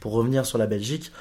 pour 0.00 0.12
revenir 0.12 0.46
sur 0.46 0.58
la 0.58 0.66
Belgique, 0.66 1.12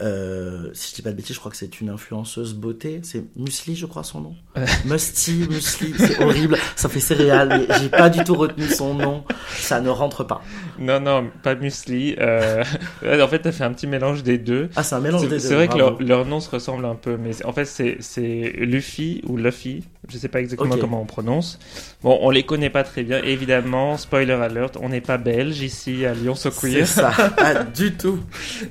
euh, 0.00 0.70
si 0.74 0.90
je 0.90 0.96
dis 0.96 1.02
pas 1.02 1.10
de 1.10 1.16
bêtises, 1.16 1.34
je 1.34 1.40
crois 1.40 1.50
que 1.50 1.56
c'est 1.56 1.80
une 1.80 1.90
influenceuse 1.90 2.54
beauté. 2.54 3.00
C'est 3.02 3.24
Musli, 3.36 3.74
je 3.74 3.86
crois 3.86 4.04
son 4.04 4.20
nom. 4.20 4.36
Musty, 4.84 5.46
Musli, 5.50 5.92
c'est 5.98 6.22
horrible. 6.22 6.56
Ça 6.76 6.88
fait 6.88 7.00
céréales, 7.00 7.48
mais 7.48 7.78
j'ai 7.80 7.88
pas 7.88 8.08
du 8.08 8.22
tout 8.22 8.34
retenu 8.34 8.68
son 8.68 8.94
nom. 8.94 9.24
Ça 9.56 9.80
ne 9.80 9.88
rentre 9.88 10.24
pas. 10.24 10.40
Non, 10.78 11.00
non, 11.00 11.28
pas 11.42 11.56
Musli. 11.56 12.14
Euh... 12.18 12.62
en 13.04 13.28
fait, 13.28 13.40
t'as 13.40 13.52
fait 13.52 13.64
un 13.64 13.72
petit 13.72 13.88
mélange 13.88 14.22
des 14.22 14.38
deux. 14.38 14.70
Ah, 14.76 14.84
c'est 14.84 14.94
un 14.94 15.00
mélange 15.00 15.22
des 15.22 15.28
deux. 15.28 15.38
C'est 15.40 15.54
vrai 15.54 15.66
que 15.66 15.76
leur, 15.76 16.00
leur, 16.00 16.24
nom 16.24 16.38
se 16.38 16.50
ressemble 16.50 16.84
un 16.84 16.94
peu, 16.94 17.16
mais 17.16 17.44
en 17.44 17.52
fait, 17.52 17.64
c'est 17.64 18.52
Luffy 18.58 19.22
ou 19.26 19.36
Luffy. 19.36 19.84
Je 20.08 20.16
sais 20.16 20.28
pas 20.28 20.40
exactement 20.40 20.76
comment 20.78 21.02
on 21.02 21.06
prononce. 21.06 21.58
Bon, 22.02 22.18
on 22.22 22.30
les 22.30 22.42
connaît 22.42 22.70
pas 22.70 22.82
très 22.82 23.02
bien. 23.02 23.22
Évidemment, 23.22 23.98
spoiler 23.98 24.32
alert, 24.32 24.78
on 24.80 24.88
n'est 24.88 25.02
pas 25.02 25.18
belge 25.18 25.60
ici 25.60 26.06
à 26.06 26.14
Lyon 26.14 26.34
So 26.34 26.50
C'est 26.50 26.86
ça, 26.86 27.10
pas 27.36 27.64
du 27.64 27.92
tout. 27.92 28.18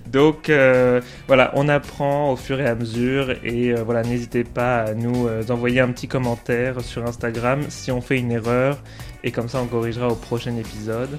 Donc 0.07 0.49
euh, 0.49 0.99
voilà, 1.27 1.51
on 1.55 1.69
apprend 1.69 2.31
au 2.31 2.35
fur 2.35 2.59
et 2.59 2.65
à 2.65 2.73
mesure 2.73 3.31
et 3.43 3.71
euh, 3.71 3.83
voilà, 3.83 4.01
n'hésitez 4.01 4.43
pas 4.43 4.79
à 4.79 4.93
nous 4.93 5.27
euh, 5.27 5.43
envoyer 5.49 5.79
un 5.79 5.91
petit 5.91 6.07
commentaire 6.07 6.81
sur 6.81 7.05
Instagram 7.05 7.61
si 7.69 7.91
on 7.91 8.01
fait 8.01 8.17
une 8.17 8.31
erreur 8.31 8.79
et 9.23 9.31
comme 9.31 9.47
ça 9.47 9.61
on 9.61 9.67
corrigera 9.67 10.07
au 10.07 10.15
prochain 10.15 10.55
épisode. 10.57 11.17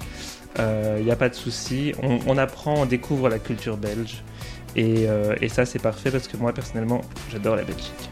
Il 0.99 1.05
n'y 1.05 1.13
a 1.13 1.17
pas 1.17 1.29
de 1.29 1.37
souci, 1.37 1.93
on, 2.03 2.19
on 2.27 2.37
apprend, 2.37 2.83
on 2.83 2.87
découvre 2.87 3.29
la 3.29 3.39
culture 3.39 3.77
belge 3.77 4.25
et, 4.77 5.09
euh, 5.09 5.35
et 5.41 5.49
ça 5.49 5.65
c'est 5.65 5.81
parfait 5.81 6.11
parce 6.11 6.29
que 6.29 6.37
moi 6.37 6.53
personnellement 6.53 7.01
j'adore 7.31 7.57
la 7.57 7.65
Belgique. 7.65 8.11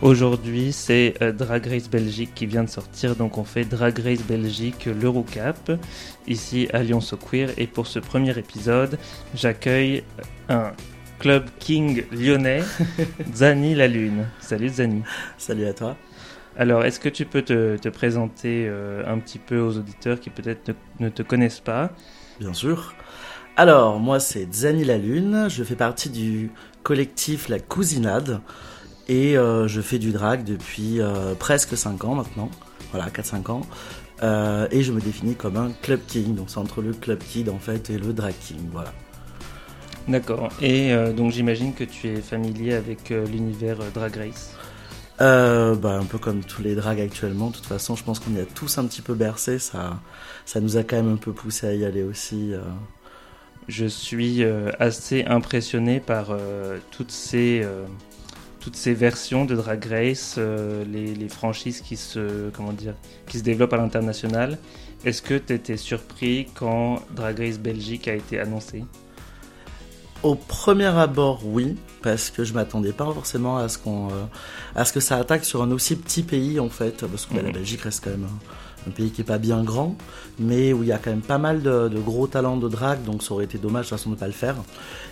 Aujourd'hui, 0.00 0.72
c'est 0.72 1.14
euh, 1.22 1.32
Drag 1.32 1.66
Race 1.66 1.90
Belgique 1.90 2.30
qui 2.32 2.46
vient 2.46 2.62
de 2.62 2.68
sortir, 2.68 3.16
donc 3.16 3.36
on 3.36 3.42
fait 3.42 3.64
Drag 3.64 3.98
Race 3.98 4.22
Belgique 4.22 4.86
euh, 4.86 4.94
l'Eurocap, 4.94 5.72
ici 6.28 6.68
à 6.72 6.84
Lyon 6.84 7.00
So 7.00 7.16
Queer. 7.16 7.50
Et 7.56 7.66
pour 7.66 7.88
ce 7.88 7.98
premier 7.98 8.38
épisode, 8.38 8.96
j'accueille 9.34 10.04
un 10.48 10.70
club 11.18 11.46
king 11.58 12.04
lyonnais, 12.12 12.62
Zani 13.34 13.74
la 13.74 13.88
Lune. 13.88 14.26
Salut 14.38 14.68
Zani. 14.68 15.02
Salut 15.36 15.66
à 15.66 15.72
toi. 15.72 15.96
Alors, 16.56 16.84
est-ce 16.84 17.00
que 17.00 17.08
tu 17.08 17.24
peux 17.24 17.42
te, 17.42 17.76
te 17.76 17.88
présenter 17.88 18.66
euh, 18.68 19.02
un 19.04 19.18
petit 19.18 19.40
peu 19.40 19.58
aux 19.58 19.78
auditeurs 19.78 20.20
qui 20.20 20.30
peut-être 20.30 20.68
ne, 20.68 21.06
ne 21.06 21.08
te 21.08 21.24
connaissent 21.24 21.60
pas? 21.60 21.90
Bien 22.38 22.52
sûr. 22.54 22.94
Alors, 23.56 23.98
moi, 23.98 24.20
c'est 24.20 24.46
Zani 24.54 24.84
la 24.84 24.96
Lune. 24.98 25.48
Je 25.50 25.64
fais 25.64 25.74
partie 25.74 26.08
du 26.08 26.52
collectif 26.84 27.48
La 27.48 27.58
Cousinade. 27.58 28.40
Et 29.08 29.38
euh, 29.38 29.68
je 29.68 29.80
fais 29.80 29.98
du 29.98 30.12
drag 30.12 30.44
depuis 30.44 31.00
euh, 31.00 31.34
presque 31.34 31.76
5 31.76 32.04
ans 32.04 32.14
maintenant. 32.14 32.50
Voilà, 32.92 33.08
4-5 33.08 33.50
ans. 33.50 33.62
Euh, 34.22 34.66
et 34.70 34.82
je 34.82 34.92
me 34.92 35.00
définis 35.00 35.34
comme 35.34 35.56
un 35.56 35.70
club 35.82 36.00
king. 36.06 36.34
Donc, 36.34 36.50
c'est 36.50 36.58
entre 36.58 36.82
le 36.82 36.92
club 36.92 37.18
kid, 37.18 37.48
en 37.48 37.58
fait, 37.58 37.90
et 37.90 37.98
le 37.98 38.12
drag 38.12 38.34
king. 38.40 38.60
Voilà. 38.72 38.92
D'accord. 40.08 40.48
Et 40.62 40.92
euh, 40.94 41.12
donc 41.12 41.32
j'imagine 41.32 41.74
que 41.74 41.84
tu 41.84 42.08
es 42.08 42.22
familier 42.22 42.72
avec 42.72 43.10
euh, 43.10 43.26
l'univers 43.26 43.76
Drag 43.92 44.16
Race. 44.16 44.54
Bah, 45.18 45.98
un 46.00 46.04
peu 46.06 46.16
comme 46.16 46.42
tous 46.42 46.62
les 46.62 46.74
drags 46.74 47.00
actuellement. 47.00 47.48
De 47.50 47.56
toute 47.56 47.66
façon, 47.66 47.94
je 47.94 48.04
pense 48.04 48.18
qu'on 48.18 48.34
y 48.34 48.40
a 48.40 48.46
tous 48.46 48.78
un 48.78 48.86
petit 48.86 49.02
peu 49.02 49.14
bercé. 49.14 49.58
Ça, 49.58 50.00
ça 50.46 50.60
nous 50.60 50.78
a 50.78 50.82
quand 50.82 50.96
même 50.96 51.12
un 51.12 51.16
peu 51.16 51.32
poussé 51.32 51.66
à 51.66 51.74
y 51.74 51.84
aller 51.84 52.04
aussi. 52.04 52.52
Je 53.66 53.84
suis 53.84 54.44
assez 54.78 55.24
impressionné 55.24 55.98
par 55.98 56.28
toutes 56.92 57.10
ces 57.10 57.66
toutes 58.60 58.76
ces 58.76 58.94
versions 58.94 59.44
de 59.44 59.54
Drag 59.54 59.84
Race, 59.86 60.34
euh, 60.38 60.84
les, 60.90 61.14
les 61.14 61.28
franchises 61.28 61.80
qui 61.80 61.96
se 61.96 62.50
comment 62.50 62.72
dire 62.72 62.94
qui 63.26 63.38
se 63.38 63.44
développent 63.44 63.72
à 63.72 63.76
l'international. 63.76 64.58
Est-ce 65.04 65.22
que 65.22 65.34
tu 65.34 65.52
étais 65.54 65.76
surpris 65.76 66.48
quand 66.54 67.02
Drag 67.14 67.38
Race 67.38 67.58
Belgique 67.58 68.08
a 68.08 68.14
été 68.14 68.40
annoncé 68.40 68.84
Au 70.24 70.34
premier 70.34 70.86
abord, 70.86 71.42
oui, 71.46 71.76
parce 72.02 72.30
que 72.30 72.42
je 72.42 72.52
m'attendais 72.52 72.92
pas 72.92 73.04
forcément 73.12 73.58
à 73.58 73.68
ce 73.68 73.78
qu'on, 73.78 74.08
euh, 74.08 74.24
à 74.74 74.84
ce 74.84 74.92
que 74.92 74.98
ça 75.00 75.16
attaque 75.16 75.44
sur 75.44 75.62
un 75.62 75.70
aussi 75.70 75.94
petit 75.94 76.24
pays 76.24 76.58
en 76.58 76.68
fait, 76.68 77.06
parce 77.06 77.26
que 77.26 77.34
la 77.36 77.42
Mhm. 77.44 77.52
Belgique 77.52 77.82
reste 77.82 78.02
quand 78.02 78.10
même 78.10 78.24
un, 78.24 78.38
un 78.88 78.90
pays 78.90 79.10
qui 79.10 79.20
est 79.20 79.24
pas 79.24 79.38
bien 79.38 79.62
grand, 79.62 79.96
mais 80.38 80.72
où 80.72 80.82
il 80.82 80.88
y 80.88 80.92
a 80.92 80.98
quand 80.98 81.10
même 81.10 81.20
pas 81.22 81.38
mal 81.38 81.62
de, 81.62 81.88
gros 81.98 82.26
talents 82.26 82.56
de 82.56 82.68
drague, 82.68 83.04
donc 83.04 83.22
ça 83.22 83.32
aurait 83.34 83.44
été 83.44 83.58
dommage 83.58 83.86
de 83.86 83.90
toute 83.90 83.98
façon 83.98 84.10
de 84.10 84.16
pas 84.16 84.26
le 84.26 84.32
faire. 84.32 84.56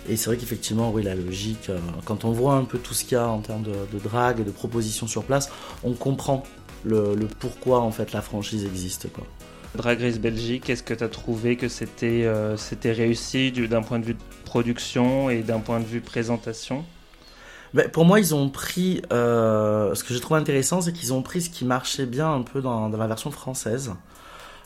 Et 0.09 0.17
c'est 0.17 0.27
vrai 0.27 0.37
qu'effectivement, 0.37 0.91
oui, 0.91 1.03
la 1.03 1.15
logique, 1.15 1.69
euh, 1.69 1.79
quand 2.05 2.25
on 2.25 2.31
voit 2.31 2.53
un 2.55 2.63
peu 2.63 2.77
tout 2.77 2.93
ce 2.93 3.03
qu'il 3.03 3.13
y 3.13 3.21
a 3.21 3.27
en 3.27 3.39
termes 3.39 3.63
de, 3.63 3.99
drague 3.99 4.39
et 4.39 4.43
de 4.43 4.51
propositions 4.51 5.07
sur 5.07 5.23
place, 5.23 5.49
on 5.83 5.93
comprend 5.93 6.43
le, 6.83 7.15
pourquoi 7.39 7.79
en 7.81 7.91
fait 7.91 8.13
la 8.13 8.21
franchise 8.21 8.65
existe 8.65 9.11
quoi. 9.11 9.25
Drag 9.75 9.99
Race 10.01 10.19
Belgique, 10.19 10.69
est-ce 10.69 10.81
que 10.81 10.93
tu 10.93 11.03
as 11.03 11.09
trouvé 11.09 11.55
que 11.55 11.67
c'était 11.67 12.23
euh, 12.23 12.55
réussi 12.85 13.51
du- 13.51 13.67
d'un 13.67 13.81
point 13.81 13.99
de 13.99 14.05
vue 14.05 14.13
de 14.13 14.19
production 14.45 15.29
et 15.29 15.41
d'un 15.41 15.59
point 15.59 15.79
de 15.79 15.85
vue 15.85 16.01
présentation? 16.01 16.83
Ben, 17.73 17.89
pour 17.89 18.05
moi, 18.05 18.19
ils 18.19 18.33
ont 18.33 18.49
pris. 18.49 19.01
euh, 19.11 19.93
ce 19.95 20.03
que 20.03 20.13
j'ai 20.13 20.19
trouvé 20.19 20.39
intéressant, 20.39 20.81
c'est 20.81 20.93
qu'ils 20.93 21.13
ont 21.13 21.21
pris 21.21 21.41
ce 21.41 21.49
qui 21.49 21.65
marchait 21.65 22.05
bien 22.05 22.31
un 22.33 22.41
peu 22.41 22.61
dans, 22.61 22.89
dans 22.89 22.97
la 22.97 23.07
version 23.07 23.31
française. 23.31 23.93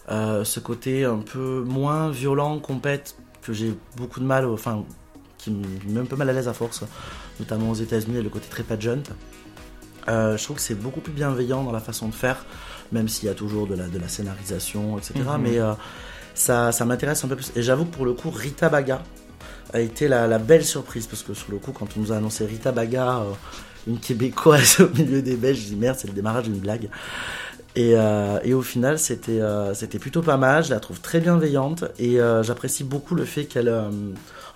Euh, 0.10 0.44
ce 0.44 0.60
côté 0.60 1.06
un 1.06 1.20
peu 1.20 1.64
moins 1.68 2.10
violent, 2.10 2.60
compète, 2.60 3.16
que 3.42 3.54
j'ai 3.54 3.74
beaucoup 3.98 4.20
de 4.20 4.26
mal, 4.26 4.46
enfin, 4.46 4.84
qui 5.38 5.52
me 5.52 5.66
met 5.88 6.00
un 6.00 6.06
peu 6.06 6.16
mal 6.16 6.30
à 6.30 6.34
l'aise 6.34 6.48
à 6.48 6.54
force, 6.54 6.84
notamment 7.40 7.72
aux 7.72 7.76
États-Unis, 7.76 8.22
le 8.22 8.30
côté 8.30 8.48
très 8.50 8.64
pageant. 8.64 9.04
Euh, 10.08 10.38
je 10.38 10.44
trouve 10.44 10.56
que 10.58 10.62
c'est 10.62 10.76
beaucoup 10.76 11.02
plus 11.02 11.14
bienveillant 11.14 11.64
dans 11.64 11.72
la 11.72 11.80
façon 11.80 12.08
de 12.08 12.14
faire, 12.14 12.46
même 12.92 13.08
s'il 13.08 13.28
y 13.28 13.32
a 13.32 13.36
toujours 13.36 13.68
de 13.68 13.76
la, 13.76 13.88
de 13.88 14.00
la 14.00 14.08
scénarisation, 14.08 14.98
etc. 14.98 15.14
Mhm. 15.20 15.42
Mais 15.42 15.60
euh, 15.60 15.74
ça, 16.34 16.72
ça 16.72 16.86
m'intéresse 16.86 17.24
un 17.24 17.28
peu 17.28 17.36
plus. 17.36 17.52
Et 17.56 17.62
j'avoue 17.62 17.86
que 17.86 17.96
pour 17.96 18.06
le 18.06 18.14
coup, 18.14 18.32
Rita 18.32 18.70
Baga 18.70 19.04
a 19.74 19.80
été 19.80 20.08
la, 20.08 20.38
belle 20.38 20.66
surprise, 20.66 21.08
parce 21.08 21.24
que 21.24 21.34
sur 21.34 21.52
le 21.52 21.58
coup, 21.58 21.72
quand 21.72 21.88
on 21.98 22.00
nous 22.00 22.12
a 22.12 22.18
annoncé 22.18 22.46
Rita 22.46 22.72
Baga, 22.72 23.20
euh, 23.20 23.34
une 23.88 24.00
québécoise 24.00 24.80
au 24.82 24.90
milieu 24.96 25.22
des 25.22 25.36
Belges, 25.36 25.60
je 25.60 25.68
dis 25.68 25.76
merde, 25.76 25.98
c'est 26.00 26.08
le 26.08 26.14
démarrage 26.14 26.46
d'une 26.46 26.60
blague. 26.60 26.90
Et, 27.76 27.94
euh, 27.96 28.40
au 28.54 28.62
final, 28.62 29.00
c'était 29.00 29.40
euh, 29.40 29.74
c'était 29.74 30.00
plutôt 30.00 30.22
pas 30.22 30.38
mal. 30.38 30.64
Je 30.66 30.72
la 30.72 30.80
trouve 30.80 31.00
très 31.00 31.22
bienveillante 31.22 31.86
et 32.00 32.18
j'apprécie 32.42 32.84
beaucoup 32.84 33.16
le 33.16 33.26
fait 33.26 33.46
qu'elle. 33.46 33.70
alors 33.70 33.92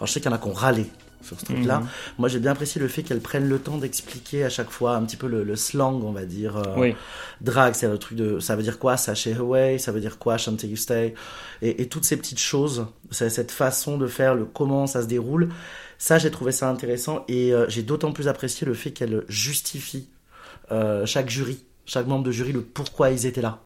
je 0.01 0.07
sais 0.07 0.19
qu'il 0.19 0.29
y 0.29 0.33
en 0.33 0.35
a 0.35 0.39
qui 0.39 0.47
ont 0.47 0.53
râlé 0.53 0.87
sur 1.25 1.39
ce 1.39 1.45
truc-là. 1.45 1.79
Mhm. 1.79 1.87
Moi, 2.19 2.29
j'ai 2.29 2.39
bien 2.39 2.51
apprécié 2.51 2.79
le 2.79 2.87
fait 2.87 3.03
qu'elle 3.03 3.19
prenne 3.19 3.49
le 3.49 3.59
temps 3.59 3.77
d'expliquer 3.77 4.43
à 4.45 4.49
chaque 4.49 4.69
fois 4.69 4.95
un 4.95 5.03
petit 5.03 5.17
peu 5.17 5.27
le, 5.27 5.43
le 5.43 5.55
slang, 5.55 6.01
on 6.03 6.11
va 6.11 6.25
dire. 6.25 6.57
euh, 6.57 6.63
Oui. 6.77 6.95
Drag, 7.41 7.73
c'est 7.73 7.87
le 7.87 7.97
truc 7.97 8.17
de. 8.17 8.39
Ça 8.39 8.55
veut 8.55 8.63
dire 8.63 8.79
quoi, 8.79 8.95
sachez 8.97 9.33
away? 9.35 9.77
Ça 9.77 9.91
veut 9.91 9.99
dire 9.99 10.17
quoi, 10.19 10.37
Shanty 10.37 10.67
you 10.67 10.75
stay? 10.77 11.13
Et, 11.61 11.81
et 11.81 11.87
toutes 11.89 12.05
ces 12.05 12.15
petites 12.17 12.39
choses, 12.39 12.85
cette 13.11 13.51
façon 13.51 13.97
de 13.97 14.07
faire, 14.07 14.35
le 14.35 14.45
comment 14.45 14.87
ça 14.87 15.01
se 15.01 15.07
déroule. 15.07 15.49
Ça, 15.97 16.17
j'ai 16.17 16.29
trouvé 16.31 16.51
ça 16.51 16.69
intéressant 16.69 17.23
et 17.27 17.53
euh, 17.53 17.65
j'ai 17.69 17.81
d'autant 17.81 18.11
plus 18.11 18.27
apprécié 18.27 18.67
le 18.67 18.73
fait 18.73 18.91
qu'elle 18.91 19.23
justifie 19.29 20.09
euh, 20.71 21.05
chaque 21.05 21.29
jury, 21.29 21.63
chaque 21.85 22.05
membre 22.07 22.23
de 22.25 22.31
jury, 22.31 22.51
le 22.51 22.61
pourquoi 22.61 23.11
ils 23.11 23.25
étaient 23.25 23.41
là. 23.41 23.61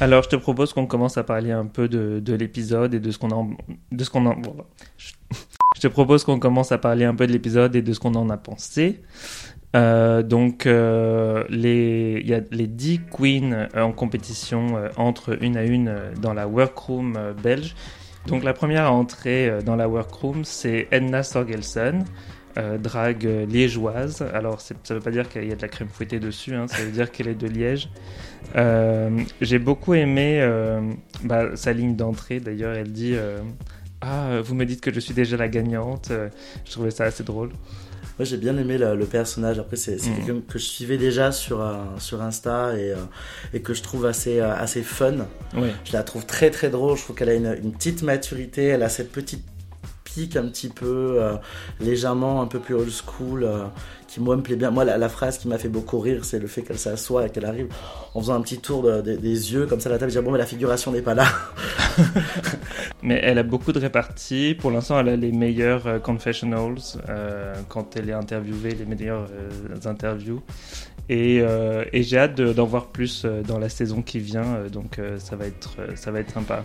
Alors, 0.00 0.22
je 0.22 0.28
te 0.28 0.36
propose 0.36 0.72
qu'on 0.72 0.86
commence 0.86 1.18
à 1.18 1.24
parler 1.24 1.50
un 1.50 1.66
peu 1.66 1.88
de, 1.88 2.20
de 2.24 2.32
l'épisode 2.34 2.94
et 2.94 3.00
de 3.00 3.10
ce 3.10 3.18
qu'on 3.18 3.30
en, 3.32 3.50
de 3.92 4.04
ce 4.04 4.08
qu'on 4.10 4.24
en. 4.26 4.34
bon, 4.34 4.56
je, 4.96 5.12
je 5.80 5.88
te 5.88 5.92
propose 5.92 6.24
qu'on 6.24 6.38
commence 6.38 6.72
à 6.72 6.78
parler 6.78 7.06
un 7.06 7.14
peu 7.14 7.26
de 7.26 7.32
l'épisode 7.32 7.74
et 7.74 7.80
de 7.80 7.92
ce 7.94 8.00
qu'on 8.00 8.14
en 8.14 8.28
a 8.28 8.36
pensé. 8.36 9.00
Euh, 9.74 10.22
donc, 10.22 10.66
euh, 10.66 11.44
y 11.50 12.34
a 12.34 12.40
les 12.50 12.66
10 12.66 13.00
queens 13.10 13.52
euh, 13.74 13.82
en 13.82 13.92
compétition 13.92 14.76
euh, 14.76 14.88
entre 14.98 15.42
une 15.42 15.56
à 15.56 15.64
une 15.64 15.88
euh, 15.88 16.12
dans 16.20 16.34
la 16.34 16.46
workroom 16.46 17.18
belge. 17.42 17.74
Donc, 18.26 18.44
la 18.44 18.52
première 18.52 18.84
à 18.84 18.92
entrer 18.92 19.60
dans 19.64 19.76
la 19.76 19.88
workroom, 19.88 20.44
c'est 20.44 20.88
Edna 20.90 21.22
Sorgelsen, 21.22 22.04
drague 22.78 23.24
liégeoise. 23.48 24.22
Alors, 24.34 24.60
ça 24.60 24.74
veut 24.90 25.00
pas 25.00 25.10
dire 25.10 25.30
qu'il 25.30 25.48
y 25.48 25.52
a 25.52 25.56
de 25.56 25.62
la 25.62 25.68
crème 25.68 25.88
fouettée 25.88 26.20
dessus, 26.20 26.54
hein, 26.54 26.66
ça 26.68 26.82
veut 26.82 26.90
dire 26.90 27.10
qu'elle 27.10 27.28
est 27.28 27.34
de 27.34 27.46
Liège. 27.46 27.88
J'ai 29.40 29.58
beaucoup 29.58 29.94
aimé 29.94 30.46
bah, 31.24 31.56
sa 31.56 31.72
ligne 31.72 31.96
d'entrée. 31.96 32.40
D'ailleurs, 32.40 32.74
elle 32.74 32.92
dit 32.92 33.16
Ah, 34.00 34.40
vous 34.42 34.54
me 34.54 34.64
dites 34.64 34.80
que 34.80 34.92
je 34.92 35.00
suis 35.00 35.14
déjà 35.14 35.36
la 35.36 35.48
gagnante. 35.48 36.08
Euh, 36.10 36.28
Je 36.64 36.72
trouvais 36.72 36.90
ça 36.90 37.04
assez 37.04 37.22
drôle. 37.24 37.50
Moi, 38.18 38.24
j'ai 38.26 38.36
bien 38.36 38.56
aimé 38.58 38.76
le, 38.78 38.96
le 38.96 39.04
personnage. 39.06 39.58
Après, 39.58 39.76
c'est 39.76 39.96
Mhm. 39.96 40.16
quelqu'un 40.16 40.40
que 40.48 40.58
je 40.58 40.64
suivais 40.64 40.98
déjà 40.98 41.32
sur, 41.32 41.60
euh, 41.60 41.74
sur 41.98 42.20
Insta 42.22 42.74
et, 42.76 42.92
euh, 42.92 42.96
et 43.54 43.60
que 43.60 43.72
je 43.74 43.82
trouve 43.82 44.06
assez, 44.06 44.40
euh, 44.40 44.54
assez 44.54 44.82
fun. 44.82 45.26
Oui. 45.54 45.68
Je 45.84 45.92
la 45.92 46.02
trouve 46.02 46.26
très 46.26 46.50
très 46.50 46.70
drôle. 46.70 46.96
Je 46.96 47.02
trouve 47.04 47.16
qu'elle 47.16 47.28
a 47.30 47.34
une, 47.34 47.56
une 47.62 47.72
petite 47.72 48.02
maturité. 48.02 48.64
Elle 48.66 48.82
a 48.82 48.88
cette 48.88 49.12
petite 49.12 49.44
un 50.36 50.46
petit 50.48 50.68
peu, 50.68 51.16
euh, 51.20 51.34
légèrement 51.80 52.42
un 52.42 52.46
peu 52.46 52.58
plus 52.58 52.74
old 52.74 52.90
school, 52.90 53.44
euh, 53.44 53.64
qui 54.08 54.20
moi 54.20 54.36
me 54.36 54.42
plaît 54.42 54.56
bien. 54.56 54.70
Moi, 54.70 54.84
la, 54.84 55.08
phrase 55.08 55.38
qui 55.38 55.46
m'a 55.48 55.56
fait 55.58 55.68
beaucoup 55.68 55.98
rire, 56.00 56.24
c'est 56.24 56.38
le 56.40 56.46
fait 56.48 56.62
qu'elle 56.62 56.78
s'assoit 56.78 57.26
et 57.26 57.30
qu'elle 57.30 57.44
arrive 57.44 57.68
en 58.14 58.20
faisant 58.20 58.34
un 58.34 58.40
petit 58.40 58.58
tour 58.58 58.82
de- 58.82 59.00
de- 59.00 59.16
des 59.16 59.52
yeux 59.52 59.66
comme 59.66 59.78
ça 59.80 59.88
à 59.88 59.92
la 59.92 59.98
table. 59.98 60.10
Dis, 60.10 60.18
bon, 60.18 60.32
mais 60.32 60.38
la 60.38 60.46
figuration 60.46 60.90
n'est 60.92 61.02
pas 61.02 61.14
là. 61.14 61.26
Mais 63.02 63.18
elle 63.22 63.38
a 63.38 63.42
beaucoup 63.42 63.72
de 63.72 63.78
réparties. 63.78 64.54
Pour 64.58 64.70
l'instant, 64.70 64.98
elle 65.00 65.08
a 65.08 65.16
les 65.16 65.32
meilleurs 65.32 65.86
euh, 65.86 65.98
confessionals 65.98 66.76
euh, 67.08 67.54
quand 67.68 67.96
elle 67.96 68.10
est 68.10 68.14
interviewée, 68.14 68.72
les 68.74 68.84
meilleures 68.84 69.28
interviews. 69.86 70.42
Et, 71.08 71.38
et 71.92 72.02
j'ai 72.04 72.18
hâte 72.18 72.36
de- 72.36 72.52
d'en 72.52 72.66
voir 72.66 72.86
plus 72.86 73.24
dans 73.46 73.58
la 73.58 73.68
saison 73.68 74.00
qui 74.00 74.20
vient, 74.20 74.64
donc 74.72 75.00
ça, 75.18 75.34
va 75.34 75.46
être, 75.46 75.70
ça 75.96 76.12
va 76.12 76.20
être 76.20 76.30
sympa. 76.32 76.62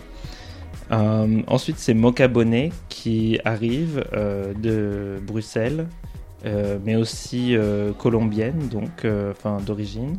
Euh, 0.92 1.42
ensuite, 1.46 1.78
c'est 1.78 1.94
Mocha 1.94 2.28
Bonnet 2.28 2.70
qui 2.88 3.38
arrive 3.44 4.04
euh, 4.12 4.52
de 4.54 5.20
Bruxelles, 5.20 5.86
euh, 6.44 6.78
mais 6.84 6.96
aussi 6.96 7.56
colombienne, 7.98 8.68
donc 8.70 9.06
enfin 9.30 9.58
d'origine, 9.64 10.18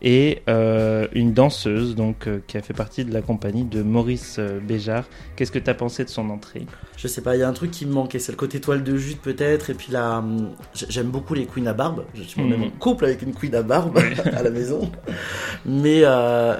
et 0.00 0.42
une 0.46 1.32
danseuse 1.34 1.94
donc 1.94 2.28
qui 2.46 2.56
a 2.56 2.62
fait 2.62 2.72
partie 2.72 3.04
de 3.04 3.12
la 3.12 3.20
compagnie 3.20 3.64
de 3.64 3.82
Maurice 3.82 4.38
Béjart. 4.66 5.04
Qu'est-ce 5.36 5.52
que 5.52 5.58
tu 5.58 5.68
as 5.68 5.74
pensé 5.74 6.04
de 6.04 6.08
son 6.08 6.30
entrée 6.30 6.64
Je 6.96 7.06
sais 7.08 7.20
pas, 7.20 7.36
il 7.36 7.40
y 7.40 7.42
a 7.42 7.48
un 7.48 7.52
truc 7.52 7.70
qui 7.72 7.84
me 7.84 7.92
manquait, 7.92 8.18
c'est 8.20 8.32
le 8.32 8.38
côté 8.38 8.60
toile 8.60 8.84
de 8.84 8.96
jute 8.96 9.20
peut-être, 9.20 9.70
et 9.70 9.74
puis 9.74 9.92
là, 9.92 10.18
hum, 10.18 10.50
j'aime 10.72 11.08
beaucoup 11.08 11.34
les 11.34 11.46
queens 11.46 11.66
à 11.66 11.74
barbe, 11.74 12.04
je 12.14 12.22
suis 12.22 12.40
Mhm. 12.40 12.48
même 12.48 12.62
en 12.62 12.70
couple 12.70 13.04
avec 13.06 13.20
une 13.22 13.34
queen 13.34 13.54
à 13.54 13.62
barbe 13.62 13.98
à 14.34 14.42
la 14.42 14.50
maison, 14.50 14.90
mais, 15.66 16.02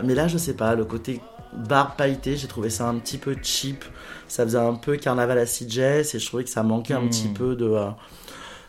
mais 0.05 0.15
là 0.15 0.27
je 0.29 0.37
sais 0.37 0.55
pas, 0.55 0.75
le 0.75 0.85
côté 0.85 1.21
barbe 1.53 1.97
pailletée, 1.97 2.37
j'ai 2.37 2.49
trouvé 2.49 2.71
ça 2.71 2.89
un 2.89 2.97
petit 2.97 3.19
peu 3.19 3.37
cheap, 3.43 3.85
ça 4.29 4.45
faisait 4.45 4.59
un 4.59 4.75
peu 4.75 4.97
carnaval 4.97 5.39
à 5.39 5.47
CJS, 5.47 6.15
et 6.15 6.19
je 6.19 6.27
trouvais 6.27 6.45
que 6.45 6.51
ça 6.51 6.63
manquait 6.63 6.95
un 6.95 7.07
petit 7.07 7.29
peu 7.29 7.57
de... 7.57 7.67
euh, 7.67 7.91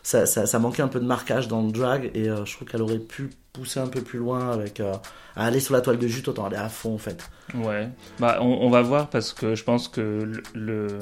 ça, 0.02 0.26
ça, 0.26 0.46
ça 0.46 0.58
manquait 0.58 0.82
un 0.82 0.88
peu 0.88 1.00
de 1.00 1.06
marquage 1.06 1.48
dans 1.48 1.62
le 1.62 1.72
drag, 1.72 2.10
et 2.14 2.28
euh, 2.28 2.44
je 2.44 2.56
trouve 2.56 2.68
qu'elle 2.68 2.82
aurait 2.82 2.98
pu 2.98 3.30
pousser 3.52 3.80
un 3.80 3.88
peu 3.88 4.00
plus 4.00 4.18
loin 4.18 4.50
avec... 4.50 4.80
euh, 4.80 4.94
à 5.36 5.46
aller 5.46 5.60
sur 5.60 5.74
la 5.74 5.80
toile 5.80 5.98
de 5.98 6.08
jute, 6.08 6.26
autant 6.26 6.46
aller 6.46 6.56
à 6.56 6.68
fond 6.68 6.94
en 6.94 6.98
fait. 6.98 7.30
Ouais, 7.54 7.88
bah, 8.18 8.38
on, 8.40 8.46
on 8.46 8.68
va 8.68 8.82
voir 8.82 9.08
parce 9.10 9.32
que 9.32 9.54
je 9.54 9.62
pense 9.62 9.86
que 9.86 10.00
le, 10.00 10.42
le, 10.54 10.98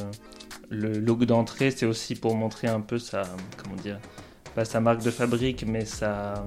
le 0.69 0.93
look 0.99 1.25
d'entrée, 1.25 1.71
c'est 1.71 1.87
aussi 1.87 2.15
pour 2.15 2.37
montrer 2.37 2.69
un 2.69 2.81
peu 2.81 2.99
sa, 2.99 3.23
comment 3.57 3.77
dire, 3.77 3.99
pas 4.55 4.67
sa 4.67 4.81
marque 4.81 5.03
de 5.03 5.11
fabrique, 5.11 5.65
mais 5.67 5.87
sa, 5.87 6.45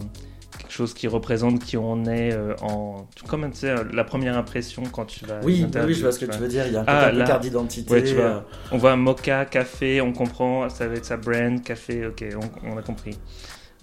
quelque 0.57 0.71
chose 0.71 0.94
qui 0.94 1.07
représente 1.07 1.59
qui 1.63 1.77
on 1.77 2.06
est 2.06 2.33
euh, 2.33 2.53
en. 2.62 3.07
Comme 3.27 3.50
tu 3.51 3.59
sais, 3.59 3.75
la 3.94 4.03
première 4.03 4.38
impression 4.38 4.83
quand 4.92 5.06
tu 5.06 5.25
vas. 5.25 5.39
Oui, 5.44 5.62
une 5.62 5.86
oui, 5.86 5.94
je 5.94 6.01
vois 6.01 6.12
ce 6.12 6.19
que 6.19 6.25
tu 6.25 6.38
veux 6.38 6.48
dire, 6.48 6.65
il 6.68 6.74
y 6.74 6.77
a 6.77 6.81
un 6.81 6.86
Ah, 6.88 7.07
un 7.07 7.12
là. 7.12 7.25
carte 7.25 7.42
d'identité. 7.44 7.92
Ouais, 7.92 8.03
tu 8.03 8.15
vois. 8.15 8.24
euh, 8.25 8.39
On 8.71 8.77
voit 8.77 8.95
mocha, 8.95 9.45
café, 9.45 10.01
on 10.01 10.13
comprend, 10.13 10.69
ça 10.69 10.88
va 10.88 10.95
être 10.95 11.06
sa 11.06 11.18
brand, 11.18 11.62
café, 11.63 12.07
ok, 12.07 12.25
on, 12.63 12.71
on 12.74 12.77
a 12.77 12.81
compris. 12.81 13.18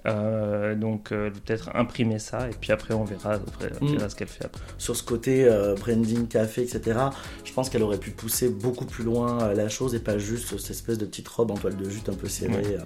Euh, 0.07 0.77
donc 0.77 1.11
euh, 1.11 1.29
peut-être 1.31 1.71
imprimer 1.75 2.21
ça 2.21 2.47
et 2.49 2.53
puis 2.59 2.71
après 2.71 2.95
on 2.95 3.03
verra, 3.05 3.33
après, 3.35 3.71
on 3.81 3.87
Mm. 3.87 3.93
verra 3.97 4.09
ce 4.09 4.15
qu'elle 4.15 4.29
fait 4.29 4.45
après. 4.45 4.63
sur 4.79 4.95
ce 4.95 5.03
côté 5.03 5.45
euh, 5.45 5.75
branding, 5.75 6.29
café, 6.29 6.63
etc. 6.63 6.99
Je 7.45 7.53
pense 7.53 7.69
qu'elle 7.69 7.83
aurait 7.83 7.99
pu 7.99 8.13
pousser 8.13 8.49
beaucoup 8.49 8.85
plus 8.85 9.03
loin 9.03 9.53
la 9.55 9.69
chose 9.69 9.97
et 9.97 9.99
pas 9.99 10.17
juste 10.17 10.57
cette 10.57 10.71
espèce 10.71 10.99
de 10.99 11.05
petite 11.05 11.27
robe 11.27 11.51
en 11.51 11.55
toile 11.55 11.77
de 11.77 11.91
jute 11.91 12.09
un 12.09 12.15
peu 12.15 12.29
serrée. 12.29 12.77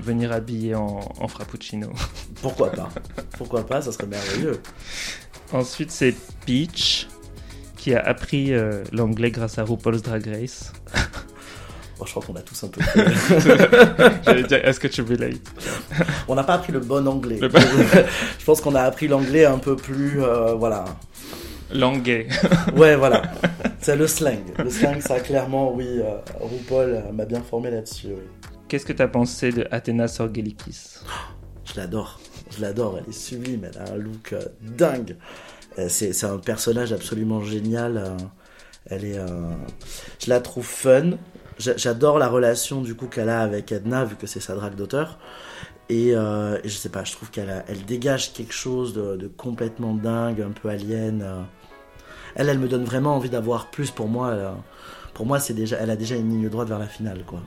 Venir 0.00 0.32
habillé 0.32 0.74
en, 0.74 1.00
en 1.18 1.28
frappuccino. 1.28 1.88
Pourquoi 2.42 2.70
pas 2.72 2.88
Pourquoi 3.36 3.66
pas 3.66 3.82
Ça 3.82 3.92
serait 3.92 4.06
merveilleux. 4.06 4.60
Ensuite, 5.52 5.90
c'est 5.90 6.14
Peach 6.46 7.08
qui 7.76 7.94
a 7.94 8.00
appris 8.00 8.52
euh, 8.52 8.82
l'anglais 8.92 9.30
grâce 9.30 9.58
à 9.58 9.64
RuPaul's 9.64 10.02
Drag 10.02 10.26
Race. 10.26 10.72
Bon, 11.98 12.04
je 12.06 12.10
crois 12.10 12.22
qu'on 12.24 12.36
a 12.36 12.42
tous 12.42 12.64
un 12.64 12.68
peu. 12.68 12.80
J'allais 14.24 14.42
dire, 14.44 14.64
est-ce 14.66 14.80
que 14.80 14.88
tu 14.88 15.02
relate? 15.02 15.34
On 16.28 16.34
n'a 16.34 16.44
pas 16.44 16.54
appris 16.54 16.72
le 16.72 16.80
bon 16.80 17.06
anglais. 17.08 17.38
Le 17.40 17.48
bon- 17.48 17.58
je 18.38 18.44
pense 18.44 18.60
qu'on 18.60 18.74
a 18.74 18.82
appris 18.82 19.08
l'anglais 19.08 19.44
un 19.46 19.58
peu 19.58 19.76
plus, 19.76 20.22
euh, 20.22 20.54
voilà. 20.54 20.84
Languais. 21.72 22.28
Ouais, 22.76 22.96
voilà. 22.96 23.22
C'est 23.80 23.96
le 23.96 24.06
slang. 24.06 24.40
Le 24.58 24.70
slang, 24.70 25.00
ça 25.00 25.20
clairement, 25.20 25.72
oui. 25.74 25.86
euh, 25.86 26.18
RuPaul 26.40 27.02
m'a 27.12 27.24
bien 27.26 27.42
formé 27.42 27.70
là-dessus. 27.70 28.08
oui. 28.08 28.48
Qu'est-ce 28.68 28.84
que 28.86 28.92
tu 28.92 29.02
as 29.02 29.08
pensé 29.08 29.50
de 29.50 29.66
Athena 29.70 30.08
Sorgelikis 30.08 30.96
Je 31.64 31.76
l'adore. 31.80 32.20
Je 32.54 32.60
l'adore. 32.60 32.98
Elle 32.98 33.08
est 33.08 33.12
sublime. 33.12 33.64
Elle 33.72 33.78
a 33.80 33.92
un 33.92 33.96
look 33.96 34.32
euh, 34.32 34.42
dingue. 34.60 35.16
Euh, 35.78 35.88
c'est, 35.88 36.24
un 36.24 36.38
personnage 36.38 36.92
absolument 36.92 37.40
génial. 37.42 37.96
euh, 37.96 38.16
elle 38.86 39.04
est. 39.04 39.18
je 40.18 40.28
la 40.30 40.40
trouve 40.40 40.66
fun. 40.66 41.12
J'a- 41.58 41.76
J'adore 41.76 42.18
la 42.18 42.28
relation 42.28 42.80
du 42.82 42.94
coup 42.94 43.06
qu'elle 43.06 43.28
a 43.28 43.40
avec 43.42 43.70
Edna, 43.72 44.04
vu 44.04 44.16
que 44.16 44.26
c'est 44.26 44.40
sa 44.40 44.54
drague 44.54 44.74
d'auteur. 44.76 45.18
Et, 45.90 46.10
euh, 46.14 46.58
et 46.64 46.68
je 46.68 46.76
sais 46.76 46.90
pas, 46.90 47.04
je 47.04 47.12
trouve 47.12 47.30
qu'elle 47.30 47.64
elle 47.68 47.84
dégage 47.86 48.32
quelque 48.34 48.52
chose 48.52 48.92
de, 48.92 49.26
complètement 49.36 49.94
dingue, 49.94 50.42
un 50.42 50.50
peu 50.50 50.68
alien. 50.68 51.46
Elle, 52.34 52.48
elle 52.50 52.58
me 52.58 52.68
donne 52.68 52.84
vraiment 52.84 53.16
envie 53.16 53.30
d'avoir 53.30 53.70
plus. 53.70 53.90
Pour 53.90 54.08
moi, 54.08 54.56
pour 55.14 55.24
moi, 55.26 55.40
c'est 55.40 55.54
déjà, 55.54 55.76
elle 55.80 55.90
a 55.90 55.96
déjà 55.96 56.16
une 56.16 56.28
ligne 56.30 56.48
droite 56.50 56.68
vers 56.68 56.78
la 56.78 56.86
finale, 56.86 57.24
quoi. 57.26 57.40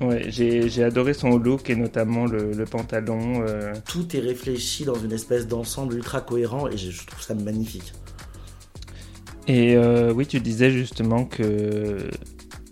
Ouais, 0.00 0.24
j'ai 0.28 0.68
j'ai 0.70 0.82
adoré 0.82 1.12
son 1.12 1.36
look 1.36 1.68
et 1.68 1.76
notamment 1.76 2.24
le, 2.26 2.52
le 2.52 2.64
pantalon. 2.64 3.44
euh, 3.46 3.74
tout 3.86 4.16
est 4.16 4.20
réfléchi 4.20 4.84
dans 4.84 4.94
une 4.94 5.12
espèce 5.12 5.46
d'ensemble 5.46 5.94
ultra 5.94 6.22
cohérent 6.22 6.68
et 6.68 6.76
je, 6.78 6.90
je 6.90 7.06
trouve 7.06 7.20
ça 7.22 7.34
magnifique. 7.34 7.92
Et 9.46 9.76
euh, 9.76 10.12
oui, 10.12 10.26
tu 10.26 10.40
disais 10.40 10.70
justement 10.70 11.24
que 11.24 12.08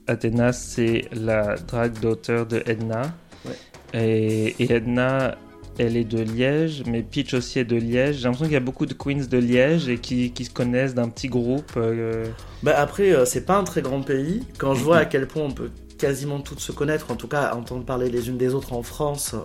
Athéna, 0.06 0.52
c'est 0.52 1.04
la 1.12 1.56
drague 1.56 1.98
d'auteur 2.00 2.46
de 2.46 2.62
Edna. 2.66 3.02
Ouais. 3.44 3.52
Et, 3.92 4.54
et 4.62 4.72
Edna, 4.72 5.36
elle 5.78 5.96
est 5.96 6.04
de 6.04 6.20
Liège, 6.22 6.84
mais 6.86 7.02
Peach 7.02 7.34
aussi 7.34 7.58
est 7.58 7.64
de 7.64 7.76
Liège. 7.76 8.16
J'ai 8.16 8.22
l'impression 8.24 8.44
qu'il 8.46 8.54
y 8.54 8.56
a 8.56 8.60
beaucoup 8.60 8.86
de 8.86 8.94
queens 8.94 9.26
de 9.28 9.38
Liège 9.38 9.88
et 9.88 9.98
qui, 9.98 10.32
qui 10.32 10.44
se 10.46 10.50
connaissent 10.50 10.94
d'un 10.94 11.08
petit 11.08 11.28
groupe. 11.28 11.72
euh, 11.76 12.24
Bah 12.62 12.74
après, 12.78 13.12
euh, 13.12 13.24
c'est 13.26 13.44
pas 13.44 13.56
un 13.58 13.64
très 13.64 13.82
grand 13.82 14.00
pays. 14.00 14.44
Quand 14.56 14.74
je 14.74 14.82
vois 14.82 14.98
à 14.98 15.04
quel 15.04 15.26
point 15.26 15.42
on 15.42 15.50
peut 15.52 15.70
quasiment 15.98 16.40
toutes 16.40 16.60
se 16.60 16.72
connaître, 16.72 17.10
en 17.10 17.16
tout 17.16 17.28
cas 17.28 17.54
entendre 17.54 17.84
parler 17.84 18.08
les 18.08 18.28
unes 18.28 18.38
des 18.38 18.54
autres 18.54 18.72
en 18.72 18.82
France, 18.82 19.34
euh, 19.34 19.38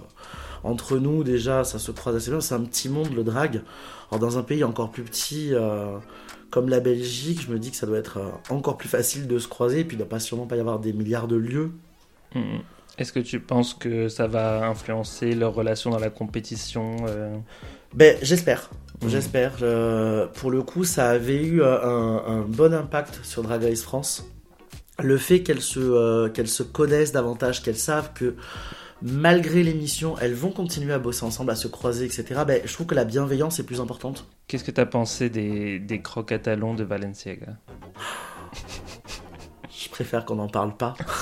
entre 0.63 0.97
nous 0.97 1.23
déjà, 1.23 1.63
ça 1.63 1.79
se 1.79 1.91
croise 1.91 2.15
assez 2.15 2.31
bien. 2.31 2.41
C'est 2.41 2.55
un 2.55 2.63
petit 2.63 2.89
monde 2.89 3.13
le 3.13 3.23
drag. 3.23 3.61
Alors 4.09 4.19
dans 4.19 4.37
un 4.37 4.43
pays 4.43 4.63
encore 4.63 4.91
plus 4.91 5.03
petit 5.03 5.49
euh, 5.53 5.97
comme 6.49 6.69
la 6.69 6.79
Belgique, 6.79 7.41
je 7.41 7.51
me 7.51 7.59
dis 7.59 7.71
que 7.71 7.77
ça 7.77 7.87
doit 7.87 7.97
être 7.97 8.17
euh, 8.17 8.29
encore 8.53 8.77
plus 8.77 8.89
facile 8.89 9.27
de 9.27 9.39
se 9.39 9.47
croiser. 9.47 9.79
Et 9.79 9.83
puis 9.85 9.95
il 9.95 9.97
doit 9.97 10.07
pas 10.07 10.19
sûrement 10.19 10.45
pas 10.45 10.55
y 10.55 10.59
avoir 10.59 10.79
des 10.79 10.93
milliards 10.93 11.27
de 11.27 11.35
lieux. 11.35 11.71
mm, 12.35 12.39
mm. 12.39 12.61
Est-ce 12.99 13.11
que 13.11 13.19
tu 13.19 13.39
penses 13.39 13.73
que 13.73 14.07
ça 14.07 14.27
va 14.27 14.67
influencer 14.67 15.33
leur 15.33 15.55
relation 15.55 15.89
dans 15.89 15.97
la 15.97 16.11
compétition 16.11 16.97
euh, 17.07 17.35
Ben, 17.95 18.15
j'espère. 18.21 18.69
Mhm. 19.01 19.09
J'espère. 19.09 19.53
Euh, 19.63 20.27
pour 20.27 20.51
le 20.51 20.61
coup, 20.61 20.83
ça 20.83 21.09
avait 21.09 21.43
eu 21.43 21.63
un, 21.63 22.21
un 22.27 22.41
bon 22.41 22.71
impact 22.71 23.21
sur 23.23 23.41
Drag 23.41 23.63
Race 23.63 23.81
France. 23.81 24.23
Le 25.03 25.17
fait 25.17 25.43
qu'elles 25.43 25.61
se, 25.61 25.79
euh, 25.79 26.29
qu'elles 26.29 26.47
se 26.47 26.63
connaissent 26.63 27.11
davantage, 27.11 27.61
qu'elles 27.61 27.77
savent 27.77 28.11
que 28.13 28.35
malgré 29.01 29.63
l'émission, 29.63 30.17
elles 30.19 30.33
vont 30.33 30.51
continuer 30.51 30.93
à 30.93 30.99
bosser 30.99 31.25
ensemble, 31.25 31.51
à 31.51 31.55
se 31.55 31.67
croiser, 31.67 32.05
etc. 32.05 32.41
Ben, 32.47 32.61
je 32.63 32.73
trouve 32.73 32.87
que 32.87 32.95
la 32.95 33.03
bienveillance 33.05 33.59
est 33.59 33.63
plus 33.63 33.81
importante. 33.81 34.25
Qu'est-ce 34.47 34.63
que 34.63 34.71
tu 34.71 34.79
as 34.79 34.85
pensé 34.85 35.29
des, 35.29 35.79
des 35.79 36.01
crocs 36.01 36.31
à 36.31 36.39
talons 36.39 36.73
de 36.73 36.83
Valenciaga? 36.85 37.57
Je 39.77 39.89
préfère 39.89 40.23
qu'on 40.25 40.35
n'en 40.35 40.47
parle 40.47 40.77
pas. 40.77 40.95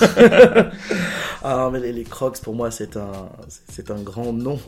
ah 1.42 1.56
non, 1.56 1.70
mais 1.72 1.80
les, 1.80 1.92
les 1.92 2.04
Crocs, 2.04 2.38
pour 2.40 2.54
moi, 2.54 2.70
c'est 2.70 2.96
un, 2.96 3.10
c'est- 3.68 3.90
un 3.90 4.00
grand 4.00 4.32
nom. 4.32 4.60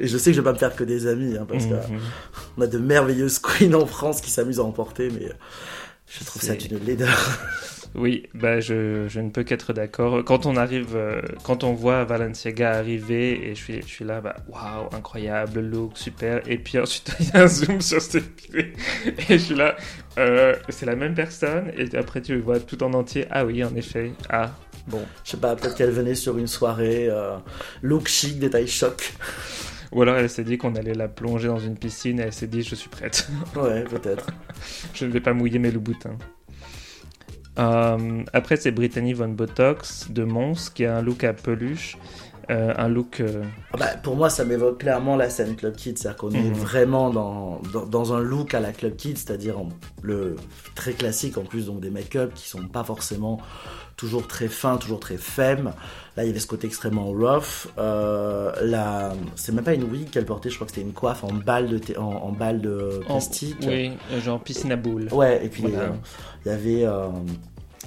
Et 0.00 0.06
je 0.06 0.16
sais 0.16 0.30
que 0.30 0.36
je 0.36 0.40
vais 0.40 0.44
pas 0.44 0.52
me 0.52 0.58
faire 0.58 0.74
que 0.76 0.84
des 0.84 1.06
amis, 1.06 1.36
hein, 1.36 1.46
parce 1.48 1.64
Mhm. 1.64 1.80
qu'on 2.56 2.62
a 2.62 2.66
de 2.66 2.78
merveilleuses 2.78 3.38
queens 3.40 3.74
en 3.74 3.86
France 3.86 4.20
qui 4.20 4.30
s'amusent 4.30 4.60
à 4.60 4.64
emporter, 4.64 5.10
mais 5.10 5.28
je 6.06 6.24
trouve 6.24 6.42
ça 6.42 6.54
d'une 6.54 6.78
laideur. 6.78 7.38
Oui, 7.94 8.24
bah 8.34 8.58
je, 8.58 9.06
je 9.08 9.20
ne 9.20 9.30
peux 9.30 9.44
qu'être 9.44 9.72
d'accord. 9.72 10.24
Quand 10.24 10.46
on 10.46 10.56
arrive, 10.56 10.96
euh, 10.96 11.22
quand 11.44 11.62
on 11.62 11.74
voit 11.74 12.04
Valenciaga 12.04 12.72
arriver 12.72 13.48
et 13.48 13.54
je 13.54 13.62
suis, 13.62 13.82
je 13.82 13.86
suis 13.86 14.04
là, 14.04 14.20
bah 14.20 14.34
waouh, 14.48 14.88
incroyable 14.92 15.60
look, 15.60 15.96
super. 15.96 16.42
Et 16.48 16.58
puis 16.58 16.78
ensuite 16.80 17.14
il 17.20 17.28
y 17.28 17.30
a 17.36 17.42
un 17.42 17.46
zoom 17.46 17.80
sur 17.80 18.00
pieds 18.36 18.72
et 19.06 19.24
je 19.28 19.36
suis 19.36 19.54
là, 19.54 19.76
euh, 20.18 20.56
c'est 20.70 20.86
la 20.86 20.96
même 20.96 21.14
personne. 21.14 21.70
Et 21.76 21.96
après 21.96 22.20
tu 22.20 22.34
le 22.34 22.40
vois 22.40 22.58
tout 22.58 22.82
en 22.82 22.92
entier. 22.94 23.26
Ah 23.30 23.44
oui, 23.44 23.62
en 23.62 23.74
effet. 23.76 24.12
Ah 24.28 24.50
bon. 24.88 25.02
Je 25.24 25.30
sais 25.30 25.36
pas, 25.36 25.54
peut-être 25.54 25.76
qu'elle 25.76 25.92
venait 25.92 26.16
sur 26.16 26.36
une 26.36 26.48
soirée, 26.48 27.06
euh, 27.08 27.36
look 27.82 28.08
chic, 28.08 28.40
détail 28.40 28.66
choc. 28.66 29.14
Ou 29.92 30.02
alors 30.02 30.16
elle 30.16 30.28
s'est 30.28 30.42
dit 30.42 30.58
qu'on 30.58 30.74
allait 30.74 30.94
la 30.94 31.06
plonger 31.06 31.46
dans 31.46 31.60
une 31.60 31.76
piscine 31.76 32.18
et 32.18 32.24
elle 32.24 32.32
s'est 32.32 32.48
dit 32.48 32.62
je 32.64 32.74
suis 32.74 32.88
prête. 32.88 33.28
Ouais, 33.54 33.84
peut-être. 33.84 34.26
je 34.94 35.04
ne 35.04 35.12
vais 35.12 35.20
pas 35.20 35.32
mouiller 35.32 35.60
mes 35.60 35.70
loups-boutins. 35.70 36.18
Euh, 37.58 38.22
après, 38.32 38.56
c'est 38.56 38.70
Brittany 38.70 39.12
Von 39.12 39.28
Botox 39.28 40.10
de 40.10 40.24
Mons 40.24 40.70
qui 40.74 40.84
a 40.84 40.96
un 40.96 41.02
look 41.02 41.24
à 41.24 41.32
peluche. 41.32 41.96
Euh, 42.50 42.74
un 42.76 42.88
look. 42.88 43.22
Ah 43.72 43.76
bah, 43.78 43.86
pour 44.02 44.16
moi, 44.16 44.30
ça 44.30 44.44
m'évoque 44.44 44.78
clairement 44.80 45.16
la 45.16 45.30
scène 45.30 45.56
Club 45.56 45.74
Kid, 45.76 45.98
c'est-à-dire 45.98 46.16
qu'on 46.18 46.30
est 46.32 46.40
Mhm. 46.42 46.52
vraiment 46.54 47.10
dans, 47.10 47.60
dans, 47.72 47.86
dans 47.86 48.12
un 48.14 48.20
look 48.20 48.54
à 48.54 48.60
la 48.60 48.72
Club 48.72 48.96
Kid, 48.96 49.16
c'est-à-dire 49.18 49.58
en- 49.58 49.68
le 50.02 50.36
très 50.74 50.92
classique 50.92 51.38
en 51.38 51.44
plus, 51.44 51.66
donc 51.66 51.80
des 51.80 51.90
make-up 51.90 52.32
qui 52.34 52.48
sont 52.48 52.66
pas 52.68 52.84
forcément 52.84 53.38
toujours 53.96 54.26
très 54.26 54.48
fins, 54.48 54.76
toujours 54.76 54.98
très 55.00 55.16
femme. 55.16 55.72
Là, 56.16 56.24
il 56.24 56.26
y 56.26 56.30
avait 56.30 56.40
ce 56.40 56.46
côté 56.48 56.66
extrêmement 56.66 57.06
rough. 57.06 57.68
Euh, 57.78 58.52
la... 58.62 59.12
C'est 59.36 59.52
même 59.52 59.64
pas 59.64 59.74
une 59.74 59.84
wig 59.84 60.10
qu'elle 60.10 60.24
portait, 60.26 60.50
je 60.50 60.56
crois 60.56 60.66
que 60.66 60.72
c'était 60.74 60.86
une 60.86 60.92
coiffe 60.92 61.22
en 61.24 61.32
balle 61.32 61.68
de, 61.68 61.96
en, 61.98 62.02
en 62.02 62.32
balle 62.32 62.60
de 62.60 63.00
en- 63.04 63.12
plastique. 63.14 63.56
oui, 63.66 63.92
euh, 64.12 64.20
genre 64.20 64.40
piscine 64.40 64.72
à 64.72 64.76
boules. 64.76 65.08
Ouais, 65.12 65.44
et 65.44 65.48
puis 65.48 65.62
Voilà. 65.62 65.78
euh, 65.78 65.88
il 66.44 66.48
y 66.48 66.54
avait 66.54 66.84
euh, 66.84 67.06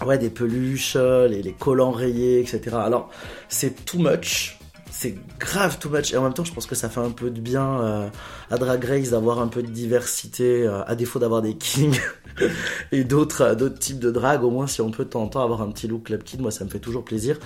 ouais, 0.05 0.17
des 0.17 0.29
peluches, 0.29 0.93
euh, 0.95 1.27
les, 1.27 1.41
les 1.41 1.53
collants 1.53 1.91
rayés, 1.91 2.39
etc. 2.39 2.77
Alors, 2.79 3.09
c'est 3.49 3.85
too 3.85 3.99
much. 3.99 4.57
C'est 4.89 5.15
grave 5.39 5.77
too 5.79 5.89
much. 5.89 6.13
Et 6.13 6.17
en 6.17 6.23
même 6.23 6.33
temps, 6.33 6.43
je 6.43 6.53
pense 6.53 6.65
que 6.65 6.75
ça 6.75 6.89
fait 6.89 6.99
un 6.99 7.11
peu 7.11 7.29
de 7.29 7.39
bien 7.39 7.81
euh, 7.81 8.09
à 8.49 8.57
Drag 8.57 8.83
Race 8.83 9.09
d'avoir 9.11 9.39
un 9.39 9.47
peu 9.47 9.61
de 9.61 9.67
diversité, 9.67 10.65
euh, 10.65 10.83
à 10.85 10.95
défaut 10.95 11.19
d'avoir 11.19 11.41
des 11.41 11.55
kings 11.55 11.99
et 12.91 13.03
d'autres 13.03 13.55
d'autres 13.55 13.79
types 13.79 13.99
de 13.99 14.11
drag. 14.11 14.43
Au 14.43 14.49
moins, 14.49 14.67
si 14.67 14.81
on 14.81 14.89
peut 14.91 15.05
de 15.05 15.09
temps 15.09 15.23
en 15.23 15.27
temps 15.27 15.43
avoir 15.43 15.61
un 15.61 15.71
petit 15.71 15.87
look 15.87 16.03
club 16.03 16.23
kid, 16.23 16.41
moi, 16.41 16.51
ça 16.51 16.65
me 16.65 16.69
fait 16.69 16.79
toujours 16.79 17.03
plaisir. 17.03 17.37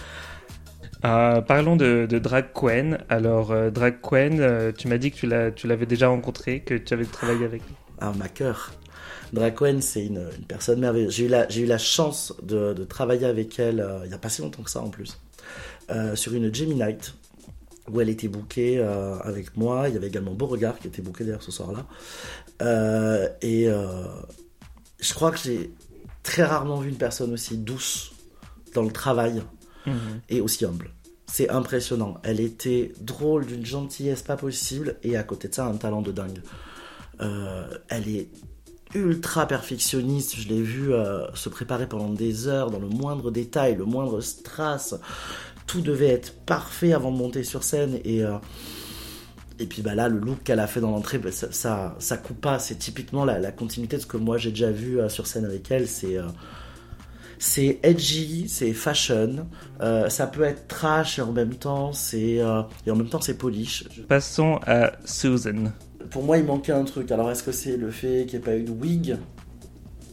Euh, 1.03 1.41
parlons 1.41 1.75
de, 1.75 2.05
de 2.07 2.19
Drag 2.19 2.53
Queen. 2.53 2.99
Alors, 3.09 3.53
Drag 3.71 3.95
Queen, 4.01 4.39
euh, 4.39 4.71
tu 4.71 4.87
m'as 4.87 4.97
dit 4.97 5.11
que 5.11 5.49
tu 5.49 5.67
l'avais 5.67 5.85
déjà 5.87 6.07
rencontré, 6.09 6.59
que 6.59 6.75
tu 6.75 6.93
avais 6.93 7.05
travaillé 7.05 7.43
avec 7.43 7.63
lui. 7.63 7.73
Ah, 7.99 8.11
ma 8.17 8.27
cœur. 8.27 8.71
Dracoen, 9.33 9.81
c'est 9.81 10.05
une, 10.05 10.27
une 10.37 10.45
personne 10.45 10.79
merveilleuse. 10.79 11.13
J'ai 11.13 11.25
eu 11.25 11.29
la, 11.29 11.47
j'ai 11.49 11.61
eu 11.61 11.65
la 11.65 11.77
chance 11.77 12.33
de, 12.43 12.73
de 12.73 12.83
travailler 12.83 13.25
avec 13.25 13.59
elle 13.59 13.79
euh, 13.79 14.01
il 14.03 14.09
n'y 14.09 14.13
a 14.13 14.17
pas 14.17 14.29
si 14.29 14.41
longtemps 14.41 14.63
que 14.63 14.69
ça 14.69 14.81
en 14.81 14.89
plus, 14.89 15.19
euh, 15.89 16.15
sur 16.15 16.33
une 16.33 16.53
Jamie 16.53 16.75
Night 16.75 17.13
où 17.89 17.99
elle 17.99 18.09
était 18.09 18.27
bookée 18.27 18.77
euh, 18.79 19.17
avec 19.19 19.57
moi. 19.57 19.89
Il 19.89 19.93
y 19.93 19.97
avait 19.97 20.07
également 20.07 20.33
Beauregard 20.33 20.79
qui 20.79 20.87
était 20.87 21.01
booké 21.01 21.23
d'ailleurs 21.23 21.43
ce 21.43 21.51
soir-là. 21.51 21.85
Euh, 22.61 23.27
et 23.41 23.67
euh, 23.67 24.05
je 24.99 25.13
crois 25.13 25.31
que 25.31 25.39
j'ai 25.39 25.73
très 26.23 26.43
rarement 26.43 26.79
vu 26.79 26.89
une 26.89 26.97
personne 26.97 27.33
aussi 27.33 27.57
douce 27.57 28.13
dans 28.73 28.83
le 28.83 28.91
travail 28.91 29.41
et 30.29 30.41
aussi 30.41 30.63
humble. 30.63 30.91
C'est 31.25 31.49
impressionnant. 31.49 32.17
Elle 32.23 32.39
était 32.39 32.93
drôle, 33.01 33.47
d'une 33.47 33.65
gentillesse 33.65 34.21
pas 34.21 34.37
possible, 34.37 34.97
et 35.01 35.17
à 35.17 35.23
côté 35.23 35.47
de 35.47 35.55
ça, 35.55 35.65
un 35.65 35.75
talent 35.75 36.03
de 36.03 36.11
dingue. 36.11 36.41
Elle 37.19 38.07
est 38.07 38.29
ultra 38.93 39.47
perfectionniste. 39.47 40.35
Je 40.37 40.47
l'ai 40.49 40.61
vue 40.61 40.93
euh, 40.93 41.25
se 41.33 41.49
préparer 41.49 41.87
pendant 41.87 42.09
des 42.09 42.47
heures 42.47 42.71
dans 42.71 42.79
le 42.79 42.89
moindre 42.89 43.31
détail, 43.31 43.75
le 43.75 43.85
moindre 43.85 44.21
strass. 44.21 44.95
Tout 45.67 45.81
devait 45.81 46.07
être 46.09 46.33
parfait 46.45 46.93
avant 46.93 47.11
de 47.11 47.17
monter 47.17 47.43
sur 47.43 47.63
scène. 47.63 47.99
Et, 48.03 48.23
euh, 48.23 48.37
et 49.59 49.67
puis 49.67 49.81
bah 49.81 49.95
là, 49.95 50.09
le 50.09 50.19
look 50.19 50.43
qu'elle 50.43 50.59
a 50.59 50.67
fait 50.67 50.81
dans 50.81 50.91
l'entrée, 50.91 51.17
bah, 51.19 51.31
ça, 51.31 51.51
ça, 51.51 51.95
ça 51.99 52.17
coupe 52.17 52.41
pas. 52.41 52.59
C'est 52.59 52.75
typiquement 52.75 53.25
la, 53.25 53.39
la 53.39 53.51
continuité 53.51 53.97
de 53.97 54.01
ce 54.01 54.07
que 54.07 54.17
moi 54.17 54.37
j'ai 54.37 54.49
déjà 54.51 54.71
vu 54.71 54.99
euh, 54.99 55.09
sur 55.09 55.27
scène 55.27 55.45
avec 55.45 55.69
elle. 55.71 55.87
C'est. 55.87 56.17
euh, 56.17 56.27
c'est 57.43 57.79
edgy, 57.81 58.47
c'est 58.47 58.71
fashion, 58.71 59.49
euh, 59.81 60.09
ça 60.09 60.27
peut 60.27 60.43
être 60.43 60.67
trash 60.67 61.17
et 61.17 61.23
en 61.23 61.31
même 61.31 61.55
temps 61.55 61.91
c'est 61.91 62.39
euh, 62.39 62.61
et 62.85 62.91
en 62.91 62.95
même 62.95 63.09
temps 63.09 63.19
c'est 63.21 63.33
polish. 63.35 63.85
Passons 64.07 64.59
à 64.67 64.91
Susan. 65.05 65.71
Pour 66.09 66.23
moi, 66.23 66.37
il 66.37 66.45
manquait 66.45 66.71
un 66.71 66.83
truc. 66.83 67.11
Alors 67.11 67.29
est-ce 67.31 67.43
que 67.43 67.51
c'est 67.51 67.77
le 67.77 67.91
fait 67.91 68.25
qu'il 68.27 68.39
n'y 68.39 68.43
ait 68.43 68.47
pas 68.47 68.55
eu 68.55 68.63
de 68.63 68.71
wig? 68.71 69.17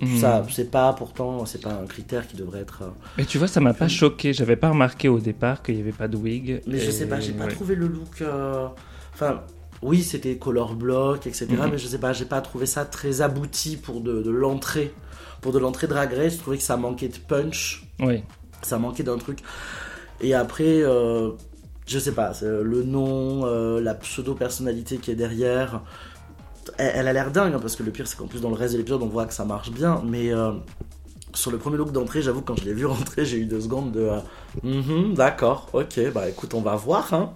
Hmm. 0.00 0.16
Ça, 0.18 0.46
c'est 0.50 0.70
pas 0.70 0.92
pourtant, 0.92 1.44
c'est 1.44 1.60
pas 1.60 1.72
un 1.72 1.84
critère 1.86 2.26
qui 2.28 2.36
devrait 2.36 2.60
être. 2.60 2.82
euh, 2.82 2.90
Mais 3.16 3.24
tu 3.24 3.38
vois, 3.38 3.48
ça 3.48 3.60
m'a 3.60 3.74
pas 3.74 3.88
choqué. 3.88 4.32
J'avais 4.32 4.54
pas 4.56 4.68
remarqué 4.70 5.08
au 5.08 5.18
départ 5.18 5.62
qu'il 5.62 5.76
y 5.76 5.80
avait 5.80 5.90
pas 5.90 6.06
de 6.06 6.16
wig. 6.16 6.62
Mais 6.68 6.78
je 6.78 6.88
Et- 6.88 6.92
sais 6.92 7.06
pas, 7.06 7.18
j'ai 7.18 7.32
pas 7.32 7.46
ouais. 7.46 7.50
trouvé 7.52 7.74
le 7.74 7.86
look. 7.88 8.22
euh, 8.22 8.68
Enfin, 9.12 9.42
oui, 9.82 10.04
c'était 10.04 10.36
color 10.36 10.74
block, 10.76 11.26
etc. 11.26 11.46
Mhm. 11.50 11.70
Mais 11.72 11.78
je 11.78 11.88
sais 11.88 11.98
pas, 11.98 12.12
j'ai 12.12 12.26
pas 12.26 12.40
trouvé 12.40 12.66
ça 12.66 12.84
très 12.84 13.20
abouti 13.22 13.76
pour 13.76 14.00
de, 14.00 14.22
de 14.22 14.30
l'entrée. 14.30 14.94
Pour 15.40 15.52
de 15.52 15.58
l'entrée 15.58 15.88
Drag 15.88 16.12
Race, 16.12 16.34
je 16.34 16.38
trouvais 16.38 16.58
que 16.58 16.62
ça 16.62 16.76
manquait 16.76 17.08
de 17.08 17.18
punch. 17.18 17.84
Oui. 17.98 18.22
ça 18.62 18.78
manquait 18.78 19.02
d'un 19.02 19.18
truc. 19.18 19.40
Et 20.20 20.34
après, 20.34 20.82
euh, 20.82 21.30
je 21.88 21.98
sais 21.98 22.12
pas, 22.12 22.34
c'est 22.34 22.46
le 22.46 22.82
nom, 22.84 23.46
euh, 23.46 23.80
la 23.80 23.94
pseudo-personnalité 23.94 24.98
qui 24.98 25.10
est 25.10 25.14
derrière, 25.16 25.82
elle, 26.76 26.92
elle 26.96 27.08
a 27.08 27.12
l'air 27.12 27.30
dingue, 27.30 27.54
hein, 27.54 27.58
parce 27.60 27.76
que 27.76 27.82
le 27.82 27.90
pire 27.90 28.06
c'est 28.06 28.16
qu'en 28.16 28.26
plus 28.26 28.40
dans 28.40 28.50
le 28.50 28.56
reste 28.56 28.74
de 28.74 28.78
l'épisode 28.78 29.02
on 29.02 29.06
voit 29.08 29.26
que 29.26 29.34
ça 29.34 29.44
marche 29.44 29.70
bien, 29.70 30.02
mais 30.06 30.32
euh, 30.32 30.52
sur 31.34 31.50
le 31.50 31.58
premier 31.58 31.76
look 31.76 31.92
d'entrée, 31.92 32.22
j'avoue 32.22 32.42
quand 32.42 32.58
je 32.58 32.64
l'ai 32.64 32.72
vu 32.74 32.86
rentrer, 32.86 33.24
j'ai 33.24 33.38
eu 33.38 33.44
deux 33.46 33.60
secondes 33.60 33.92
de 33.92 34.00
euh, 34.00 34.18
Mhm, 34.62 35.14
d'accord, 35.14 35.68
ok, 35.72 36.12
bah 36.12 36.28
écoute, 36.28 36.54
on 36.54 36.60
va 36.62 36.74
voir, 36.76 37.12
hein. 37.14 37.34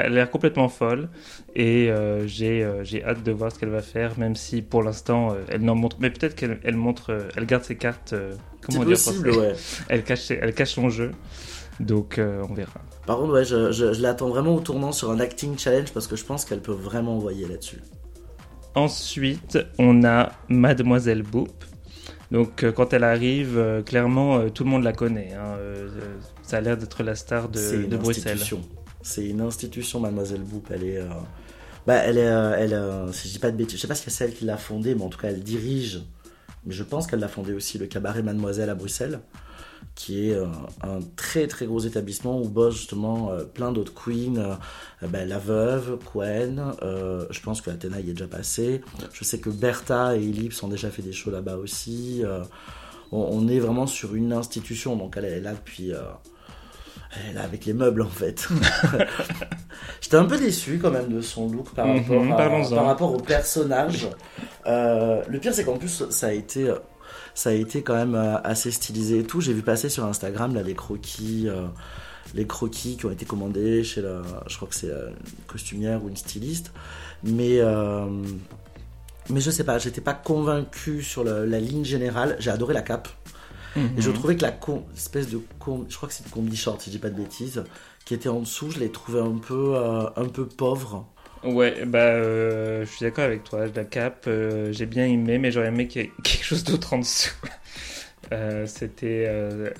Elle 0.00 0.06
a 0.06 0.08
l'air 0.10 0.30
complètement 0.30 0.68
folle 0.68 1.08
et 1.56 1.90
euh, 1.90 2.24
j'ai 2.26 2.62
euh, 2.62 2.84
hâte 3.04 3.24
de 3.24 3.32
voir 3.32 3.50
ce 3.50 3.58
qu'elle 3.58 3.68
va 3.70 3.82
faire, 3.82 4.16
même 4.16 4.36
si 4.36 4.62
pour 4.62 4.82
l'instant 4.84 5.32
euh, 5.32 5.42
elle 5.48 5.62
n'en 5.62 5.74
montre. 5.74 5.96
Mais 5.98 6.10
peut-être 6.10 6.36
qu'elle 6.36 6.60
elle 6.62 6.76
montre, 6.76 7.10
euh, 7.12 7.28
elle 7.36 7.46
garde 7.46 7.64
ses 7.64 7.74
cartes. 7.76 8.12
euh, 8.12 8.32
comment 8.60 8.84
dire 8.84 8.90
possible, 8.90 9.30
ouais. 9.30 9.54
Elle 9.88 10.04
cache, 10.04 10.30
elle 10.30 10.54
cache 10.54 10.72
son 10.74 10.88
jeu, 10.88 11.10
donc 11.80 12.18
euh, 12.18 12.42
on 12.48 12.54
verra. 12.54 12.80
Par 13.06 13.18
contre, 13.18 13.32
ouais, 13.34 13.44
je, 13.44 13.72
je- 13.72 13.92
je 13.92 14.00
l'attends 14.02 14.28
vraiment 14.28 14.54
au 14.54 14.60
tournant 14.60 14.92
sur 14.92 15.10
un 15.10 15.20
acting 15.20 15.58
challenge 15.58 15.92
parce 15.92 16.06
que 16.06 16.16
je 16.16 16.24
pense 16.24 16.44
qu'elle 16.44 16.60
peut 16.60 16.72
vraiment 16.72 17.16
envoyer 17.16 17.46
là-dessus. 17.46 17.80
Ensuite, 18.74 19.58
on 19.78 20.04
a 20.04 20.32
Mademoiselle 20.48 21.22
Boop. 21.22 21.64
Donc 22.30 22.62
euh, 22.62 22.72
quand 22.72 22.92
elle 22.92 23.04
arrive, 23.04 23.56
euh, 23.58 23.82
clairement 23.82 24.50
tout 24.50 24.64
le 24.64 24.70
monde 24.70 24.84
la 24.84 24.92
connaît. 24.92 25.32
hein, 25.34 25.56
ça 26.42 26.58
a 26.58 26.60
l'air 26.60 26.76
d'être 26.76 27.02
la 27.02 27.14
star 27.14 27.48
de, 27.48 27.86
de 27.86 27.96
Bruxelles. 27.96 28.32
institution. 28.34 28.60
C'est 29.02 29.26
une 29.26 29.40
institution, 29.40 30.00
Mademoiselle 30.00 30.42
Boop. 30.42 30.68
Elle 30.70 30.84
est, 30.84 31.00
bah, 31.86 31.94
elle 31.96 32.18
est, 32.18 32.20
elle, 32.22 32.78
si 33.12 33.28
je 33.28 33.32
dis 33.34 33.38
pas 33.38 33.50
de 33.50 33.56
bêtises, 33.56 33.76
je 33.76 33.80
sais 33.82 33.88
pas 33.88 33.94
si 33.94 34.04
c'est 34.04 34.10
celle 34.10 34.34
qui 34.34 34.44
l'a 34.44 34.56
fondée, 34.58 34.94
mais 34.94 35.02
en 35.02 35.08
tout 35.08 35.18
cas, 35.18 35.28
elle 35.28 35.42
dirige. 35.42 36.02
Mais 36.66 36.74
je 36.74 36.82
pense 36.82 37.06
qu'elle 37.06 37.20
l'a 37.20 37.28
fondé 37.28 37.52
aussi 37.54 37.78
le 37.78 37.86
cabaret 37.86 38.22
Mademoiselle 38.22 38.68
à 38.68 38.74
Bruxelles, 38.74 39.20
qui 39.98 40.30
est 40.30 40.34
euh, 40.34 40.46
un 40.82 41.00
très 41.16 41.48
très 41.48 41.66
gros 41.66 41.80
établissement 41.80 42.40
où 42.40 42.48
bossent 42.48 42.76
justement 42.76 43.32
euh, 43.32 43.42
plein 43.42 43.72
d'autres 43.72 43.92
queens. 43.94 44.36
euh, 45.02 45.06
bah, 45.08 45.24
la 45.24 45.38
veuve, 45.38 45.98
Quen, 46.12 46.72
euh, 46.82 47.26
je 47.30 47.40
pense 47.40 47.60
que 47.60 47.70
Athéna 47.70 47.98
y 48.00 48.10
est 48.10 48.12
déjà 48.12 48.28
passée. 48.28 48.80
Je 49.12 49.24
sais 49.24 49.40
que 49.40 49.50
Bertha 49.50 50.16
et 50.16 50.22
Ellipse 50.22 50.62
ont 50.62 50.68
déjà 50.68 50.88
fait 50.90 51.02
des 51.02 51.12
shows 51.12 51.32
là-bas 51.32 51.56
aussi. 51.56 52.22
on, 53.10 53.18
on 53.18 53.48
est 53.48 53.58
vraiment 53.58 53.88
sur 53.88 54.14
une 54.14 54.32
institution, 54.32 54.94
donc 54.94 55.16
elle 55.16 55.24
est 55.24 55.40
là 55.40 55.52
depuis. 55.54 55.90
elle 55.90 57.30
est 57.30 57.34
là 57.34 57.42
avec 57.42 57.64
les 57.66 57.72
meubles 57.72 58.02
en 58.02 58.08
fait. 58.08 58.46
J'étais 60.00 60.16
un 60.16 60.24
peu 60.26 60.38
déçu 60.38 60.78
quand 60.80 60.90
même 60.92 61.08
de 61.12 61.20
son 61.20 61.48
look 61.48 61.70
par 61.74 61.86
Mhm, 61.86 61.96
rapport, 62.02 62.22
à- 62.22 62.36
par 62.76 62.84
rapport 62.86 63.12
au 63.14 63.18
personnage. 63.18 64.08
Le 64.66 65.38
pire 65.38 65.54
c'est 65.54 65.64
qu'en 65.64 65.76
plus 65.78 66.04
ça 66.10 66.28
a 66.28 66.32
été, 66.32 66.72
ça 67.38 67.50
a 67.50 67.52
été 67.52 67.82
quand 67.82 67.94
même 67.94 68.16
euh, 68.16 68.36
assez 68.42 68.70
stylisé 68.72 69.20
et 69.20 69.24
tout. 69.24 69.40
J'ai 69.40 69.52
vu 69.52 69.62
passer 69.62 69.88
sur 69.88 70.04
Instagram 70.04 70.54
là 70.56 70.62
les 70.62 70.74
croquis, 70.74 71.44
euh, 71.46 71.66
les 72.34 72.46
croquis 72.46 72.96
qui 72.96 73.06
ont 73.06 73.12
été 73.12 73.24
commandés 73.26 73.84
chez 73.84 74.02
la, 74.02 74.22
je 74.48 74.56
crois 74.56 74.66
que 74.68 74.74
c'est 74.74 74.90
euh, 74.90 75.10
une 75.10 75.44
costumière 75.46 76.02
ou 76.02 76.08
une 76.08 76.16
styliste. 76.16 76.72
Mais 77.22 77.60
euh, 77.60 78.06
mais 79.30 79.40
je 79.40 79.50
sais 79.50 79.62
pas, 79.64 79.78
j'étais 79.78 80.00
pas 80.00 80.14
convaincu 80.14 81.02
sur 81.02 81.22
la 81.22 81.60
ligne 81.60 81.84
générale. 81.84 82.36
J'ai 82.40 82.50
adoré 82.50 82.74
la 82.74 82.82
cape. 82.82 83.08
Et 83.76 84.00
je 84.00 84.08
Mhm. 84.10 84.16
trouvais 84.16 84.36
que 84.36 84.42
la 84.42 84.50
com- 84.50 84.82
espèce 84.96 85.28
de 85.28 85.38
com- 85.60 85.86
je 85.88 85.96
crois 85.96 86.08
que 86.08 86.14
c'est 86.14 86.24
une 86.24 86.30
combi 86.30 86.56
short 86.56 86.80
si 86.80 86.90
je 86.90 86.96
dis 86.96 86.98
pas 87.00 87.10
de 87.10 87.16
bêtises, 87.22 87.62
qui 88.04 88.14
était 88.14 88.28
en 88.30 88.40
dessous, 88.40 88.70
je 88.70 88.80
l'ai 88.80 88.90
trouvé 88.90 89.20
un 89.20 89.36
peu, 89.38 89.76
euh, 89.76 90.06
un 90.16 90.24
peu 90.26 90.46
pauvre. 90.46 91.06
Ouais, 91.44 91.84
bah, 91.86 91.98
euh, 91.98 92.84
je 92.84 92.90
suis 92.90 93.04
d'accord 93.04 93.24
avec 93.24 93.44
toi. 93.44 93.66
La 93.74 93.84
cape, 93.84 94.24
euh, 94.26 94.72
j'ai 94.72 94.86
bien 94.86 95.06
aimé, 95.06 95.38
mais 95.38 95.50
j'aurais 95.52 95.68
aimé 95.68 95.86
qu'il 95.88 96.02
y 96.02 96.04
ait 96.06 96.12
quelque 96.24 96.44
chose 96.44 96.64
d'autre 96.64 96.92
en 96.94 96.98
dessous. 96.98 97.34
Euh, 98.32 98.66
C'était. 98.66 99.24
euh, 99.26 99.70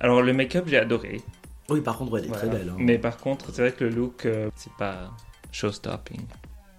Alors, 0.00 0.20
le 0.20 0.34
make-up, 0.34 0.64
j'ai 0.66 0.76
adoré. 0.76 1.22
Oui, 1.70 1.80
par 1.80 1.96
contre, 1.96 2.18
elle 2.18 2.24
est 2.24 2.28
Voilà. 2.28 2.42
très 2.48 2.58
belle. 2.58 2.68
hein. 2.68 2.76
Mais 2.78 2.98
par 2.98 3.16
contre, 3.16 3.46
c'est 3.54 3.62
vrai 3.62 3.72
que 3.72 3.84
le 3.84 3.90
look, 3.90 4.28
c'est 4.54 4.72
pas 4.78 5.10
show-stopping. 5.50 6.20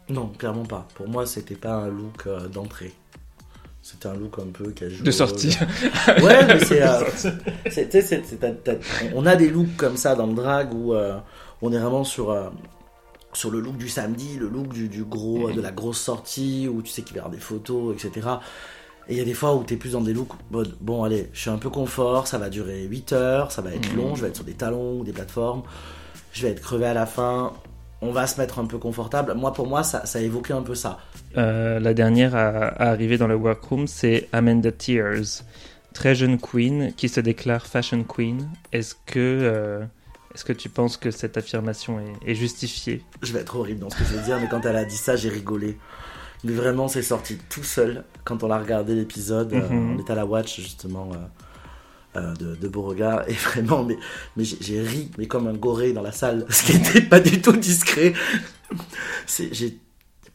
Non, 0.09 0.27
clairement 0.37 0.65
pas. 0.65 0.87
Pour 0.93 1.07
moi, 1.09 1.25
c'était 1.25 1.55
pas 1.55 1.73
un 1.73 1.87
look 1.87 2.27
d'entrée. 2.53 2.93
C'était 3.81 4.07
un 4.09 4.13
look 4.13 4.37
un 4.37 4.51
peu 4.53 4.69
casual. 4.71 5.01
De 5.03 5.09
sortie. 5.09 5.57
Ouais, 6.21 6.45
mais 6.47 6.59
c'est. 6.59 6.83
on 9.15 9.25
a 9.25 9.35
des 9.35 9.49
looks 9.49 9.75
comme 9.75 9.97
ça 9.97 10.13
dans 10.13 10.27
le 10.27 10.35
drag 10.35 10.71
où 10.73 10.93
on 10.93 11.71
est 11.73 11.79
vraiment 11.79 12.03
sur. 12.03 12.51
Sur 13.37 13.51
le 13.51 13.59
look 13.59 13.77
du 13.77 13.87
samedi, 13.87 14.37
le 14.39 14.47
look 14.47 14.69
du, 14.69 14.89
du 14.89 15.03
gros, 15.03 15.49
Mhm. 15.49 15.55
de 15.55 15.61
la 15.61 15.71
grosse 15.71 15.99
sortie, 15.99 16.67
où 16.67 16.81
tu 16.81 16.89
sais 16.91 17.01
qu'il 17.03 17.13
va 17.13 17.17
y 17.17 17.19
avoir 17.19 17.31
des 17.33 17.39
photos, 17.39 17.95
etc. 17.95 18.27
Et 19.07 19.13
il 19.13 19.17
y 19.17 19.21
a 19.21 19.25
des 19.25 19.33
fois 19.35 19.55
où 19.55 19.63
tu 19.63 19.75
es 19.75 19.77
plus 19.77 19.91
dans 19.93 20.01
des 20.01 20.13
looks, 20.13 20.33
bon, 20.51 20.63
bon, 20.81 21.03
allez, 21.03 21.29
je 21.33 21.39
suis 21.41 21.49
un 21.49 21.57
peu 21.57 21.69
confort, 21.69 22.27
ça 22.27 22.37
va 22.37 22.49
durer 22.49 22.83
8 22.83 23.13
heures, 23.13 23.51
ça 23.51 23.61
va 23.61 23.73
être 23.73 23.91
Mhm. 23.91 23.97
long, 23.97 24.15
je 24.15 24.21
vais 24.23 24.27
être 24.29 24.35
sur 24.35 24.43
des 24.45 24.53
talons 24.53 24.99
ou 24.99 25.03
des 25.03 25.13
plateformes, 25.13 25.61
je 26.33 26.41
vais 26.41 26.49
être 26.51 26.61
crevé 26.61 26.85
à 26.87 26.93
la 26.93 27.05
fin, 27.05 27.53
on 28.01 28.11
va 28.11 28.27
se 28.27 28.39
mettre 28.39 28.59
un 28.59 28.65
peu 28.65 28.77
confortable. 28.79 29.33
Moi, 29.35 29.53
pour 29.53 29.67
moi, 29.67 29.83
ça, 29.83 30.05
ça 30.05 30.19
évoquait 30.19 30.53
un 30.53 30.61
peu 30.61 30.75
ça. 30.75 30.97
Euh, 31.37 31.79
la 31.79 31.93
dernière 31.93 32.35
à, 32.35 32.47
à 32.49 32.89
arriver 32.89 33.17
dans 33.17 33.27
le 33.27 33.35
workroom, 33.35 33.87
c'est 33.87 34.27
Amanda 34.33 34.71
Tears, 34.71 35.43
très 35.93 36.13
jeune 36.13 36.37
queen 36.39 36.91
qui 36.97 37.07
se 37.09 37.19
déclare 37.21 37.65
fashion 37.65 38.03
queen. 38.03 38.49
Est-ce 38.73 38.93
que, 39.05 39.17
euh, 39.17 39.83
Est-ce 40.37 40.45
que 40.45 40.53
tu 40.53 40.69
penses 40.69 40.97
que 40.97 41.09
cette 41.09 41.35
affirmation 41.35 41.99
est, 41.99 42.29
est 42.31 42.35
justifiée? 42.35 43.03
Je 43.23 43.33
vais 43.33 43.39
être 43.39 43.55
horrible 43.55 43.79
dans 43.79 43.89
ce 43.89 43.95
que 43.97 44.03
je 44.03 44.13
vais 44.15 44.23
dire, 44.23 44.37
mais 44.39 44.47
quand 44.47 44.63
elle 44.67 44.75
a 44.75 44.85
dit 44.85 44.95
ça, 44.95 45.15
j'ai 45.15 45.29
rigolé. 45.29 45.79
Mais 46.43 46.51
vraiment, 46.53 46.87
c'est 46.87 47.01
sorti 47.01 47.39
tout 47.49 47.63
seul 47.63 48.03
quand 48.23 48.43
on 48.43 48.51
a 48.51 48.59
regardé 48.59 48.93
l'épisode. 48.93 49.51
euh, 49.53 49.67
Mhm. 49.67 49.95
on 49.95 49.99
était 49.99 50.11
à 50.11 50.15
la 50.15 50.27
watch 50.27 50.61
justement 50.61 51.09
euh, 51.11 52.19
euh, 52.19 52.33
de, 52.35 52.53
de 52.55 52.67
Beauregard 52.67 53.23
et 53.27 53.33
vraiment, 53.33 53.83
mais, 53.83 53.97
mais 54.35 54.43
j'ai 54.43 54.79
ri, 54.83 55.09
mais 55.17 55.25
comme 55.25 55.47
un 55.47 55.53
goré 55.53 55.91
dans 55.91 56.03
la 56.03 56.11
salle, 56.11 56.45
ce 56.51 56.65
qui 56.71 56.77
n'était 56.77 57.01
pas 57.01 57.19
du 57.19 57.41
tout 57.41 57.53
discret. 57.57 58.13
J'ai 59.27 59.79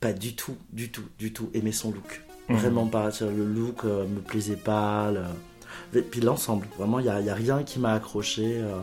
pas 0.00 0.12
du 0.12 0.34
tout, 0.34 0.56
du 0.72 0.90
tout, 0.90 1.04
du 1.16 1.32
tout 1.32 1.48
aimé 1.54 1.70
son 1.70 1.92
look. 1.92 2.22
Mhm. 2.48 2.56
Vraiment 2.56 2.86
pas. 2.88 3.10
Le 3.20 3.44
look 3.46 3.84
euh, 3.84 4.04
me 4.08 4.18
plaisait 4.18 4.56
pas. 4.56 5.12
le- 5.12 6.00
Et 6.00 6.02
puis 6.02 6.20
l'ensemble, 6.20 6.66
vraiment, 6.76 6.98
il 6.98 7.04
n'y 7.04 7.08
a, 7.08 7.20
il 7.20 7.26
y 7.26 7.30
a 7.30 7.34
rien 7.36 7.62
qui 7.62 7.78
m'a 7.78 7.92
accroché. 7.92 8.56
euh. 8.60 8.80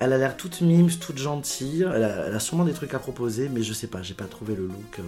Elle 0.00 0.12
a 0.12 0.18
l'air 0.18 0.36
toute 0.36 0.60
mimes, 0.60 0.90
toute 0.90 1.18
gentille. 1.18 1.82
Elle 1.82 2.04
a, 2.04 2.26
elle 2.26 2.34
a 2.34 2.40
sûrement 2.40 2.64
des 2.64 2.72
trucs 2.72 2.94
à 2.94 2.98
proposer, 2.98 3.48
mais 3.48 3.62
je 3.62 3.72
sais 3.72 3.88
pas, 3.88 4.02
j'ai 4.02 4.14
pas 4.14 4.24
trouvé 4.24 4.54
le 4.54 4.66
look 4.66 4.98
euh, 5.00 5.02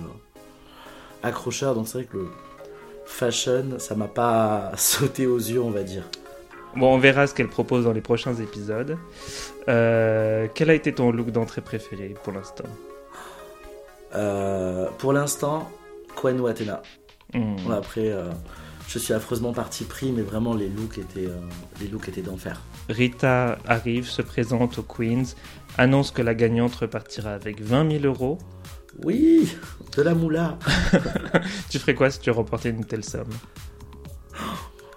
accrocheur. 1.22 1.74
Donc 1.74 1.86
c'est 1.86 1.98
vrai 1.98 2.04
que 2.04 2.16
le 2.16 2.28
fashion, 3.06 3.78
ça 3.78 3.94
m'a 3.94 4.08
pas 4.08 4.72
sauté 4.76 5.26
aux 5.26 5.38
yeux, 5.38 5.60
on 5.60 5.70
va 5.70 5.82
dire. 5.82 6.04
Bon, 6.76 6.94
on 6.94 6.98
verra 6.98 7.26
ce 7.26 7.34
qu'elle 7.34 7.48
propose 7.48 7.84
dans 7.84 7.92
les 7.92 8.00
prochains 8.00 8.34
épisodes. 8.34 8.96
Euh, 9.68 10.46
quel 10.54 10.70
a 10.70 10.74
été 10.74 10.92
ton 10.92 11.10
look 11.10 11.30
d'entrée 11.30 11.60
préféré 11.60 12.14
pour 12.22 12.32
l'instant? 12.32 12.64
Euh, 14.14 14.88
pour 14.98 15.12
l'instant, 15.12 15.70
Quen 16.20 16.38
ou 16.40 16.46
Athena. 16.46 16.82
Hmm. 17.32 17.56
Après, 17.72 18.12
je 18.90 18.98
suis 18.98 19.14
affreusement 19.14 19.52
parti 19.52 19.84
pris, 19.84 20.10
mais 20.10 20.22
vraiment 20.22 20.52
les 20.52 20.68
looks 20.68 20.98
étaient, 20.98 21.26
euh, 21.26 21.38
les 21.80 21.86
looks 21.86 22.08
étaient 22.08 22.22
d'enfer. 22.22 22.60
Rita 22.88 23.56
arrive, 23.64 24.08
se 24.08 24.20
présente 24.20 24.78
aux 24.78 24.82
Queens, 24.82 25.36
annonce 25.78 26.10
que 26.10 26.22
la 26.22 26.34
gagnante 26.34 26.74
repartira 26.74 27.30
avec 27.30 27.62
20 27.62 28.00
000 28.00 28.04
euros. 28.04 28.38
Oui, 29.04 29.56
de 29.96 30.02
la 30.02 30.14
moula. 30.14 30.58
Tu 31.70 31.78
ferais 31.78 31.94
quoi 31.94 32.10
si 32.10 32.18
tu 32.18 32.32
remportais 32.32 32.70
une 32.70 32.84
telle 32.84 33.04
somme? 33.04 33.30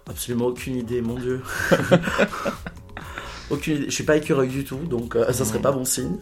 Absolument 0.10 0.48
aucune 0.48 0.76
idée, 0.76 1.02
mon 1.02 1.20
dieu. 1.20 1.44
aucune 3.52 3.76
idée. 3.76 3.86
Je 3.86 3.94
suis 3.94 4.04
pas 4.04 4.18
écureuil 4.18 4.50
du 4.50 4.64
tout, 4.64 4.80
donc 4.80 5.16
euh, 5.16 5.32
ça 5.32 5.46
serait 5.46 5.62
pas 5.62 5.72
bon 5.72 5.86
signe. 5.86 6.18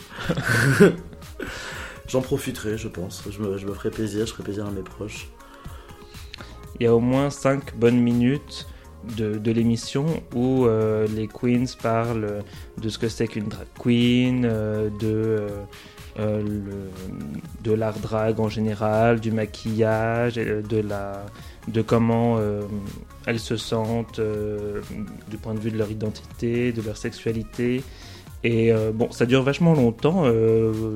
J'en 2.10 2.22
profiterai, 2.22 2.78
je 2.78 2.90
pense. 2.90 3.24
Je 3.30 3.40
me, 3.40 3.58
je 3.58 3.66
me 3.66 3.74
ferai 3.74 3.92
plaisir, 3.92 4.25
je 4.25 4.34
ferai 4.34 4.44
plaisir 4.44 4.66
à 4.66 4.72
mes 4.72 4.84
proches. 4.84 5.30
Il 6.82 6.86
y 6.86 6.88
a 6.88 6.96
au 6.96 7.00
moins 7.00 7.30
5 7.30 7.76
bonnes 7.76 8.00
minutes 8.00 8.66
de, 9.16 9.38
de 9.38 9.52
l'émission 9.52 10.08
où 10.34 10.66
euh, 10.66 11.06
les 11.16 11.28
queens 11.28 11.66
parlent 11.80 12.44
de 12.82 12.90
ce 12.90 12.98
que 12.98 13.08
c'est 13.08 13.28
qu'une 13.28 13.50
drag 13.50 13.68
queen, 13.78 14.46
euh, 14.46 14.90
de, 15.00 15.46
euh, 16.20 16.42
de 17.64 17.72
l'art 17.72 18.00
drag 18.00 18.40
en 18.40 18.50
général, 18.50 19.20
du 19.20 19.32
maquillage, 19.32 20.38
de, 20.38 20.78
la, 20.82 21.24
de 21.68 21.84
comment 21.84 22.40
elles 23.28 23.40
se 23.40 23.58
sentent 23.58 24.20
du 25.30 25.38
point 25.38 25.54
de 25.54 25.60
vue 25.60 25.70
de 25.70 25.78
leur 25.78 25.92
identité, 25.92 26.72
de 26.72 26.82
leur 26.82 26.98
sexualité. 26.98 27.84
Et 28.44 28.74
bon, 28.96 29.12
ça 29.12 29.28
dure 29.28 29.44
vachement 29.44 29.76
longtemps, 29.76 30.24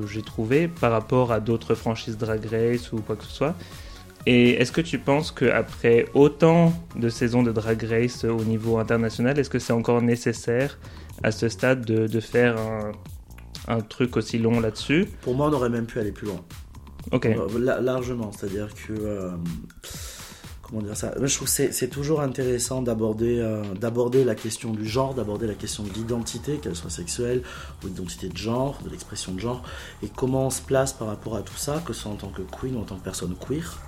j'ai 0.08 0.22
trouvé, 0.22 0.66
par 0.66 0.90
rapport 0.90 1.30
à 1.30 1.38
d'autres 1.38 1.76
franchises 1.76 2.18
Drag 2.18 2.44
Race 2.44 2.90
ou 2.90 2.96
quoi 2.96 3.14
que 3.14 3.22
ce 3.22 3.30
soit. 3.30 3.54
Et 4.26 4.50
est-ce 4.60 4.72
que 4.72 4.80
tu 4.80 4.98
penses 4.98 5.30
qu'après 5.30 6.06
autant 6.14 6.72
de 6.96 7.08
saisons 7.08 7.42
de 7.44 7.52
Drag 7.52 7.80
Race 7.84 8.24
au 8.24 8.42
niveau 8.42 8.78
international, 8.78 9.38
est-ce 9.38 9.50
que 9.50 9.60
c'est 9.60 9.72
encore 9.72 10.02
nécessaire 10.02 10.78
à 11.22 11.30
ce 11.30 11.48
stade 11.48 11.84
de, 11.84 12.08
de 12.08 12.20
faire 12.20 12.56
un, 12.58 12.92
un 13.68 13.80
truc 13.80 14.16
aussi 14.16 14.38
long 14.38 14.58
là-dessus? 14.58 15.06
Pour 15.22 15.34
moi, 15.34 15.48
on 15.48 15.52
aurait 15.52 15.68
même 15.70 15.86
pu 15.86 16.00
aller 16.00 16.10
plus 16.12 16.26
loin. 16.26 16.42
Ok. 17.12 17.26
Euh, 17.26 17.46
la- 17.60 17.80
largement, 17.80 18.32
c'est-à-dire 18.32 18.68
que. 18.74 18.92
euh, 18.98 19.30
comment 20.62 20.82
dire 20.82 20.96
ça? 20.96 21.12
Moi, 21.18 21.28
Je 21.28 21.36
trouve 21.36 21.46
que 21.54 21.70
c'est 21.72 21.88
toujours 21.88 22.20
intéressant 22.20 22.82
d'aborder 22.82 23.38
euh, 23.38 23.62
d'aborder 23.80 24.24
la 24.24 24.34
question 24.34 24.72
du 24.72 24.84
genre, 24.88 25.14
d'aborder 25.14 25.46
la 25.46 25.54
question 25.54 25.84
de 25.84 25.90
l'identité, 25.92 26.56
qu'elle 26.56 26.74
soit 26.74 26.90
sexuelle 26.90 27.42
ou 27.84 27.86
l'identité 27.86 28.28
de 28.28 28.36
genre, 28.36 28.80
de 28.84 28.90
l'expression 28.90 29.32
de 29.32 29.38
genre, 29.38 29.62
et 30.02 30.08
comment 30.08 30.46
on 30.46 30.50
se 30.50 30.62
place 30.62 30.92
par 30.92 31.06
rapport 31.06 31.36
à 31.36 31.42
tout 31.42 31.54
ça, 31.56 31.80
que 31.86 31.92
ce 31.92 32.02
soit 32.02 32.10
en 32.10 32.16
tant 32.16 32.30
que 32.30 32.42
queen 32.42 32.74
ou 32.74 32.80
en 32.80 32.84
tant 32.84 32.96
que 32.96 33.04
personne 33.04 33.36
queer. 33.36 33.78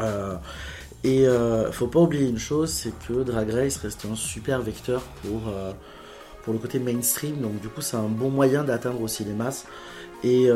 Euh, 0.00 0.36
et 1.04 1.26
euh, 1.26 1.70
faut 1.72 1.86
pas 1.86 2.00
oublier 2.00 2.28
une 2.28 2.38
chose, 2.38 2.70
c'est 2.70 2.92
que 3.06 3.22
Drag 3.22 3.50
Race 3.50 3.76
reste 3.78 4.06
un 4.10 4.16
super 4.16 4.60
vecteur 4.62 5.02
pour, 5.22 5.48
euh, 5.48 5.72
pour 6.42 6.52
le 6.52 6.58
côté 6.58 6.78
mainstream, 6.78 7.36
donc 7.40 7.60
du 7.60 7.68
coup 7.68 7.80
c'est 7.80 7.96
un 7.96 8.08
bon 8.08 8.30
moyen 8.30 8.64
d'atteindre 8.64 9.00
aussi 9.00 9.24
les 9.24 9.32
masses. 9.32 9.66
Et 10.24 10.48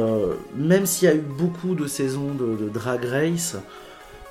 même 0.57 0.87
s'il 0.87 1.09
y 1.09 1.13
a 1.13 1.15
eu 1.15 1.21
beaucoup 1.21 1.77
de 1.77 1.87
saisons 1.87 2.35
de, 2.35 2.57
de 2.57 2.69
Drag 2.69 3.05
Race, 3.05 3.57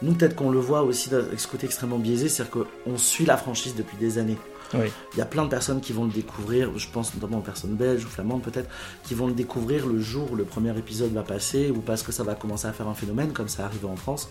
nous 0.01 0.13
peut-être 0.13 0.35
qu'on 0.35 0.51
le 0.51 0.59
voit 0.59 0.81
aussi 0.81 1.13
avec 1.15 1.39
ce 1.39 1.47
côté 1.47 1.67
extrêmement 1.67 1.99
biaisé, 1.99 2.27
c'est-à-dire 2.27 2.65
qu'on 2.83 2.97
suit 2.97 3.25
la 3.25 3.37
franchise 3.37 3.73
depuis 3.75 3.95
des 3.95 4.17
années. 4.17 4.37
Oui. 4.73 4.87
Il 5.13 5.19
y 5.19 5.21
a 5.21 5.25
plein 5.25 5.43
de 5.43 5.49
personnes 5.49 5.81
qui 5.81 5.93
vont 5.93 6.05
le 6.05 6.11
découvrir, 6.11 6.77
je 6.77 6.87
pense 6.89 7.13
notamment 7.13 7.39
aux 7.39 7.43
personnes 7.43 7.75
belges 7.75 8.05
ou 8.05 8.09
flamandes 8.09 8.41
peut-être, 8.41 8.69
qui 9.03 9.13
vont 9.13 9.27
le 9.27 9.33
découvrir 9.33 9.87
le 9.87 9.99
jour 9.99 10.31
où 10.31 10.35
le 10.35 10.43
premier 10.43 10.77
épisode 10.77 11.13
va 11.13 11.23
passer 11.23 11.69
ou 11.69 11.79
parce 11.79 12.03
que 12.03 12.11
ça 12.11 12.23
va 12.23 12.35
commencer 12.35 12.67
à 12.67 12.73
faire 12.73 12.87
un 12.87 12.93
phénomène 12.93 13.31
comme 13.33 13.49
ça 13.49 13.65
arrive 13.65 13.85
en 13.85 13.95
France. 13.95 14.29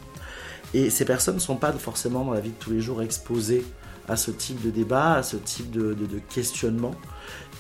Et 0.75 0.91
ces 0.91 1.05
personnes 1.05 1.35
ne 1.37 1.41
sont 1.41 1.57
pas 1.57 1.73
forcément 1.73 2.25
dans 2.25 2.33
la 2.33 2.41
vie 2.41 2.51
de 2.51 2.55
tous 2.59 2.71
les 2.71 2.81
jours 2.81 3.03
exposées 3.03 3.65
à 4.09 4.17
ce 4.17 4.31
type 4.31 4.61
de 4.63 4.71
débat, 4.71 5.15
à 5.15 5.23
ce 5.23 5.37
type 5.37 5.71
de, 5.71 5.95
de- 5.95 6.07
de 6.07 6.19
questionnement 6.33 6.95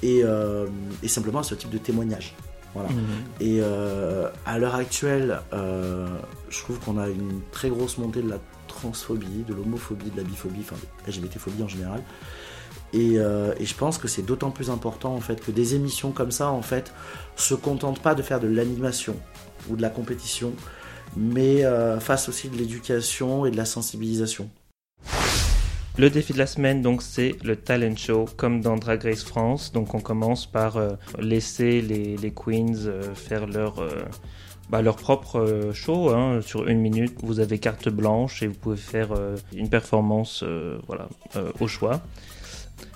et, 0.02 0.22
euh, 0.24 0.66
et 1.02 1.08
simplement 1.08 1.40
à 1.40 1.42
ce 1.44 1.54
type 1.54 1.70
de 1.70 1.78
témoignage. 1.78 2.34
Voilà. 2.74 2.88
Mhm. 2.90 2.98
Et 3.40 3.58
euh, 3.60 4.28
à 4.46 4.58
l'heure 4.58 4.76
actuelle, 4.76 5.40
euh, 5.52 6.06
je 6.48 6.58
trouve 6.60 6.78
qu'on 6.78 6.98
a 6.98 7.08
une 7.08 7.40
très 7.50 7.68
grosse 7.68 7.98
montée 7.98 8.22
de 8.22 8.28
la 8.30 8.38
transphobie, 8.68 9.44
de 9.48 9.54
l'homophobie, 9.54 10.10
de 10.10 10.16
la 10.16 10.22
biphobie, 10.22 10.60
enfin 10.60 10.76
de 11.06 11.10
LGBT-phobie 11.12 11.62
en 11.64 11.68
général. 11.68 12.00
Et, 12.92 13.14
et 13.14 13.66
je 13.66 13.74
pense 13.76 13.98
que 13.98 14.08
c'est 14.08 14.22
d'autant 14.22 14.50
plus 14.50 14.68
important 14.70 15.14
en 15.14 15.20
fait 15.20 15.40
que 15.44 15.50
des 15.52 15.74
émissions 15.76 16.10
comme 16.12 16.30
ça 16.32 16.50
en 16.50 16.62
fait 16.62 16.92
se 17.36 17.54
contentent 17.54 18.00
pas 18.00 18.14
de 18.16 18.22
faire 18.22 18.40
de 18.40 18.48
l'animation 18.48 19.14
ou 19.68 19.76
de 19.76 19.82
la 19.82 19.90
compétition, 19.90 20.52
mais 21.16 21.64
euh, 21.64 21.98
fassent 22.00 22.28
aussi 22.28 22.48
de 22.48 22.56
l'éducation 22.56 23.46
et 23.46 23.50
de 23.50 23.56
la 23.56 23.64
sensibilisation. 23.64 24.48
Le 25.98 26.08
défi 26.08 26.32
de 26.32 26.38
la 26.38 26.46
semaine, 26.46 26.82
donc, 26.82 27.02
c'est 27.02 27.34
le 27.44 27.56
talent 27.56 27.96
show, 27.96 28.26
comme 28.36 28.60
dans 28.60 28.76
Drag 28.76 29.02
Race 29.02 29.24
France. 29.24 29.72
Donc, 29.72 29.94
on 29.94 30.00
commence 30.00 30.46
par 30.46 30.76
euh, 30.76 30.90
laisser 31.18 31.82
les, 31.82 32.16
les 32.16 32.30
queens 32.30 32.86
euh, 32.86 33.14
faire 33.14 33.46
leur, 33.46 33.84
bah, 34.70 34.80
leur 34.82 34.96
propre 34.96 35.70
show. 35.74 36.10
hein. 36.10 36.40
Sur 36.42 36.68
une 36.68 36.80
minute, 36.80 37.18
vous 37.22 37.40
avez 37.40 37.58
carte 37.58 37.88
blanche 37.88 38.42
et 38.42 38.46
vous 38.46 38.54
pouvez 38.54 38.76
faire 38.76 39.10
une 39.52 39.68
performance 39.68 40.44
voilà, 40.86 41.08
au 41.58 41.66
choix. 41.66 42.00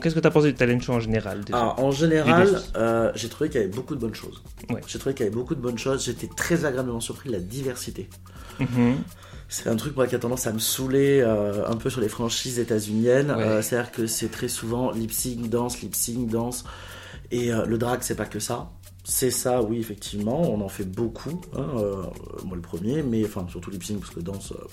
Qu'est-ce 0.02 0.14
que 0.14 0.20
tu 0.20 0.26
as 0.26 0.30
pensé 0.30 0.48
du 0.52 0.54
talent 0.54 0.78
show 0.80 0.92
en 0.92 1.00
général 1.00 1.42
en 1.52 1.90
général, 1.90 2.60
euh, 2.76 3.10
j'ai 3.14 3.28
trouvé 3.28 3.48
qu'il 3.50 3.60
y 3.60 3.64
avait 3.64 3.72
beaucoup 3.72 3.94
de 3.94 4.00
bonnes 4.00 4.14
choses. 4.14 4.42
Ouais. 4.70 4.80
J'ai 4.86 4.98
trouvé 4.98 5.14
qu'il 5.14 5.24
y 5.24 5.28
avait 5.28 5.36
beaucoup 5.36 5.54
de 5.54 5.60
bonnes 5.60 5.78
choses. 5.78 6.04
J'étais 6.04 6.28
très 6.28 6.64
agréablement 6.64 7.00
surpris 7.00 7.28
de 7.28 7.34
la 7.34 7.40
diversité. 7.40 8.08
Mhm. 8.60 8.98
C'est 9.48 9.68
un 9.68 9.76
truc 9.76 9.94
moi 9.96 10.06
qui 10.06 10.14
a 10.14 10.18
tendance 10.18 10.46
à 10.46 10.52
me 10.52 10.58
saouler 10.58 11.20
euh, 11.20 11.66
un 11.68 11.76
peu 11.76 11.90
sur 11.90 12.00
les 12.00 12.08
franchises 12.08 12.58
états-uniennes. 12.58 13.30
Ouais. 13.30 13.42
Euh, 13.42 13.62
C'est-à-dire 13.62 13.92
que 13.92 14.06
c'est 14.06 14.28
très 14.30 14.48
souvent 14.48 14.90
lip 14.90 15.12
sync, 15.12 15.48
danse, 15.48 15.80
lip 15.82 15.94
sync, 15.94 16.28
danse. 16.28 16.64
Et 17.30 17.50
le 17.50 17.78
drag, 17.78 18.00
c'est 18.02 18.14
pas 18.14 18.26
que 18.26 18.38
ça. 18.38 18.70
C'est 19.06 19.30
ça, 19.30 19.62
oui, 19.62 19.78
effectivement. 19.80 20.40
On 20.50 20.62
en 20.62 20.68
fait 20.68 20.84
beaucoup. 20.84 21.40
hein, 21.54 21.66
euh, 21.76 22.02
moi, 22.44 22.56
le 22.56 22.62
premier, 22.62 23.02
mais 23.02 23.22
enfin, 23.24 23.46
surtout 23.50 23.70
lip 23.70 23.84
sync, 23.84 24.00
parce 24.00 24.14
que 24.14 24.20
danse, 24.20 24.52
euh, 24.52 24.64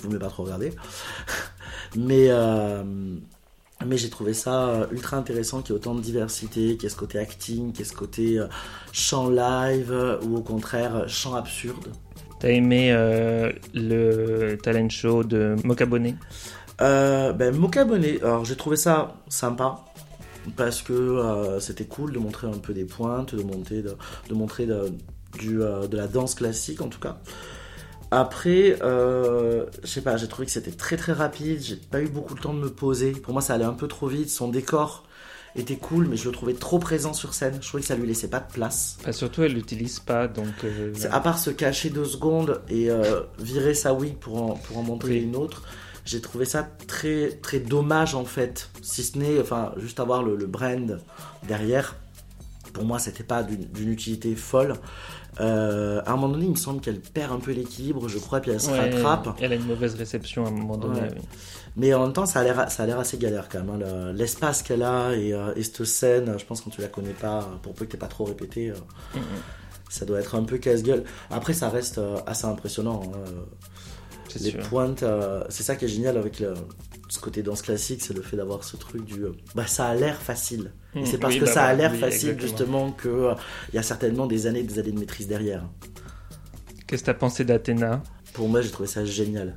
vous 0.00 0.08
m'avez 0.08 0.20
pas 0.20 0.28
trop 0.28 0.44
regardé. 0.44 0.72
mais. 1.96 2.26
euh, 2.30 2.84
mais 3.86 3.96
j'ai 3.96 4.10
trouvé 4.10 4.34
ça 4.34 4.68
euh, 4.68 4.86
ultra 4.92 5.16
intéressant 5.16 5.62
qu'il 5.62 5.74
y 5.74 5.76
ait 5.76 5.80
autant 5.80 5.94
de 5.94 6.00
diversité, 6.00 6.76
qu'il 6.76 6.84
y 6.84 6.86
ait 6.86 6.88
ce 6.90 6.96
côté 6.96 7.18
acting, 7.18 7.72
qu'il 7.72 7.80
y 7.80 7.82
ait 7.82 7.90
ce 7.90 7.96
côté 7.96 8.38
euh, 8.38 8.46
chant 8.92 9.28
live, 9.28 9.92
euh, 9.92 10.18
ou 10.22 10.36
au 10.36 10.40
contraire 10.42 11.08
chant 11.08 11.34
absurde. 11.34 11.88
T'as 12.40 12.48
aimé 12.48 12.92
euh, 12.92 13.52
le 13.74 14.56
talent 14.56 14.88
show 14.88 15.22
de 15.22 15.56
Mokaboné 15.64 16.16
Euh, 16.80 17.32
ben, 17.32 17.54
Mocha 17.54 17.84
Bonnet, 17.84 18.20
alors 18.22 18.44
j'ai 18.44 18.56
trouvé 18.56 18.76
ça 18.76 19.14
sympa 19.28 19.84
parce 20.56 20.82
que 20.82 20.92
euh, 20.92 21.60
c'était 21.60 21.84
cool 21.84 22.12
de 22.12 22.18
montrer 22.18 22.48
un 22.48 22.58
peu 22.58 22.72
des 22.72 22.84
pointes, 22.84 23.34
de, 23.34 23.42
monter, 23.42 23.82
de, 23.82 23.94
de 24.28 24.34
montrer 24.34 24.66
de, 24.66 24.92
du, 25.38 25.58
de 25.58 25.96
la 25.96 26.08
danse 26.08 26.34
classique 26.34 26.80
en 26.80 26.88
tout 26.88 26.98
cas. 26.98 27.18
Après, 28.14 28.76
euh, 28.82 29.64
je 29.82 29.88
sais 29.88 30.02
pas, 30.02 30.18
j'ai 30.18 30.28
trouvé 30.28 30.44
que 30.44 30.52
c'était 30.52 30.70
très 30.70 30.98
très 30.98 31.12
rapide, 31.14 31.62
j'ai 31.62 31.76
pas 31.76 32.02
eu 32.02 32.08
beaucoup 32.08 32.34
de 32.34 32.40
temps 32.40 32.52
de 32.52 32.58
me 32.58 32.68
poser. 32.68 33.12
Pour 33.12 33.32
moi, 33.32 33.40
ça 33.40 33.54
allait 33.54 33.64
un 33.64 33.72
peu 33.72 33.88
trop 33.88 34.06
vite. 34.06 34.28
Son 34.28 34.48
décor 34.48 35.04
était 35.56 35.76
cool, 35.76 36.08
mais 36.08 36.16
je 36.18 36.26
le 36.26 36.32
trouvais 36.32 36.52
trop 36.52 36.78
présent 36.78 37.14
sur 37.14 37.32
scène. 37.32 37.54
Je 37.62 37.66
trouvais 37.66 37.80
que 37.80 37.86
ça 37.86 37.96
lui 37.96 38.06
laissait 38.06 38.28
pas 38.28 38.40
de 38.40 38.52
place. 38.52 38.98
Enfin, 39.00 39.12
Surtout, 39.12 39.42
elle 39.44 39.54
l'utilise 39.54 39.98
pas, 39.98 40.28
donc... 40.28 40.46
euh, 40.64 40.92
À 41.10 41.20
part 41.20 41.38
se 41.38 41.48
cacher 41.48 41.88
deux 41.88 42.04
secondes 42.04 42.60
et 42.68 42.90
euh, 42.90 43.22
virer 43.38 43.72
sa 43.74 43.94
wig 43.94 44.16
pour 44.18 44.42
en, 44.42 44.54
pour 44.56 44.76
en 44.76 44.82
montrer 44.82 45.12
Oui. 45.12 45.22
une 45.22 45.34
autre, 45.36 45.62
j'ai 46.04 46.20
trouvé 46.20 46.44
ça 46.44 46.68
très, 46.86 47.30
très 47.40 47.60
dommage 47.60 48.14
en 48.14 48.26
fait. 48.26 48.68
Si 48.82 49.02
ce 49.04 49.16
n'est, 49.16 49.40
enfin, 49.40 49.72
juste 49.78 50.00
avoir 50.00 50.22
le, 50.22 50.36
le 50.36 50.46
brand 50.46 51.00
derrière. 51.48 51.96
pour 52.74 52.84
moi, 52.84 52.98
c'était 52.98 53.24
pas 53.24 53.42
d'une 53.42 53.90
utilité 53.90 54.34
folle. 54.34 54.74
Euh, 55.40 56.02
à 56.04 56.12
un 56.12 56.16
moment 56.16 56.28
donné, 56.28 56.44
il 56.44 56.50
me 56.50 56.56
semble 56.56 56.80
qu'elle 56.80 57.00
perd 57.00 57.32
un 57.32 57.38
peu 57.38 57.52
l'équilibre, 57.52 58.06
je 58.08 58.18
crois, 58.18 58.40
puis 58.40 58.50
elle 58.50 58.60
se 58.60 58.70
Ouais, 58.70 58.90
rattrape. 59.02 59.36
Elle 59.40 59.52
a 59.52 59.54
une 59.54 59.66
mauvaise 59.66 59.94
réception 59.94 60.44
à 60.44 60.48
un 60.48 60.52
moment 60.52 60.76
donné. 60.76 61.00
Ouais. 61.00 61.08
oui. 61.16 61.22
Mais 61.76 61.94
en 61.94 62.02
même 62.02 62.12
temps, 62.12 62.26
ça 62.26 62.40
a 62.40 62.44
l'air, 62.44 62.70
ça 62.70 62.82
a 62.82 62.86
l'air 62.86 62.98
assez 62.98 63.16
galère 63.16 63.48
quand 63.48 63.60
même. 63.64 63.70
hein, 63.70 63.78
le- 64.10 64.12
L'espace 64.12 64.62
qu'elle 64.62 64.82
a 64.82 65.14
et, 65.16 65.32
euh, 65.32 65.54
et 65.56 65.62
cette 65.62 65.84
scène, 65.84 66.34
je 66.38 66.44
pense 66.44 66.60
quand 66.60 66.68
tu 66.70 66.82
la 66.82 66.88
connais 66.88 67.14
pas, 67.14 67.48
pour 67.62 67.72
peu 67.72 67.86
que 67.86 67.92
t'aies 67.92 67.98
pas 67.98 68.08
trop 68.08 68.24
répété, 68.24 68.70
euh, 68.70 68.74
ça 69.88 70.04
doit 70.04 70.20
être 70.20 70.34
un 70.34 70.44
peu 70.44 70.58
casse-gueule. 70.58 71.04
Après, 71.30 71.54
ça 71.54 71.70
reste 71.70 71.96
euh, 71.98 72.16
assez 72.26 72.44
impressionnant. 72.46 73.00
hein, 73.14 73.30
C'est 74.28 74.40
Les 74.42 74.50
sûr. 74.50 74.60
pointes, 74.68 75.04
c'est 75.50 75.62
ça 75.62 75.76
qui 75.76 75.84
est 75.86 75.88
génial 75.88 76.16
avec 76.16 76.40
le- 76.40 76.54
ce 77.08 77.18
côté 77.18 77.42
danse 77.42 77.60
classique, 77.62 78.02
c'est 78.02 78.14
le 78.14 78.22
fait 78.22 78.36
d'avoir 78.36 78.64
ce 78.64 78.76
truc 78.78 79.04
du. 79.04 79.24
bah, 79.54 79.66
ça 79.66 79.86
a 79.86 79.94
l'air 79.94 80.16
facile. 80.16 80.72
Et 81.00 81.04
Mhm. 81.04 81.06
c'est 81.06 81.18
parce 81.18 81.34
Oui, 81.34 81.40
que 81.40 81.44
bah 81.44 81.54
ça 81.54 81.64
a 81.64 81.74
ouais, 81.74 81.74
l'air 81.74 81.90
oui, 81.92 81.98
facile 81.98 82.30
exactement. 82.30 82.40
justement 82.40 82.92
que 82.92 83.08
euh, 83.08 83.34
y 83.72 83.78
a 83.78 83.82
certainement 83.82 84.26
des 84.26 84.46
années, 84.46 84.60
et 84.60 84.64
des 84.64 84.78
années 84.78 84.92
de 84.92 84.98
maîtrise 84.98 85.26
derrière. 85.28 85.68
Qu'est-ce 86.86 87.02
que 87.02 87.06
t'as 87.06 87.14
pensé 87.14 87.44
d'Athéna? 87.44 88.02
Pour 88.32 88.48
moi, 88.48 88.60
j'ai 88.62 88.70
trouvé 88.70 88.88
ça 88.88 89.04
génial. 89.04 89.56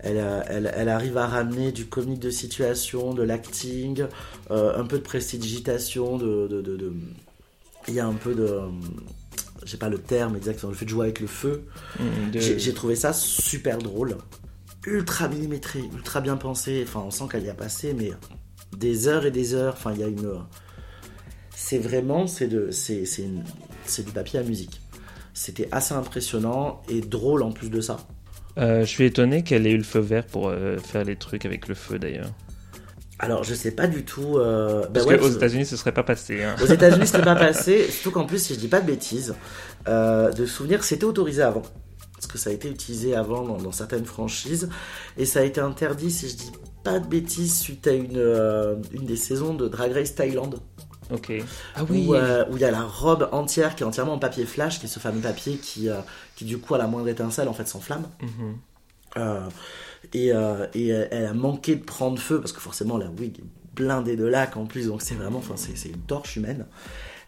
Elle, 0.00 0.18
euh, 0.18 0.42
elle, 0.48 0.72
elle 0.74 0.88
arrive 0.88 1.16
à 1.18 1.26
ramener 1.26 1.72
du 1.72 1.86
comique 1.86 2.20
de 2.20 2.30
situation, 2.30 3.14
de 3.14 3.22
l'acting, 3.22 4.04
euh, 4.50 4.78
un 4.78 4.84
peu 4.86 4.98
de 4.98 5.02
prestidigitation, 5.02 6.18
de, 6.18 6.48
de, 6.48 6.62
de- 6.62 6.76
de- 6.76 6.94
il 7.88 7.94
y 7.94 8.00
a 8.00 8.06
un 8.06 8.14
peu 8.14 8.34
de, 8.34 8.42
euh, 8.44 8.68
je 9.64 9.70
sais 9.70 9.76
pas 9.78 9.88
le 9.88 9.98
terme 9.98 10.36
exactement, 10.36 10.72
le 10.72 10.78
fait 10.78 10.84
de 10.84 10.90
jouer 10.90 11.06
avec 11.06 11.20
le 11.20 11.26
feu. 11.26 11.64
J'ai 12.34 12.58
j'ai 12.58 12.74
trouvé 12.74 12.96
ça 12.96 13.12
super 13.12 13.78
drôle, 13.78 14.16
ultra 14.86 15.28
millimétré, 15.28 15.80
ultra 15.94 16.20
bien 16.20 16.36
pensé. 16.36 16.84
Enfin, 16.86 17.02
on 17.06 17.10
sent 17.10 17.24
qu'elle 17.30 17.44
y 17.44 17.50
a 17.50 17.54
passé, 17.54 17.94
mais 17.94 18.12
des 18.76 19.08
heures 19.08 19.26
et 19.26 19.30
des 19.30 19.54
heures. 19.54 19.74
Enfin, 19.76 19.92
il 19.94 20.00
y 20.00 20.04
a 20.04 20.08
une, 20.08 20.32
c'est 21.58 21.78
vraiment, 21.78 22.26
c'est 22.26 22.48
de, 22.48 22.70
c'est, 22.70 23.06
c'est, 23.06 24.04
du 24.04 24.12
papier 24.12 24.38
à 24.38 24.42
musique. 24.42 24.82
C'était 25.32 25.68
assez 25.72 25.94
impressionnant 25.94 26.82
et 26.90 27.00
drôle 27.00 27.42
en 27.42 27.50
plus 27.50 27.70
de 27.70 27.80
ça. 27.80 27.96
Euh, 28.58 28.80
je 28.80 28.86
suis 28.86 29.04
étonné 29.04 29.42
qu'elle 29.42 29.66
ait 29.66 29.70
eu 29.72 29.78
le 29.78 29.82
feu 29.82 30.00
vert 30.00 30.26
pour 30.26 30.48
euh, 30.48 30.76
faire 30.76 31.02
les 31.04 31.16
trucs 31.16 31.46
avec 31.46 31.66
le 31.68 31.74
feu 31.74 31.98
d'ailleurs. 31.98 32.30
Alors, 33.18 33.42
je 33.44 33.54
sais 33.54 33.70
pas 33.70 33.86
du 33.86 34.04
tout. 34.04 34.36
euh, 34.36 34.82
bah 34.82 34.88
Parce 34.92 35.06
ouais, 35.06 35.18
qu'aux 35.18 35.30
États-Unis, 35.30 35.64
ce 35.64 35.76
serait 35.76 35.92
pas 35.92 36.02
passé. 36.02 36.42
hein. 36.42 36.56
Aux 36.62 36.66
États-Unis, 36.66 37.06
c'était 37.06 37.22
pas 37.22 37.36
passé. 37.36 37.90
Surtout 37.90 38.10
qu'en 38.10 38.26
plus, 38.26 38.38
si 38.42 38.54
je 38.54 38.58
dis 38.58 38.68
pas 38.68 38.80
de 38.82 38.86
bêtises, 38.86 39.34
euh, 39.88 40.30
de 40.32 40.44
souvenir, 40.44 40.84
c'était 40.84 41.04
autorisé 41.04 41.40
avant. 41.40 41.62
Parce 42.14 42.26
que 42.26 42.36
ça 42.36 42.50
a 42.50 42.52
été 42.52 42.68
utilisé 42.70 43.14
avant 43.14 43.42
dans, 43.42 43.56
dans 43.56 43.72
certaines 43.72 44.04
franchises. 44.04 44.68
Et 45.16 45.24
ça 45.24 45.40
a 45.40 45.42
été 45.44 45.60
interdit, 45.62 46.10
si 46.10 46.28
je 46.28 46.36
dis 46.36 46.52
pas 46.84 46.98
de 46.98 47.06
bêtises, 47.06 47.58
suite 47.58 47.86
à 47.86 47.92
une, 47.92 48.18
euh, 48.18 48.76
une 48.92 49.06
des 49.06 49.16
saisons 49.16 49.54
de 49.54 49.66
Drag 49.68 49.92
Race 49.92 50.14
Thaïlande. 50.14 50.60
Ok. 51.12 51.32
Ah 51.74 51.84
Où 51.84 52.14
euh, 52.14 52.44
où 52.50 52.56
il 52.56 52.60
y 52.60 52.64
a 52.64 52.70
la 52.70 52.82
robe 52.82 53.28
entière 53.32 53.76
qui 53.76 53.82
est 53.82 53.86
entièrement 53.86 54.14
en 54.14 54.18
papier 54.18 54.44
flash, 54.44 54.80
qui 54.80 54.86
est 54.86 54.88
ce 54.88 54.98
fameux 54.98 55.20
papier 55.20 55.56
qui, 55.56 55.88
euh, 55.88 56.00
qui 56.34 56.44
du 56.44 56.58
coup, 56.58 56.74
à 56.74 56.78
la 56.78 56.86
moindre 56.86 57.08
étincelle, 57.08 57.48
en 57.48 57.52
fait, 57.52 57.68
s'enflamme. 57.68 58.08
Mhm. 58.22 58.56
Euh, 59.16 59.48
et, 60.12 60.32
et 60.74 60.88
elle 60.88 61.26
a 61.26 61.32
manqué 61.32 61.74
de 61.76 61.82
prendre 61.82 62.18
feu 62.18 62.38
parce 62.38 62.52
que 62.52 62.60
forcément 62.60 62.98
la 62.98 63.08
wig 63.08 63.38
est 63.38 63.44
blindée 63.74 64.14
de 64.14 64.24
lac 64.24 64.56
en 64.56 64.66
plus, 64.66 64.88
donc 64.88 65.02
c'est 65.02 65.14
vraiment, 65.14 65.38
enfin 65.38 65.54
c'est 65.56 65.76
c'est 65.76 65.88
une 65.88 66.02
torche 66.02 66.36
humaine. 66.36 66.66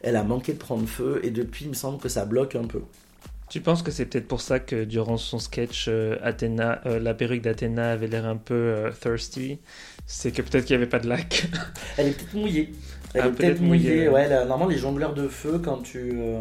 Elle 0.01 0.17
a 0.17 0.23
manqué 0.23 0.53
de 0.53 0.59
prendre 0.59 0.87
feu 0.87 1.21
et 1.23 1.31
depuis 1.31 1.65
il 1.65 1.71
me 1.71 1.75
semble 1.75 1.99
que 1.99 2.09
ça 2.09 2.25
bloque 2.25 2.55
un 2.57 2.65
peu. 2.65 2.83
Tu 3.49 3.63
penses 3.63 3.83
que 3.83 3.91
c'est 3.91 4.05
peut-être 4.05 4.29
pour 4.29 4.43
ça 4.43 4.61
que 4.61 4.85
durant 4.85 5.17
son 5.17 5.39
sketch, 5.39 5.87
euh, 5.89 6.19
Athéna, 6.23 6.83
euh, 6.85 6.99
la 6.99 7.15
perruque 7.15 7.41
d'Athéna 7.41 7.93
avait 7.93 8.07
l'air 8.07 8.27
un 8.27 8.37
peu 8.37 8.55
euh, 8.55 8.91
thirsty? 8.93 9.59
C'est 10.07 10.33
que 10.33 10.43
peut-être 10.43 10.67
qu'il 10.67 10.77
n'y 10.77 10.83
avait 10.83 10.91
pas 10.91 10.99
de 10.99 11.09
lac. 11.09 11.49
Elle 11.97 12.09
est 12.09 12.13
peut-être 12.13 12.35
mouillée. 12.35 12.75
Elle 13.15 13.23
Ah, 13.23 13.29
est 13.29 13.33
peut-être 13.33 13.61
mouillée, 13.61 14.07
mouillée. 14.07 14.09
ouais. 14.09 14.29
Là, 14.29 14.45
normalement 14.45 14.71
les 14.71 14.79
jongleurs 14.79 15.15
de 15.15 15.29
feu 15.29 15.59
quand 15.63 15.79
tu, 15.83 16.13
euh, 16.15 16.41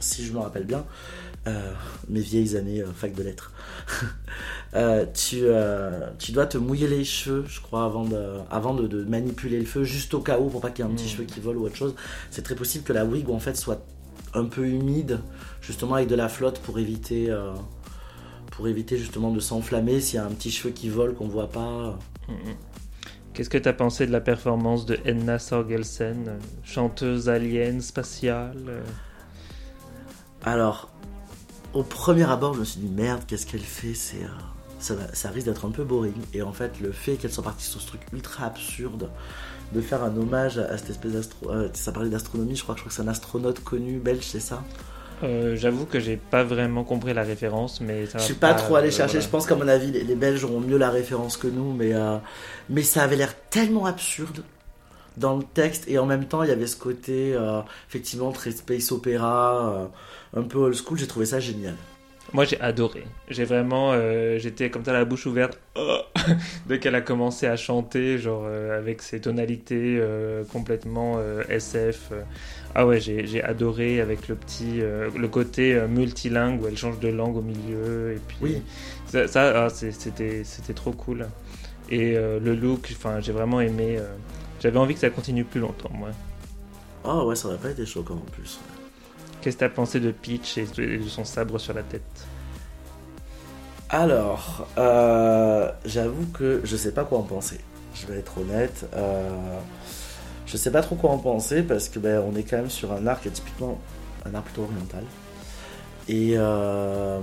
si 0.00 0.24
je 0.24 0.32
me 0.32 0.38
rappelle 0.38 0.64
bien, 0.64 0.84
euh, 1.46 1.72
mes 2.08 2.20
vieilles 2.20 2.56
années 2.56 2.82
euh, 2.82 2.92
fac 2.92 3.14
de 3.14 3.22
lettres. 3.22 3.52
Tu, 5.14 5.42
tu 6.18 6.32
dois 6.32 6.44
te 6.46 6.58
mouiller 6.58 6.86
les 6.86 7.02
cheveux, 7.04 7.44
je 7.48 7.60
crois, 7.62 7.84
avant 7.86 8.04
de, 8.04 8.40
avant 8.50 8.74
de, 8.74 8.86
de 8.86 9.04
manipuler 9.04 9.58
le 9.58 9.64
feu, 9.64 9.84
juste 9.84 10.12
au 10.12 10.20
cas 10.20 10.38
où, 10.38 10.50
pour 10.50 10.60
pas 10.60 10.70
qu'il 10.70 10.84
y 10.84 10.88
ait 10.88 10.90
un 10.90 10.94
petit 10.94 11.06
Mm. 11.06 11.08
cheveu 11.08 11.24
qui 11.24 11.40
vole 11.40 11.56
ou 11.56 11.64
autre 11.64 11.76
chose. 11.76 11.94
C'est 12.30 12.42
très 12.42 12.54
possible 12.54 12.84
que 12.84 12.92
la 12.92 13.06
wig, 13.06 13.30
en 13.30 13.38
fait, 13.38 13.56
soit 13.56 13.82
un 14.34 14.44
peu 14.44 14.66
humide, 14.66 15.20
justement 15.62 15.94
avec 15.94 16.08
de 16.08 16.14
la 16.14 16.28
flotte 16.28 16.58
pour 16.58 16.78
éviter, 16.78 17.34
pour 18.50 18.68
éviter 18.68 18.98
justement 18.98 19.30
de 19.30 19.40
s'enflammer 19.40 19.98
s'il 20.00 20.16
y 20.16 20.18
a 20.18 20.26
un 20.26 20.30
petit 20.30 20.50
cheveu 20.50 20.70
qui 20.74 20.90
vole 20.90 21.14
qu'on 21.14 21.28
voit 21.28 21.48
pas. 21.48 21.98
Mhm. 22.28 22.54
Qu'est-ce 23.36 23.50
que 23.50 23.58
tu 23.58 23.68
as 23.68 23.74
pensé 23.74 24.06
de 24.06 24.12
la 24.12 24.22
performance 24.22 24.86
de 24.86 24.98
Enna 25.04 25.38
Sorgelsen, 25.38 26.38
chanteuse 26.64 27.28
alien 27.28 27.82
spatiale 27.82 28.56
euh, 28.66 28.80
Alors, 30.42 30.88
au 31.74 31.82
premier 31.82 32.22
abord, 32.22 32.54
je 32.54 32.60
me 32.60 32.64
suis 32.64 32.80
dit 32.80 32.88
merde, 32.88 33.20
qu'est-ce 33.26 33.46
qu'elle 33.46 33.60
fait 33.60 33.92
C'est 33.92 34.24
euh, 34.24 34.96
ça, 35.12 35.28
risque 35.28 35.48
d'être 35.48 35.66
un 35.66 35.70
peu 35.70 35.84
boring. 35.84 36.14
Et 36.32 36.40
en 36.40 36.54
fait, 36.54 36.80
le 36.80 36.92
fait 36.92 37.16
qu'elle 37.16 37.30
soit 37.30 37.44
partie 37.44 37.66
sur 37.66 37.78
ce 37.78 37.88
truc 37.88 38.00
ultra 38.14 38.46
absurde 38.46 39.10
de 39.74 39.82
faire 39.82 40.02
un 40.02 40.16
hommage 40.16 40.56
à, 40.56 40.70
à 40.70 40.78
cette 40.78 40.88
espèce 40.88 41.12
d'astro, 41.12 41.50
euh, 41.50 41.68
ça 41.74 41.92
parlait 41.92 42.08
d'astronomie, 42.08 42.56
je 42.56 42.62
crois, 42.62 42.74
je 42.74 42.80
crois 42.80 42.88
que 42.88 42.96
c'est 42.96 43.02
un 43.02 43.08
astronaute 43.08 43.62
connu 43.62 43.98
belge, 43.98 44.24
c'est 44.24 44.40
ça? 44.40 44.64
Euh, 45.22 45.56
J'avoue 45.56 45.86
que 45.86 45.98
j'ai 46.00 46.16
pas 46.16 46.44
vraiment 46.44 46.84
compris 46.84 47.14
la 47.14 47.22
référence, 47.22 47.80
mais 47.80 48.06
ça 48.06 48.18
Je 48.18 48.24
suis 48.24 48.34
pas 48.34 48.54
trop 48.54 48.76
allé 48.76 48.88
euh, 48.88 48.90
chercher. 48.90 49.14
voilà. 49.14 49.26
Je 49.26 49.30
pense 49.30 49.46
qu'à 49.46 49.54
mon 49.54 49.68
avis, 49.68 49.90
les, 49.90 50.04
les 50.04 50.14
Belges 50.14 50.44
auront 50.44 50.60
mieux 50.60 50.78
la 50.78 50.90
référence 50.90 51.36
que 51.36 51.46
nous, 51.46 51.72
mais 51.72 51.92
euh, 51.94 52.16
mais 52.68 52.82
ça 52.82 53.02
avait 53.02 53.16
l'air 53.16 53.34
tellement 53.50 53.86
absurde 53.86 54.42
dans 55.16 55.36
le 55.36 55.44
texte 55.44 55.84
et 55.88 55.98
en 55.98 56.04
même 56.06 56.26
temps 56.26 56.42
il 56.42 56.50
y 56.50 56.52
avait 56.52 56.66
ce 56.66 56.76
côté 56.76 57.34
effectivement 57.88 58.32
très 58.32 58.50
space 58.50 58.92
opéra, 58.92 59.88
un 60.36 60.42
peu 60.42 60.58
old 60.58 60.74
school. 60.74 60.98
J'ai 60.98 61.06
trouvé 61.06 61.24
ça 61.24 61.40
génial. 61.40 61.74
Moi 62.36 62.44
j'ai 62.44 62.60
adoré. 62.60 63.02
J'ai 63.30 63.46
vraiment, 63.46 63.92
euh, 63.94 64.36
j'étais 64.38 64.68
comme 64.68 64.84
ça 64.84 64.92
la 64.92 65.06
bouche 65.06 65.24
ouverte 65.24 65.58
Oh 65.74 66.00
dès 66.66 66.78
qu'elle 66.78 66.94
a 66.94 67.00
commencé 67.00 67.46
à 67.46 67.56
chanter, 67.56 68.18
genre 68.18 68.42
euh, 68.44 68.78
avec 68.78 69.00
ses 69.00 69.22
tonalités 69.22 69.96
euh, 69.98 70.44
complètement 70.52 71.18
SF. 71.48 72.12
Ah 72.74 72.86
ouais, 72.86 73.00
j'ai 73.00 73.42
adoré 73.42 74.02
avec 74.02 74.28
le 74.28 74.34
petit, 74.34 74.80
le 74.80 75.28
côté 75.28 75.80
multilingue 75.88 76.62
où 76.62 76.66
elle 76.66 76.76
change 76.76 77.00
de 77.00 77.08
langue 77.08 77.38
au 77.38 77.40
milieu 77.40 78.12
et 78.14 78.20
puis 78.28 78.36
Oui. 78.42 78.62
ça, 79.06 79.26
ça, 79.28 79.64
ah, 79.64 79.68
c'était 79.70 80.44
c'était 80.44 80.74
trop 80.74 80.92
cool. 80.92 81.26
Et 81.88 82.16
le 82.16 82.54
look, 82.54 82.92
enfin 82.92 83.18
j'ai 83.20 83.32
vraiment 83.32 83.62
aimé. 83.62 83.98
J'avais 84.60 84.78
envie 84.78 84.92
que 84.92 85.00
ça 85.00 85.08
continue 85.08 85.44
plus 85.44 85.60
longtemps, 85.60 85.90
moi. 85.94 86.10
Oh 87.02 87.24
ouais, 87.28 87.34
ça 87.34 87.48
aurait 87.48 87.56
pas 87.56 87.70
été 87.70 87.86
choquant 87.86 88.16
en 88.16 88.30
plus. 88.30 88.60
Qu'est-ce 89.46 89.58
que 89.58 89.60
t'as 89.60 89.68
pensé 89.68 90.00
de 90.00 90.10
Peach 90.10 90.58
et 90.58 90.66
de 90.66 91.06
son 91.06 91.24
sabre 91.24 91.60
sur 91.60 91.72
la 91.72 91.84
tête 91.84 92.02
Alors, 93.88 94.66
euh, 94.76 95.70
j'avoue 95.84 96.26
que 96.34 96.62
je 96.64 96.76
sais 96.76 96.90
pas 96.90 97.04
quoi 97.04 97.18
en 97.18 97.22
penser. 97.22 97.60
Je 97.94 98.08
vais 98.08 98.18
être 98.18 98.38
honnête. 98.38 98.90
Euh, 98.96 99.30
je 100.46 100.56
sais 100.56 100.72
pas 100.72 100.82
trop 100.82 100.96
quoi 100.96 101.10
en 101.10 101.18
penser 101.18 101.62
parce 101.62 101.88
que 101.88 102.00
ben, 102.00 102.24
on 102.28 102.34
est 102.34 102.42
quand 102.42 102.56
même 102.56 102.70
sur 102.70 102.92
un 102.92 103.06
est 103.06 103.30
typiquement 103.30 103.78
un 104.24 104.34
art 104.34 104.42
plutôt 104.42 104.62
oriental. 104.62 105.04
Et 106.08 106.32
euh, 106.34 107.20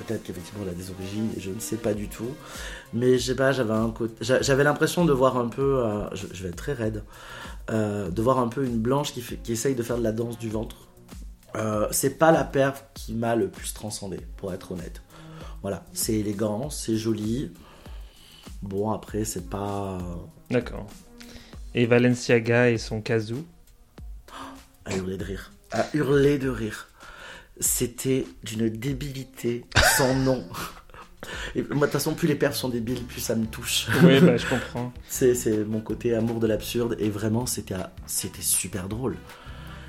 peut-être 0.00 0.22
qu'effectivement 0.24 0.64
elle 0.64 0.74
a 0.74 0.76
des 0.76 0.90
origines, 0.90 1.30
je 1.38 1.48
ne 1.48 1.58
sais 1.58 1.78
pas 1.78 1.94
du 1.94 2.08
tout. 2.08 2.34
Mais 2.92 3.16
je 3.16 3.28
sais 3.28 3.34
pas, 3.34 3.52
j'avais 3.52 3.72
un 3.72 3.88
côté, 3.88 4.12
j'a- 4.20 4.42
j'avais 4.42 4.62
l'impression 4.62 5.06
de 5.06 5.12
voir 5.14 5.38
un 5.38 5.48
peu, 5.48 5.78
euh, 5.78 6.14
je, 6.14 6.42
vais 6.42 6.50
être 6.50 6.56
très 6.56 6.74
raide, 6.74 7.02
de 7.70 8.20
voir 8.20 8.40
un 8.40 8.48
peu 8.48 8.66
une 8.66 8.76
blanche 8.76 9.14
qui 9.14 9.52
essaye 9.52 9.74
de 9.74 9.82
faire 9.82 9.96
de 9.96 10.04
la 10.04 10.12
danse 10.12 10.38
du 10.38 10.50
ventre. 10.50 10.87
Euh, 11.56 11.88
c'est 11.90 12.18
pas 12.18 12.30
la 12.30 12.44
perf 12.44 12.84
qui 12.94 13.14
m'a 13.14 13.36
le 13.36 13.48
plus 13.48 13.72
transcendé, 13.72 14.18
pour 14.36 14.52
être 14.52 14.72
honnête. 14.72 15.02
Voilà, 15.62 15.84
c'est 15.92 16.14
élégant, 16.14 16.70
c'est 16.70 16.96
joli. 16.96 17.52
Bon, 18.62 18.90
après, 18.90 19.24
c'est 19.24 19.48
pas 19.48 19.98
D'accord. 20.50 20.86
Et 21.74 21.86
Valenciaga 21.86 22.70
et 22.70 22.78
son 22.78 23.00
kazoo 23.00 23.44
à 24.88 24.96
hurler 24.96 25.16
de 25.16 25.24
rire. 25.24 25.52
À 25.70 25.86
hurler 25.94 26.38
de 26.38 26.48
rire. 26.48 26.88
C'était 27.60 28.26
d'une 28.42 28.68
débilité 28.68 29.64
sans 29.96 30.14
nom. 30.14 30.44
Et 31.54 31.62
moi, 31.62 31.74
de 31.74 31.80
toute 31.80 31.90
façon, 31.90 32.14
plus 32.14 32.28
les 32.28 32.36
perfs 32.36 32.56
sont 32.56 32.68
débiles, 32.68 33.02
plus 33.04 33.20
ça 33.20 33.34
me 33.34 33.46
touche. 33.46 33.88
Oui, 34.02 34.20
bah, 34.20 34.36
je 34.36 34.46
comprends. 34.46 34.92
C'est, 35.08 35.34
c'est 35.34 35.64
mon 35.64 35.80
côté 35.80 36.14
amour 36.14 36.38
de 36.38 36.46
l'absurde. 36.46 36.96
Et 37.00 37.10
vraiment, 37.10 37.44
c'était, 37.46 37.74
c'était 38.06 38.42
super 38.42 38.88
drôle. 38.88 39.16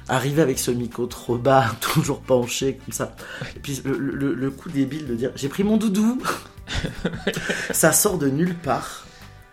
Arriver 0.09 0.41
avec 0.41 0.59
ce 0.59 0.71
micro 0.71 1.05
trop 1.05 1.37
bas, 1.37 1.67
toujours 1.81 2.19
penché, 2.21 2.79
comme 2.83 2.93
ça. 2.93 3.15
Et 3.55 3.59
puis 3.59 3.81
le, 3.85 3.97
le- 3.97 4.33
le 4.33 4.51
coup 4.51 4.69
débile 4.69 5.05
de 5.07 5.15
dire 5.15 5.31
J'ai 5.35 5.47
pris 5.49 5.63
mon 5.63 5.77
doudou 5.77 6.21
Ça 7.71 7.91
sort 7.91 8.17
de 8.17 8.27
nulle 8.27 8.55
part. 8.55 9.05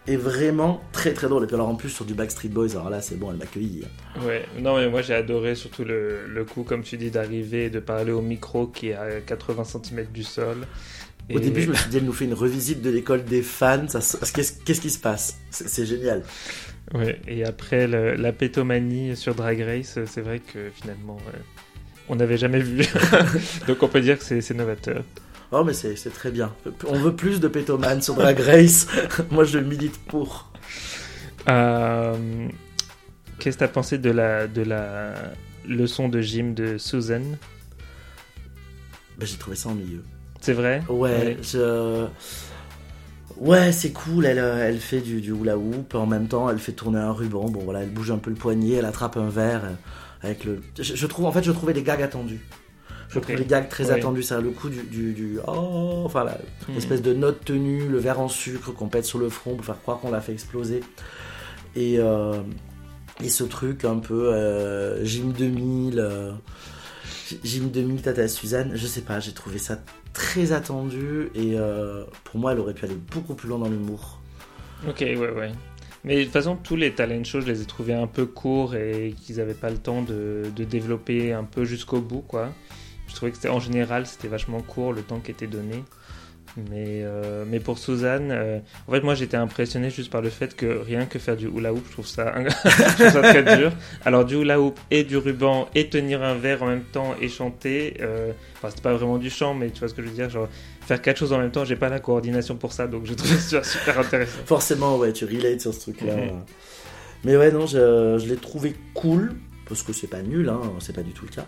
Et 0.09 0.17
vraiment 0.17 0.81
très 0.93 1.13
très 1.15 1.29
drôle. 1.29 1.43
Et 1.45 1.47
puis 1.47 1.57
alors 1.57 1.69
en 1.69 1.75
plus 1.75 1.91
sur 1.91 2.05
du 2.05 2.15
Backstreet 2.15 2.49
Boys, 2.49 2.71
alors 2.73 2.91
là 2.91 3.01
c'est 3.01 3.17
bon, 3.17 3.33
elle 3.33 3.39
m'a 3.39 3.45
accueilli. 3.45 3.83
Ouais, 4.25 4.47
non, 4.61 4.77
mais 4.77 4.89
moi 4.89 5.03
j'ai 5.03 5.15
adoré 5.15 5.57
surtout 5.57 5.83
le, 5.85 6.27
le 6.29 6.45
coup, 6.45 6.63
comme 6.63 6.83
tu 6.85 6.97
dis, 6.97 7.11
d'arriver 7.11 7.65
et 7.65 7.71
de 7.71 7.81
parler 7.81 8.13
au 8.13 8.23
micro 8.23 8.69
qui 8.69 8.91
est 8.91 8.95
à 8.95 9.21
80 9.21 9.65
cm 9.65 10.07
du 10.15 10.23
sol. 10.23 10.59
Au 11.35 11.41
début, 11.41 11.63
je 11.63 11.71
me 11.71 11.75
suis 11.75 11.91
dit, 11.91 11.97
elle 11.97 12.05
nous 12.05 12.13
fait 12.13 12.27
une 12.27 12.35
revisite 12.35 12.83
de 12.83 12.91
l'école 12.91 13.25
des 13.25 13.43
fans. 13.43 13.85
Qu'est-ce 13.89 14.81
qui 14.81 14.91
se 14.91 14.99
passe? 15.01 15.39
C'est 15.51 15.85
génial. 15.85 16.23
Ouais, 16.95 17.21
et 17.27 17.45
après 17.45 17.87
la 17.87 18.33
pétomanie 18.33 19.17
sur 19.17 19.35
Drag 19.35 19.61
Race, 19.61 19.99
c'est 20.07 20.21
vrai 20.21 20.41
que 20.41 20.71
finalement, 20.71 21.19
on 22.09 22.17
n'avait 22.17 22.39
jamais 22.39 22.61
vu. 22.61 22.85
Donc 23.67 23.83
on 23.83 23.89
peut 23.89 24.01
dire 24.01 24.19
que 24.19 24.41
c'est 24.41 24.55
novateur. 24.55 25.03
Oh, 25.53 25.63
mais 25.65 25.73
c'est 25.73 25.95
très 26.13 26.31
bien. 26.31 26.53
On 26.87 26.99
veut 26.99 27.15
plus 27.15 27.41
de 27.41 27.49
pétomanes 27.49 28.03
sur 28.03 28.15
Drag 28.15 28.39
Race. 28.39 28.89
Moi, 29.31 29.45
je 29.45 29.59
milite 29.59 29.97
pour. 30.07 30.51
Euh, 31.49 32.49
qu'est-ce 33.39 33.57
que 33.57 33.61
tu 33.61 33.65
as 33.65 33.69
pensé 33.69 33.99
de 33.99 34.11
la, 34.11 34.49
de 34.49 34.63
la 34.63 35.15
leçon 35.69 36.09
de 36.09 36.21
gym 36.21 36.55
de 36.55 36.79
Susan? 36.79 37.23
Bah, 39.19 39.25
J'ai 39.25 39.37
trouvé 39.37 39.57
ça 39.57 39.69
ennuyeux. 39.69 40.03
C'est 40.41 40.53
vrai? 40.53 40.83
Ouais, 40.89 41.11
Ouais, 41.11 41.37
c'est 43.73 43.93
cool, 43.93 44.27
elle, 44.27 44.39
elle 44.39 44.79
fait 44.79 45.01
du, 45.01 45.21
du 45.21 45.33
hula 45.33 45.57
hoop, 45.59 45.95
en 45.95 46.07
même 46.07 46.29
temps 46.29 46.49
elle 46.49 46.59
fait 46.59 46.73
tourner 46.73 46.99
un 46.99 47.13
ruban, 47.13 47.49
bon 47.49 47.61
voilà, 47.65 47.83
elle 47.83 47.91
bouge 47.91 48.11
un 48.11 48.19
peu 48.19 48.31
le 48.31 48.37
poignet, 48.37 48.75
elle 48.75 48.85
attrape 48.85 49.17
un 49.17 49.29
verre 49.29 49.65
euh, 49.65 49.73
avec 50.23 50.45
le... 50.45 50.61
Je, 50.79 51.07
trouve, 51.07 51.27
en 51.27 51.33
fait, 51.33 51.43
je 51.43 51.53
trouvais 51.53 51.73
les 51.73 51.83
gags 51.83 52.03
attendus. 52.03 52.41
Je 53.09 53.21
trouve 53.21 53.37
les 53.37 53.45
gags 53.45 53.69
très 53.69 53.91
attendus, 53.91 54.23
ça 54.23 54.41
le 54.41 54.51
coup 54.51 54.69
du, 54.69 55.13
du, 55.13 55.39
oh, 55.47 56.03
enfin 56.05 56.27
l'espèce 56.69 57.01
hmm. 57.01 57.05
de 57.05 57.15
note 57.15 57.45
tenue, 57.45 57.89
le 57.89 57.99
verre 57.99 58.21
en 58.21 58.29
sucre 58.29 58.73
qu'on 58.73 58.89
pète 58.89 59.05
sur 59.05 59.19
le 59.19 59.29
front 59.29 59.55
pour 59.55 59.65
faire 59.65 59.81
croire 59.81 59.99
qu'on 60.01 60.11
l'a 60.11 60.21
fait 60.21 60.33
exploser. 60.33 60.81
Et, 61.77 61.99
euh, 61.99 62.41
et 63.23 63.29
ce 63.29 63.45
truc 63.45 63.85
un 63.85 63.99
peu 63.99 64.33
euh, 64.33 65.05
Jim 65.05 65.33
2000, 65.37 65.99
euh, 65.99 66.33
Jim 67.45 67.71
2000, 67.73 68.03
Tata 68.03 68.29
Suzanne, 68.29 68.73
je 68.75 68.87
sais 68.87 69.01
pas, 69.01 69.21
j'ai 69.21 69.33
trouvé 69.33 69.59
ça 69.59 69.79
très 70.13 70.53
attendu 70.53 71.29
et 71.35 71.55
euh, 71.59 72.05
pour 72.25 72.39
moi 72.39 72.53
elle 72.53 72.61
aurait 72.61 72.75
pu 72.75 72.85
aller 72.85 72.99
beaucoup 73.13 73.35
plus 73.35 73.49
loin 73.49 73.59
dans 73.59 73.69
l'humour. 73.69 74.21
Ok, 74.89 75.01
ouais, 75.01 75.17
ouais. 75.17 75.53
Mais 76.05 76.19
de 76.19 76.25
toute 76.25 76.33
façon, 76.33 76.57
tous 76.57 76.77
les 76.77 76.93
talent 76.93 77.25
shows, 77.25 77.41
je 77.41 77.49
les 77.49 77.63
ai 77.63 77.65
trouvés 77.65 77.95
un 77.95 78.07
peu 78.07 78.27
courts 78.27 78.77
et 78.77 79.15
qu'ils 79.21 79.37
n'avaient 79.39 79.55
pas 79.55 79.71
le 79.71 79.79
temps 79.79 80.03
de, 80.03 80.43
de 80.55 80.65
développer 80.65 81.33
un 81.33 81.43
peu 81.43 81.65
jusqu'au 81.65 82.01
bout, 82.01 82.21
quoi. 82.21 82.53
Je 83.09 83.15
trouvais 83.15 83.33
que 83.33 83.49
en 83.49 83.59
général, 83.59 84.07
c'était 84.07 84.29
vachement 84.29 84.61
court 84.61 84.93
le 84.93 85.03
temps 85.03 85.19
qui 85.19 85.33
était 85.33 85.47
donné. 85.49 85.83
Mais, 86.57 87.03
euh, 87.03 87.45
mais 87.47 87.61
pour 87.61 87.79
Suzanne, 87.79 88.31
euh, 88.31 88.59
en 88.89 88.93
fait, 88.93 89.03
moi 89.03 89.15
j'étais 89.15 89.37
impressionné 89.37 89.91
juste 89.91 90.11
par 90.11 90.23
le 90.23 90.31
fait 90.31 90.57
que 90.57 90.67
rien 90.67 91.05
que 91.05 91.19
faire 91.19 91.37
du 91.37 91.49
hula 91.49 91.73
hoop, 91.73 91.85
je 91.87 91.93
trouve 91.93 92.07
ça, 92.07 92.35
je 92.99 93.11
ça 93.11 93.21
très 93.21 93.57
dur. 93.57 93.73
Alors, 94.05 94.25
du 94.25 94.37
hula 94.37 94.61
hoop 94.61 94.79
et 94.91 95.05
du 95.05 95.19
ruban 95.19 95.69
et 95.75 95.89
tenir 95.89 96.23
un 96.23 96.35
verre 96.35 96.63
en 96.63 96.67
même 96.67 96.85
temps 96.85 97.15
et 97.21 97.29
chanter, 97.29 97.99
euh, 98.01 98.33
enfin, 98.57 98.71
c'était 98.71 98.83
pas 98.83 98.95
vraiment 98.95 99.19
du 99.19 99.29
chant, 99.29 99.53
mais 99.55 99.71
tu 99.71 99.81
vois 99.81 99.89
ce 99.89 99.95
que 99.95 100.03
je 100.03 100.09
veux 100.09 100.15
dire, 100.15 100.31
genre 100.31 100.49
faire 100.81 101.03
quatre 101.03 101.19
choses 101.19 101.33
en 101.33 101.39
même 101.39 101.51
temps, 101.51 101.65
j'ai 101.65 101.77
pas 101.77 101.89
la 101.89 102.01
coordination 102.01 102.57
pour 102.57 102.73
ça, 102.73 102.87
donc 102.87 103.05
je 103.05 103.15
trouve 103.15 103.39
ça 103.39 103.63
super 103.63 103.99
intéressant. 103.99 104.39
Forcément, 104.47 104.97
ouais, 104.97 105.13
tu 105.13 105.27
relates 105.27 105.61
sur 105.61 105.75
ce 105.75 105.81
truc-là. 105.81 106.17
Mhm. 106.17 106.43
Mais 107.25 107.37
ouais, 107.37 107.51
non, 107.51 107.67
je, 107.67 108.19
je 108.19 108.27
l'ai 108.29 108.37
trouvé 108.37 108.75
cool, 108.95 109.35
parce 109.69 109.83
que 109.83 109.93
c'est 109.93 110.07
pas 110.07 110.23
nul, 110.23 110.49
hein, 110.49 110.61
c'est 110.79 110.95
pas 110.95 111.03
du 111.03 111.13
tout 111.13 111.27
le 111.27 111.35
cas. 111.35 111.47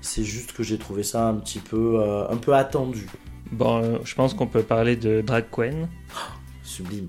C'est 0.00 0.22
juste 0.22 0.52
que 0.52 0.62
j'ai 0.62 0.78
trouvé 0.78 1.02
ça 1.02 1.26
un 1.26 1.34
petit 1.34 1.58
peu, 1.58 2.00
un 2.30 2.36
peu 2.36 2.54
attendu. 2.54 3.08
Bon, 3.52 3.82
euh, 3.82 3.98
je 4.04 4.14
pense 4.14 4.34
qu'on 4.34 4.46
peut 4.46 4.62
parler 4.62 4.96
de 4.96 5.20
Drag 5.20 5.46
Queen. 5.50 5.88
sublime. 6.62 7.08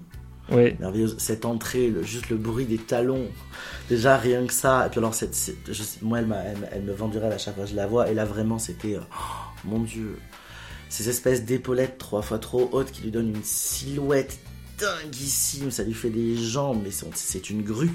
Oui. 0.52 0.76
Merveilleuse. 0.80 1.16
Cette 1.20 1.46
entrée, 1.46 1.94
juste 2.02 2.30
le 2.30 2.38
bruit 2.38 2.66
des 2.66 2.78
talons. 2.78 3.28
Déjà, 3.90 4.18
rien 4.18 4.46
que 4.46 4.54
ça. 4.54 4.88
Et 4.88 4.90
puis 4.90 5.00
alors, 5.00 5.14
cette, 5.14 5.36
moi, 6.02 6.20
elle, 6.20 6.70
elle, 6.72 6.84
me 6.84 6.94
vend 6.94 7.08
du 7.08 7.18
rêve 7.18 7.34
à 7.34 7.38
chaque 7.38 7.56
fois 7.56 7.66
que 7.66 7.70
je 7.70 7.76
la 7.76 7.88
vois. 7.88 8.10
Et 8.10 8.14
là, 8.14 8.26
vraiment, 8.26 8.58
c'était... 8.58 8.98
Oh, 9.00 9.04
mon 9.66 9.80
Dieu. 9.80 10.18
Ces 10.90 11.08
espèces 11.08 11.46
d'épaulettes 11.46 11.98
trois 12.00 12.24
fois 12.24 12.40
trop 12.40 12.68
hautes 12.72 12.92
qui 12.92 13.04
lui 13.04 13.12
donnent 13.12 13.36
une 13.36 13.44
silhouette 13.44 14.40
dinguissime. 14.80 15.70
Ça 15.70 15.84
lui 15.84 15.94
fait 15.94 16.10
des 16.10 16.36
jambes, 16.36 16.82
mais 16.84 16.90
c'est 17.14 17.50
une 17.50 17.62
grue. 17.62 17.92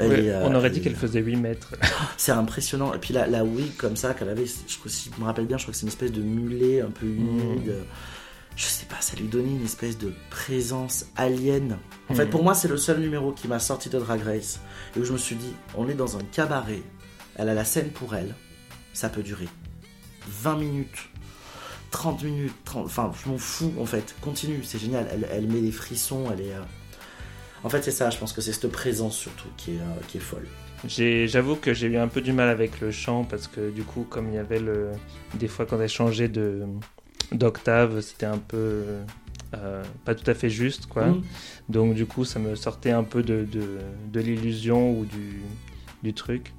Euh, 0.00 0.42
on 0.44 0.54
aurait 0.54 0.70
dit 0.70 0.80
qu'elle 0.80 0.96
faisait 0.96 1.20
8 1.20 1.36
mètres. 1.36 1.74
c'est 2.16 2.32
impressionnant. 2.32 2.94
Et 2.94 2.98
puis 2.98 3.14
la, 3.14 3.26
la 3.26 3.44
wig 3.44 3.76
comme 3.76 3.96
ça 3.96 4.14
qu'elle 4.14 4.28
avait, 4.28 4.46
je, 4.46 4.88
si 4.88 5.10
je 5.14 5.20
me 5.20 5.26
rappelle 5.26 5.46
bien, 5.46 5.58
je 5.58 5.64
crois 5.64 5.72
que 5.72 5.78
c'est 5.78 5.82
une 5.82 5.88
espèce 5.88 6.12
de 6.12 6.22
mulet 6.22 6.80
un 6.80 6.90
peu 6.90 7.06
humide. 7.06 7.68
Mm. 7.68 7.84
Je 8.56 8.64
sais 8.64 8.86
pas, 8.86 9.00
ça 9.00 9.16
lui 9.16 9.28
donnait 9.28 9.50
une 9.50 9.64
espèce 9.64 9.98
de 9.98 10.12
présence 10.28 11.06
alien. 11.16 11.78
En 12.08 12.14
fait, 12.14 12.26
mm. 12.26 12.30
pour 12.30 12.42
moi, 12.42 12.54
c'est 12.54 12.68
le 12.68 12.76
seul 12.76 13.00
numéro 13.00 13.32
qui 13.32 13.48
m'a 13.48 13.58
sorti 13.58 13.88
de 13.88 13.98
Drag 13.98 14.22
Race. 14.22 14.60
Et 14.96 15.00
où 15.00 15.04
je 15.04 15.12
me 15.12 15.18
suis 15.18 15.36
dit, 15.36 15.52
on 15.76 15.88
est 15.88 15.94
dans 15.94 16.16
un 16.16 16.22
cabaret. 16.32 16.82
Elle 17.36 17.48
a 17.48 17.54
la 17.54 17.64
scène 17.64 17.90
pour 17.90 18.14
elle. 18.14 18.34
Ça 18.92 19.08
peut 19.08 19.22
durer 19.22 19.48
20 20.28 20.56
minutes. 20.56 21.10
30 21.90 22.22
minutes, 22.22 22.54
30, 22.64 22.86
enfin 22.86 23.10
je 23.20 23.28
m'en 23.28 23.38
fous 23.38 23.72
en 23.80 23.84
fait, 23.84 24.14
continue, 24.20 24.62
c'est 24.62 24.78
génial, 24.78 25.08
elle, 25.10 25.26
elle, 25.30 25.48
met 25.48 25.60
des 25.60 25.72
frissons, 25.72 26.26
elle 26.32 26.40
est, 26.40 26.54
euh, 26.54 26.60
en 27.62 27.68
fait, 27.68 27.82
c'est 27.82 27.90
ça, 27.90 28.10
je 28.10 28.18
pense 28.18 28.32
que 28.32 28.40
c'est 28.40 28.52
cette 28.52 28.70
présence 28.70 29.16
surtout 29.16 29.48
qui 29.56 29.72
est, 29.72 29.78
euh, 29.78 30.00
qui 30.08 30.18
est 30.18 30.20
folle. 30.20 30.46
J'avoue 30.86 31.56
que 31.56 31.74
j'ai 31.74 31.88
eu 31.88 31.98
un 31.98 32.08
peu 32.08 32.20
du 32.20 32.32
mal 32.32 32.48
avec 32.48 32.80
le 32.80 32.90
chant 32.90 33.24
parce 33.24 33.46
que 33.46 33.70
du 33.70 33.82
coup, 33.82 34.06
comme 34.08 34.28
il 34.28 34.34
y 34.34 34.38
avait 34.38 34.60
le. 34.60 34.90
Des 35.34 35.48
fois, 35.48 35.66
quand 35.66 35.80
elle 35.80 35.88
changeait 35.88 36.30
d'octave, 37.32 38.00
c'était 38.00 38.26
un 38.26 38.38
peu. 38.38 38.84
Euh, 39.54 39.82
pas 40.04 40.14
tout 40.14 40.28
à 40.30 40.34
fait 40.34 40.48
juste, 40.48 40.86
quoi. 40.86 41.06
Mm. 41.06 41.22
Donc, 41.68 41.94
du 41.94 42.06
coup, 42.06 42.24
ça 42.24 42.38
me 42.38 42.54
sortait 42.54 42.92
un 42.92 43.02
peu 43.02 43.22
de, 43.22 43.46
de, 43.46 44.20
l'illusion 44.20 44.92
ou 44.92 45.04
du, 45.04 45.42
du 46.02 46.14
truc. 46.14 46.54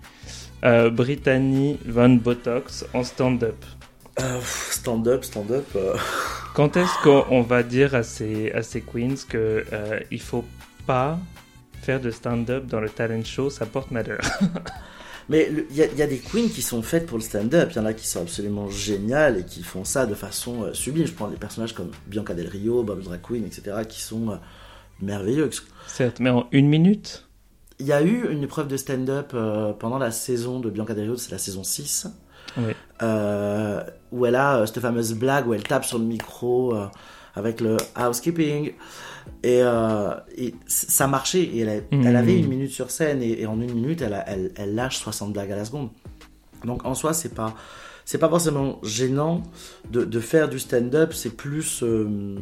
Euh, 0.64 0.90
Brittany 0.90 1.80
Van 1.86 2.10
Botox 2.10 2.86
en 2.94 3.04
stand-up. 3.04 3.66
Euh, 4.20 4.40
stand-up, 4.44 5.24
stand-up. 5.24 5.66
Quand 6.54 6.76
est-ce 6.76 7.02
qu'on 7.02 7.42
va 7.42 7.64
dire 7.64 7.96
à 7.96 8.04
ces, 8.04 8.52
à 8.52 8.62
ces 8.62 8.82
queens 8.82 9.16
qu'il 9.30 10.22
faut 10.22 10.44
pas 10.86 11.20
faire 11.82 12.00
de 12.00 12.12
stand-up 12.12 12.65
dans 12.67 12.80
le 12.80 12.89
talent 12.89 13.24
show, 13.24 13.50
ça 13.50 13.65
porte 13.65 13.91
malheur. 13.91 14.22
Mais 15.30 15.50
il 15.70 15.78
y, 15.78 16.02
a 16.02 16.08
des 16.08 16.17
queens 16.17 16.50
qui 16.50 16.62
sont 16.62 16.82
faites 16.82 17.06
pour 17.06 17.17
le 17.17 17.24
stand-up. 17.24 17.70
Il 17.72 17.78
y 17.78 17.80
en 17.80 17.86
a 17.86 17.94
qui 17.94 18.06
sont 18.06 18.22
absolument 18.22 18.70
géniales 18.70 19.38
et 19.39 19.46
qui 19.46 19.63
font 19.63 19.86
ça 19.86 20.06
de 20.06 20.13
façon 20.13 20.63
euh, 20.63 20.74
sublime. 20.74 21.08
Je 21.08 21.13
prends 21.13 21.30
des 21.30 21.38
personnages 21.38 21.74
comme 21.74 21.91
Bianca 22.08 22.34
Del 22.34 22.48
Rio, 22.48 22.84
Bob 22.84 23.02
Drag 23.02 23.22
Queen, 23.22 23.46
etc., 23.46 23.78
qui 23.88 24.02
sont 24.02 24.32
euh, 24.32 24.36
merveilleux. 25.02 25.50
Certes, 25.88 26.20
mais 26.20 26.30
en 26.30 26.48
une 26.52 26.67
minute 26.67 27.28
Il 27.80 27.86
y 27.86 27.94
a 27.94 28.02
eu 28.02 28.30
une 28.30 28.44
épreuve 28.44 28.67
de 28.67 28.76
stand-up 28.76 29.32
euh, 29.34 29.72
pendant 29.72 30.00
la 30.00 30.12
saison 30.12 30.60
de 30.60 30.70
Bianca 30.70 30.94
Del 30.94 31.06
Rio, 31.06 31.15
c'est 31.15 31.32
la 31.32 31.38
saison 31.38 31.63
6. 31.63 32.08
où 34.12 34.26
elle 34.26 34.36
a 34.36 34.67
cette 34.67 34.82
fameuse 34.82 35.13
blague 35.13 35.48
où 35.48 35.54
elle 35.54 35.63
tape 35.63 35.86
sur 35.86 35.98
le 35.98 36.04
micro 36.04 36.76
avec 37.36 37.62
le 37.62 37.78
housekeeping. 37.98 38.74
Euh, 39.46 40.15
et, 40.36 40.54
ça 40.67 41.08
marchait. 41.08 41.44
Et 41.44 41.60
elle, 41.60 41.84
elle, 41.91 42.15
avait 42.15 42.38
une 42.38 42.48
hmm. 42.48 42.50
minute 42.50 42.72
sur 42.72 42.91
scène 42.91 43.22
et, 43.22 43.46
en 43.46 43.60
une 43.62 43.74
minute, 43.74 44.02
elle, 44.02 44.54
elle, 44.56 44.76
lâche 44.76 44.98
60 44.98 45.34
blagues 45.34 45.52
à 45.52 45.56
la 45.56 45.65
seconde. 45.65 45.89
Donc 46.65 46.86
en 46.86 46.94
soi, 46.94 47.13
c'est 47.13 47.34
pas 47.34 47.56
c'est 48.06 48.17
pas 48.17 48.30
forcément 48.30 48.80
gênant 48.84 49.44
de, 49.89 50.04
de 50.04 50.20
faire 50.20 50.50
du 50.50 50.60
stand-up. 50.60 51.13
C'est 51.13 51.36
plus 51.36 51.82
euh, 51.84 52.39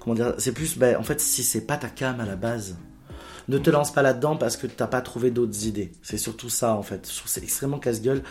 comment 0.00 0.14
dire 0.14 0.34
C'est 0.38 0.52
plus 0.52 0.76
ben, 0.76 0.96
en 0.96 1.02
fait 1.02 1.20
si 1.20 1.42
c'est 1.42 1.66
pas 1.66 1.76
ta 1.76 1.88
cam 1.88 2.20
à 2.20 2.26
la 2.26 2.36
base. 2.36 2.76
Ne 3.48 3.58
te 3.58 3.70
lance 3.70 3.92
pas 3.92 4.02
là-dedans 4.02 4.36
parce 4.36 4.56
que 4.56 4.66
t'as 4.66 4.88
pas 4.88 5.00
trouvé 5.00 5.30
d'autres 5.30 5.66
idées. 5.66 5.92
C'est 6.02 6.18
surtout 6.18 6.48
ça 6.48 6.74
en 6.74 6.82
fait. 6.82 7.08
Je 7.10 7.16
trouve 7.16 7.30
c'est 7.30 7.42
extrêmement 7.42 7.78
casse-gueule. 7.78 8.22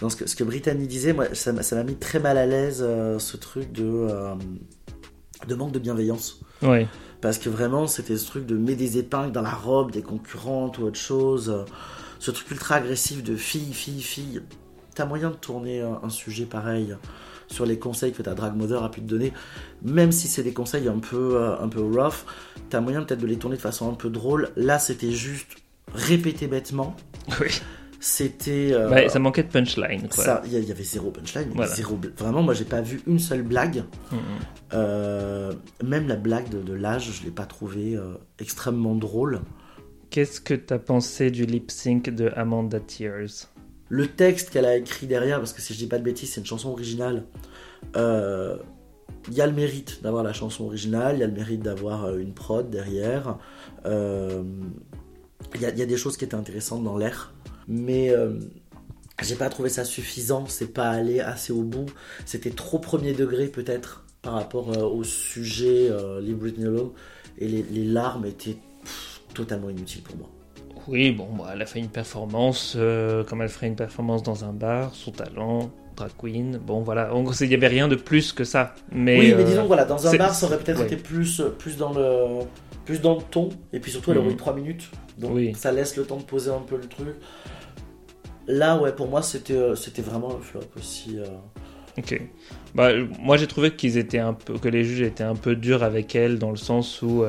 Dans 0.00 0.10
ce 0.10 0.16
que, 0.16 0.28
ce 0.28 0.34
que 0.34 0.44
Brittany 0.44 0.86
disait, 0.86 1.12
moi, 1.12 1.26
ça 1.34 1.52
m'a 1.52 1.84
mis 1.84 1.96
très 1.96 2.18
mal 2.18 2.36
à 2.36 2.46
l'aise 2.46 2.80
euh, 2.82 3.18
ce 3.18 3.36
truc 3.36 3.72
de, 3.72 4.08
de 5.46 5.54
manque 5.54 5.72
de 5.72 5.78
bienveillance. 5.78 6.40
Ouais. 6.62 6.88
Parce 7.20 7.38
que 7.38 7.48
vraiment, 7.48 7.86
c'était 7.86 8.16
ce 8.16 8.26
truc 8.26 8.46
de 8.46 8.56
mettre 8.56 8.78
des 8.78 8.98
épingles 8.98 9.32
dans 9.32 9.42
la 9.42 9.54
robe 9.54 9.90
des 9.90 10.02
concurrentes 10.02 10.78
ou 10.78 10.82
autre 10.82 10.98
chose. 10.98 11.64
Ce 12.18 12.30
truc 12.30 12.50
ultra 12.50 12.76
agressif 12.76 13.22
de 13.22 13.36
fille, 13.36 13.72
fille, 13.72 14.02
fille. 14.02 14.42
T'as 14.94 15.06
moyen 15.06 15.30
de 15.30 15.36
tourner 15.36 15.80
un, 15.80 16.08
sujet 16.08 16.46
pareil 16.46 16.96
sur 17.48 17.66
les 17.66 17.78
conseils 17.78 18.12
que 18.12 18.22
ta 18.22 18.34
drag 18.34 18.56
mother 18.56 18.82
a 18.82 18.90
pu 18.90 19.00
te 19.00 19.06
donner, 19.06 19.32
même 19.82 20.12
si 20.12 20.28
c'est 20.28 20.42
des 20.42 20.52
conseils 20.52 20.88
un 20.88 20.98
peu, 20.98 21.36
euh, 21.36 21.58
un 21.60 21.68
peu 21.68 21.80
rough, 21.80 22.24
t'as 22.70 22.80
moyen 22.80 23.02
peut-être 23.02 23.20
de 23.20 23.26
les 23.26 23.36
tourner 23.36 23.56
de 23.56 23.62
façon 23.62 23.90
un 23.90 23.94
peu 23.94 24.10
drôle. 24.10 24.50
Là, 24.56 24.78
c'était 24.78 25.12
juste 25.12 25.56
répété 25.92 26.46
bêtement. 26.46 26.96
Oui 27.40 27.50
c'était. 28.06 28.72
Euh, 28.72 28.90
ouais, 28.90 29.08
ça 29.08 29.18
manquait 29.18 29.42
de 29.42 29.48
punchline. 29.48 30.08
Il 30.44 30.52
y, 30.52 30.70
avait 30.70 30.84
zéro 30.84 31.10
punchline. 31.10 31.52
Zéro, 31.66 31.98
vraiment, 32.16 32.42
moi, 32.42 32.54
j'ai 32.54 32.64
pas 32.64 32.80
vu 32.80 33.00
une 33.06 33.18
seule 33.18 33.42
blague. 33.42 33.84
Euh, 34.72 35.52
même 35.84 36.08
la 36.08 36.16
blague 36.16 36.48
de, 36.48 36.72
l'âge, 36.72 37.10
je 37.12 37.24
l'ai 37.24 37.30
pas 37.30 37.46
trouvé 37.46 37.96
euh, 37.96 38.14
extrêmement 38.38 38.94
drôle. 38.94 39.40
Qu'est-ce 40.10 40.40
que 40.40 40.54
tu 40.54 40.72
as 40.72 40.78
pensé 40.78 41.30
du 41.30 41.46
lip 41.46 41.70
sync 41.70 42.10
de 42.10 42.30
Amanda 42.36 42.80
Tears? 42.80 43.50
Le 43.88 44.06
texte 44.08 44.50
qu'elle 44.50 44.66
a 44.66 44.76
écrit 44.76 45.06
derrière, 45.06 45.38
parce 45.38 45.52
que 45.52 45.60
si 45.60 45.72
je 45.74 45.78
dis 45.78 45.86
pas 45.86 45.98
de 45.98 46.04
bêtises, 46.04 46.32
c'est 46.32 46.40
une 46.40 46.46
chanson 46.46 46.70
originale. 46.70 47.24
Il 47.94 49.34
y 49.34 49.40
a 49.40 49.46
le 49.46 49.52
mérite 49.52 50.02
d'avoir 50.02 50.22
la 50.22 50.32
chanson 50.32 50.64
originale, 50.64 51.16
il 51.16 51.20
y 51.20 51.22
a 51.22 51.26
le 51.26 51.32
mérite 51.32 51.62
d'avoir 51.62 52.16
une 52.16 52.34
prod 52.34 52.68
derrière. 52.68 53.38
Il 53.84 55.60
y, 55.60 55.64
y, 55.64 55.82
a 55.82 55.86
des 55.86 55.96
choses 55.96 56.16
qui 56.16 56.24
étaient 56.24 56.34
intéressantes 56.34 56.82
dans 56.84 56.96
l'air. 56.96 57.32
Mais 57.68 58.10
euh, 58.10 58.38
j'ai 59.22 59.34
pas 59.34 59.48
trouvé 59.48 59.68
ça 59.68 59.84
suffisant, 59.84 60.46
c'est 60.46 60.72
pas 60.72 60.90
allé 60.90 61.20
assez 61.20 61.52
au 61.52 61.62
bout, 61.62 61.86
c'était 62.24 62.50
trop 62.50 62.78
premier 62.78 63.12
degré 63.12 63.48
peut-être 63.48 64.04
par 64.22 64.34
rapport 64.34 64.72
euh, 64.72 64.84
au 64.84 65.04
sujet 65.04 65.88
euh, 65.90 66.20
Leave 66.20 66.36
Britney 66.36 66.66
et 67.38 67.48
les, 67.48 67.62
les 67.62 67.84
larmes 67.84 68.26
étaient 68.26 68.56
totalement 69.34 69.70
inutiles 69.70 70.02
pour 70.02 70.16
moi. 70.16 70.30
Oui, 70.88 71.10
bon, 71.10 71.28
bah, 71.36 71.50
elle 71.52 71.62
a 71.62 71.66
fait 71.66 71.80
une 71.80 71.88
performance, 71.88 72.74
euh, 72.76 73.24
comme 73.24 73.42
elle 73.42 73.48
ferait 73.48 73.66
une 73.66 73.76
performance 73.76 74.22
dans 74.22 74.44
un 74.44 74.52
bar, 74.52 74.94
son 74.94 75.10
talent, 75.10 75.70
drag 75.96 76.10
queen. 76.16 76.58
Bon, 76.58 76.80
voilà, 76.82 77.12
en 77.14 77.22
gros, 77.22 77.32
il 77.40 77.48
n'y 77.48 77.54
avait 77.54 77.66
rien 77.66 77.88
de 77.88 77.96
plus 77.96 78.32
que 78.32 78.44
ça. 78.44 78.74
Mais, 78.92 79.18
oui, 79.18 79.34
mais 79.36 79.42
euh, 79.42 79.46
disons 79.46 79.66
voilà, 79.66 79.84
dans 79.84 80.06
un 80.06 80.16
bar 80.16 80.34
ça 80.34 80.46
aurait 80.46 80.58
peut-être 80.58 80.78
ouais. 80.80 80.86
été 80.86 80.96
plus, 80.96 81.42
plus 81.58 81.76
dans 81.76 81.92
le 81.92 82.44
plus 82.84 83.00
dans 83.00 83.16
le 83.16 83.22
ton 83.22 83.48
et 83.72 83.80
puis 83.80 83.90
surtout 83.90 84.12
elle 84.12 84.18
aurait 84.18 84.28
Mhm. 84.28 84.34
eu 84.34 84.36
3 84.36 84.54
minutes 84.54 84.90
donc 85.18 85.32
Oui. 85.34 85.52
ça 85.56 85.72
laisse 85.72 85.96
le 85.96 86.04
temps 86.04 86.18
de 86.18 86.22
poser 86.22 86.52
un 86.52 86.60
peu 86.60 86.76
le 86.76 86.86
truc. 86.86 87.16
Là 88.46 88.78
ouais 88.80 88.92
pour 88.92 89.08
moi 89.08 89.22
c'était 89.22 89.54
euh, 89.54 89.74
c'était 89.74 90.02
vraiment 90.02 90.36
un 90.36 90.40
flop 90.40 90.60
aussi. 90.78 91.18
euh. 91.18 91.24
Ok. 91.98 92.20
Bah, 92.74 92.90
moi, 93.18 93.38
j'ai 93.38 93.46
trouvé 93.46 93.74
qu'ils 93.74 93.96
étaient 93.96 94.18
un 94.18 94.34
peu, 94.34 94.58
que 94.58 94.68
les 94.68 94.84
juges 94.84 95.00
étaient 95.00 95.24
un 95.24 95.34
peu 95.34 95.56
durs 95.56 95.82
avec 95.82 96.14
elle 96.14 96.38
dans 96.38 96.50
le 96.50 96.56
sens 96.58 97.00
où 97.00 97.24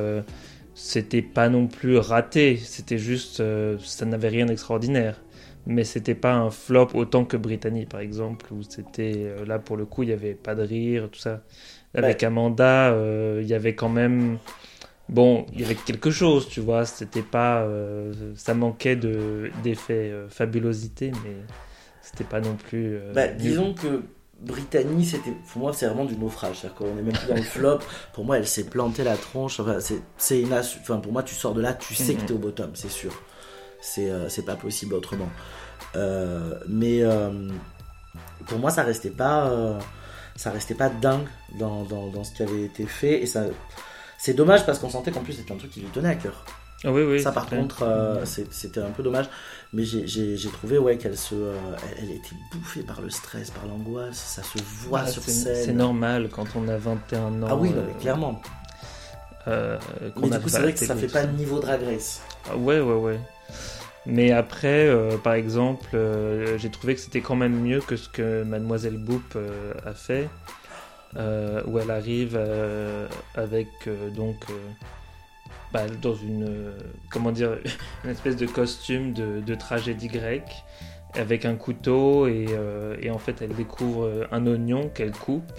c'était 0.78 1.22
pas 1.22 1.48
non 1.48 1.66
plus 1.66 1.98
raté. 1.98 2.56
C'était 2.56 2.98
juste, 2.98 3.40
euh, 3.40 3.76
ça 3.80 4.06
n'avait 4.06 4.28
rien 4.28 4.46
d'extraordinaire. 4.46 5.20
Mais 5.66 5.82
c'était 5.82 6.14
pas 6.14 6.34
un 6.34 6.50
flop 6.50 6.90
autant 6.94 7.24
que 7.24 7.36
Brittany, 7.36 7.84
par 7.84 8.00
exemple, 8.00 8.46
où 8.52 8.62
c'était 8.62 9.12
euh, 9.16 9.44
là 9.44 9.58
pour 9.58 9.76
le 9.76 9.84
coup, 9.84 10.04
il 10.04 10.10
y 10.10 10.12
avait 10.12 10.34
pas 10.34 10.54
de 10.54 10.62
rire, 10.62 11.08
tout 11.10 11.18
ça. 11.18 11.42
Avec 11.94 12.22
Amanda, 12.22 12.92
euh, 12.92 13.40
il 13.42 13.48
y 13.48 13.54
avait 13.54 13.74
quand 13.74 13.88
même. 13.88 14.38
Bon, 15.08 15.46
il 15.52 15.62
y 15.62 15.64
avait 15.64 15.74
quelque 15.74 16.12
chose, 16.12 16.48
tu 16.48 16.60
vois. 16.60 16.84
C'était 16.84 17.22
pas. 17.22 17.68
ça 18.36 18.54
manquait 18.54 18.94
de 18.94 19.50
d'effet 19.64 20.12
fabulosité, 20.28 21.10
mais 21.24 21.34
c'était 22.02 22.24
pas 22.24 22.40
non 22.40 22.54
plus. 22.54 22.98
Bah, 23.14 23.26
disons 23.26 23.74
que 23.74 24.02
Brittany, 24.40 25.04
c'était, 25.04 25.32
pour 25.52 25.62
moi, 25.62 25.72
c'est 25.72 25.86
vraiment 25.86 26.04
du 26.04 26.16
naufrage. 26.16 26.58
C'est-à-dire 26.60 26.76
qu'on 26.76 26.98
est 26.98 27.02
même 27.02 27.12
plus 27.12 27.28
dans 27.28 27.34
le 27.34 27.42
flop. 27.42 27.78
Pour 28.12 28.24
moi, 28.24 28.38
elle 28.38 28.46
s'est 28.46 28.64
plantée 28.64 29.02
la 29.04 29.16
tronche. 29.16 29.60
Enfin, 29.60 29.78
c'est, 29.80 30.44
Enfin, 30.80 30.98
pour 30.98 31.12
moi, 31.12 31.22
tu 31.22 31.34
sors 31.34 31.54
de 31.54 31.60
là, 31.60 31.74
tu 31.74 31.94
sais 31.94 32.14
que 32.14 32.22
t'es 32.22 32.32
au 32.32 32.38
bottom, 32.38 32.70
c'est 32.74 32.90
sûr. 32.90 33.12
C'est, 33.80 34.10
euh, 34.10 34.28
pas 34.46 34.56
possible 34.56 34.94
autrement. 34.94 35.28
Euh, 35.96 36.54
mais 36.68 37.02
euh, 37.02 37.50
pour 38.46 38.58
moi, 38.58 38.70
ça 38.70 38.82
restait 38.82 39.10
pas, 39.10 39.78
ça 40.36 40.50
restait 40.50 40.74
pas 40.74 40.88
dingue 40.88 41.26
dans, 41.58 41.84
dans, 41.84 42.08
dans 42.08 42.24
ce 42.24 42.32
qui 42.32 42.42
avait 42.42 42.64
été 42.64 42.86
fait. 42.86 43.22
Et 43.22 43.26
ça, 43.26 43.44
c'est 44.18 44.34
dommage 44.34 44.64
parce 44.66 44.78
qu'on 44.78 44.90
sentait 44.90 45.10
qu'en 45.10 45.22
plus, 45.22 45.34
c'était 45.34 45.52
un 45.52 45.56
truc 45.56 45.70
qui 45.70 45.80
lui 45.80 45.88
tenait 45.88 46.10
à 46.10 46.14
cœur. 46.14 46.44
Ah 46.84 46.92
oui, 46.92 47.02
oui, 47.02 47.20
ça, 47.20 47.32
par 47.32 47.46
contre, 47.46 47.82
euh, 47.82 48.24
c'était 48.24 48.80
un 48.80 48.90
peu 48.90 49.02
dommage. 49.02 49.28
Mais 49.72 49.84
j'ai- 49.84 50.50
trouvé 50.52 50.78
ouais, 50.78 50.96
qu'elle 50.96 51.16
se, 51.18 51.34
euh, 51.34 51.52
elle, 51.98 52.10
était 52.10 52.36
bouffée 52.52 52.82
par 52.82 53.00
le 53.00 53.10
stress, 53.10 53.50
par 53.50 53.66
l'angoisse. 53.66 54.16
Ça 54.16 54.42
se 54.42 54.58
voit 54.62 55.02
Ah, 55.04 55.10
sur 55.10 55.22
scène. 55.22 55.54
C'est 55.54 55.72
normal 55.72 56.28
quand 56.30 56.46
on 56.54 56.68
a 56.68 56.76
21 56.76 57.42
ans. 57.42 57.46
Ah 57.50 57.56
oui, 57.56 57.72
euh, 57.74 57.92
clairement. 58.00 58.40
euh, 59.48 59.78
Mais 60.16 60.30
du 60.30 60.38
coup, 60.40 60.48
c'est 60.48 60.60
vrai 60.60 60.72
que 60.72 60.78
ça 60.78 60.94
fait 60.94 61.08
pas 61.08 61.26
niveau 61.26 61.58
drag 61.58 61.82
race. 61.82 62.22
Ah 62.48 62.56
ouais, 62.56 62.80
ouais, 62.80 62.94
ouais. 62.94 63.20
Mais 64.06 64.30
après, 64.30 64.88
par 65.24 65.34
exemple, 65.34 65.98
j'ai 66.56 66.70
trouvé 66.70 66.94
que 66.94 67.00
c'était 67.00 67.20
quand 67.20 67.36
même 67.36 67.60
mieux 67.60 67.80
que 67.80 67.96
ce 67.96 68.08
que 68.08 68.44
Mademoiselle 68.44 68.96
Boop 68.98 69.36
a 69.84 69.92
fait, 69.92 70.28
où 71.16 71.78
elle 71.78 71.90
arrive 71.90 72.38
avec 73.34 73.68
donc 74.14 74.46
bah, 75.72 75.86
dans 76.02 76.14
une 76.14 76.44
euh, 76.44 76.78
comment 77.10 77.30
dire 77.32 77.58
une 78.04 78.10
espèce 78.10 78.36
de 78.36 78.46
costume 78.46 79.12
de, 79.12 79.40
de 79.40 79.54
tragédie 79.54 80.08
grecque 80.08 80.64
avec 81.14 81.44
un 81.44 81.56
couteau 81.56 82.26
et, 82.26 82.46
euh, 82.50 82.96
et 83.00 83.10
en 83.10 83.18
fait 83.18 83.40
elle 83.42 83.54
découvre 83.54 84.04
euh, 84.04 84.26
un 84.30 84.46
oignon 84.46 84.88
qu'elle 84.88 85.12
coupe 85.12 85.52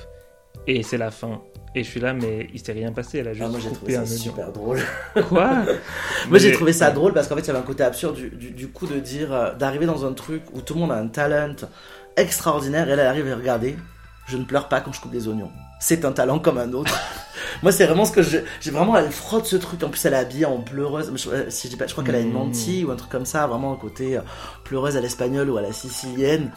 et 0.67 0.83
c'est 0.83 0.97
la 0.97 1.11
fin. 1.11 1.41
Et 1.75 1.83
je 1.83 1.89
suis 1.89 1.99
là, 1.99 2.13
mais 2.13 2.47
il 2.53 2.59
s'est 2.59 2.71
rien 2.73 2.91
passé, 2.91 3.19
elle 3.19 3.27
a 3.27 3.33
juste 3.33 3.45
Ah, 3.45 3.49
moi, 3.49 3.59
j'ai 3.59 3.69
coupé 3.69 3.93
trouvé 3.93 3.95
un 3.95 4.05
ça 4.05 4.13
oignon. 4.15 4.23
super 4.23 4.51
drôle. 4.51 4.79
Quoi? 5.29 5.63
Moi, 6.27 6.39
j'ai 6.39 6.51
trouvé 6.51 6.73
ça 6.73 6.89
drôle 6.91 7.13
parce 7.13 7.27
qu'en 7.27 7.35
fait, 7.35 7.41
il 7.41 7.47
y 7.47 7.49
avait 7.51 7.59
un 7.59 7.63
côté 7.63 7.83
absurde 7.83 8.15
du, 8.15 8.29
du, 8.31 8.51
du 8.51 8.67
coup 8.69 8.87
de 8.87 8.99
dire, 8.99 9.31
euh, 9.33 9.53
d'arriver 9.53 9.85
dans 9.85 10.05
un 10.05 10.13
truc 10.13 10.43
où 10.53 10.61
tout 10.61 10.73
le 10.73 10.79
monde 10.81 10.91
a 10.91 10.97
un 10.97 11.07
talent 11.07 11.55
extraordinaire 12.17 12.89
et 12.89 12.95
là, 12.95 13.03
elle 13.03 13.07
arrive 13.09 13.27
et 13.27 13.33
regardez, 13.33 13.77
je 14.27 14.37
ne 14.37 14.43
pleure 14.45 14.67
pas 14.67 14.81
quand 14.81 14.91
je 14.91 14.99
coupe 14.99 15.11
des 15.11 15.27
oignons. 15.27 15.51
C'est 15.79 16.03
un 16.05 16.11
talent 16.11 16.39
comme 16.39 16.57
un 16.57 16.73
autre. 16.73 16.93
Moi, 17.63 17.71
c'est 17.71 17.85
vraiment 17.85 18.05
ce 18.05 18.11
que 18.11 18.21
je- 18.21 18.37
j'ai 18.61 18.71
vraiment. 18.71 18.95
Elle 18.97 19.11
frotte 19.11 19.45
ce 19.45 19.55
truc. 19.55 19.81
En 19.83 19.89
plus, 19.89 20.03
elle 20.05 20.13
est 20.13 20.17
habillée 20.17 20.45
en 20.45 20.57
pleureuse. 20.59 21.11
Je, 21.15 21.49
si 21.49 21.67
je, 21.67 21.71
dis 21.71 21.77
pas, 21.77 21.87
je 21.87 21.93
crois 21.93 22.03
qu'elle 22.03 22.15
a 22.15 22.19
une 22.19 22.31
mantille 22.33 22.83
ou 22.85 22.91
un 22.91 22.95
truc 22.95 23.09
comme 23.09 23.25
ça. 23.25 23.47
Vraiment 23.47 23.73
un 23.73 23.77
côté 23.77 24.17
euh, 24.17 24.21
pleureuse 24.63 24.95
à 24.97 25.01
l'espagnole 25.01 25.49
ou 25.49 25.57
à 25.57 25.61
la 25.61 25.71
sicilienne. 25.73 26.51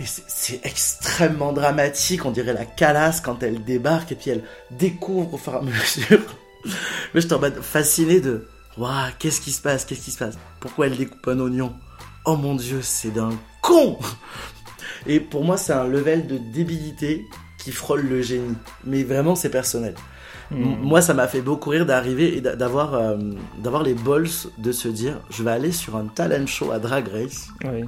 Et 0.00 0.04
c'est- 0.06 0.60
extrêmement 0.64 1.52
dramatique. 1.52 2.24
On 2.24 2.30
dirait 2.30 2.52
la 2.54 2.64
calasse 2.64 3.20
quand 3.20 3.42
elle 3.42 3.62
débarque 3.64 4.12
et 4.12 4.14
puis 4.14 4.30
elle 4.30 4.42
découvre 4.70 5.34
au 5.34 5.38
fur 5.38 5.54
et 5.54 5.56
à 5.58 5.60
mesure. 5.62 6.20
Mais 7.14 7.20
j'étais 7.20 7.34
en 7.34 7.40
mode 7.40 7.60
fasciné 7.62 8.20
de. 8.20 8.46
Waouh, 8.76 9.10
qu'est-ce 9.18 9.40
qui 9.40 9.52
se 9.52 9.60
passe? 9.62 9.84
Qu'est-ce 9.84 10.00
qui 10.00 10.10
se 10.10 10.18
passe? 10.18 10.34
Pourquoi 10.60 10.86
elle 10.88 10.96
découpe 10.96 11.28
un 11.28 11.38
oignon? 11.40 11.74
Oh 12.24 12.36
mon 12.36 12.54
dieu, 12.56 12.80
c'est 12.82 13.10
d'un 13.12 13.30
con 13.62 13.98
Et 15.06 15.20
pour 15.20 15.44
moi, 15.44 15.56
c'est 15.58 15.74
un 15.74 15.84
level 15.84 16.26
de 16.26 16.38
débilité 16.38 17.24
qui 17.64 17.72
frôle 17.72 18.02
le 18.02 18.20
génie. 18.22 18.54
Mais 18.84 19.02
vraiment, 19.04 19.34
c'est 19.34 19.48
personnel. 19.50 19.94
Hmm. 20.50 20.74
Moi, 20.82 21.00
ça 21.00 21.14
m'a 21.14 21.26
fait 21.26 21.40
beaucoup 21.40 21.70
rire 21.70 21.86
d'arriver 21.86 22.36
et 22.36 22.40
d'a- 22.42 22.54
d'avoir 22.54 22.94
euh, 22.94 23.16
d'avoir 23.62 23.82
les 23.82 23.94
balls 23.94 24.28
de 24.58 24.72
se 24.72 24.88
dire 24.88 25.20
je 25.30 25.42
vais 25.42 25.50
aller 25.50 25.72
sur 25.72 25.96
un 25.96 26.04
talent 26.06 26.46
show 26.46 26.70
à 26.70 26.78
Drag 26.78 27.08
Race 27.08 27.48
Oui. 27.64 27.84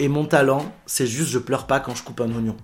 et 0.00 0.08
mon 0.08 0.24
talent, 0.24 0.72
c'est 0.86 1.06
juste 1.06 1.30
je 1.30 1.38
pleure 1.38 1.66
pas 1.68 1.78
quand 1.78 1.94
je 1.94 2.02
coupe 2.02 2.20
un 2.20 2.30
oignon. 2.34 2.56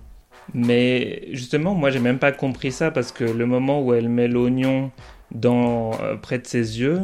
Mais 0.53 1.29
justement, 1.31 1.73
moi, 1.73 1.89
j'ai 1.89 1.99
même 1.99 2.19
pas 2.19 2.33
compris 2.33 2.71
ça 2.73 2.91
parce 2.91 3.11
que 3.13 3.23
le 3.23 3.45
moment 3.45 3.81
où 3.81 3.93
elle 3.93 4.09
met 4.09 4.27
l'oignon 4.27 4.91
dans 5.31 5.91
euh, 6.01 6.15
près 6.17 6.39
de 6.39 6.47
ses 6.47 6.79
yeux, 6.81 7.01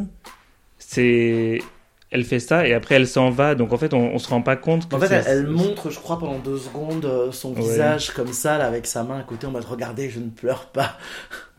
c'est 0.78 1.60
elle 2.10 2.24
fait 2.24 2.38
ça 2.38 2.66
et 2.66 2.72
après 2.74 2.94
elle 2.94 3.08
s'en 3.08 3.30
va. 3.30 3.54
Donc 3.54 3.72
en 3.72 3.78
fait, 3.78 3.92
on, 3.94 4.14
on 4.14 4.18
se 4.18 4.28
rend 4.28 4.40
pas 4.42 4.56
compte 4.56 4.88
que 4.88 4.94
En 4.94 5.00
fait, 5.00 5.12
elle, 5.12 5.24
elle 5.26 5.46
montre, 5.48 5.90
je 5.90 5.98
crois, 5.98 6.18
pendant 6.18 6.38
deux 6.38 6.58
secondes 6.58 7.04
euh, 7.04 7.32
son 7.32 7.54
Ouais. 7.54 7.60
visage 7.62 8.10
comme 8.12 8.32
ça, 8.32 8.56
là, 8.58 8.66
avec 8.66 8.86
sa 8.86 9.02
main 9.02 9.18
à 9.18 9.22
côté, 9.22 9.46
en 9.46 9.50
mode 9.50 9.64
regardez, 9.64 10.10
je 10.10 10.20
ne 10.20 10.28
pleure 10.30 10.66
pas. 10.66 10.96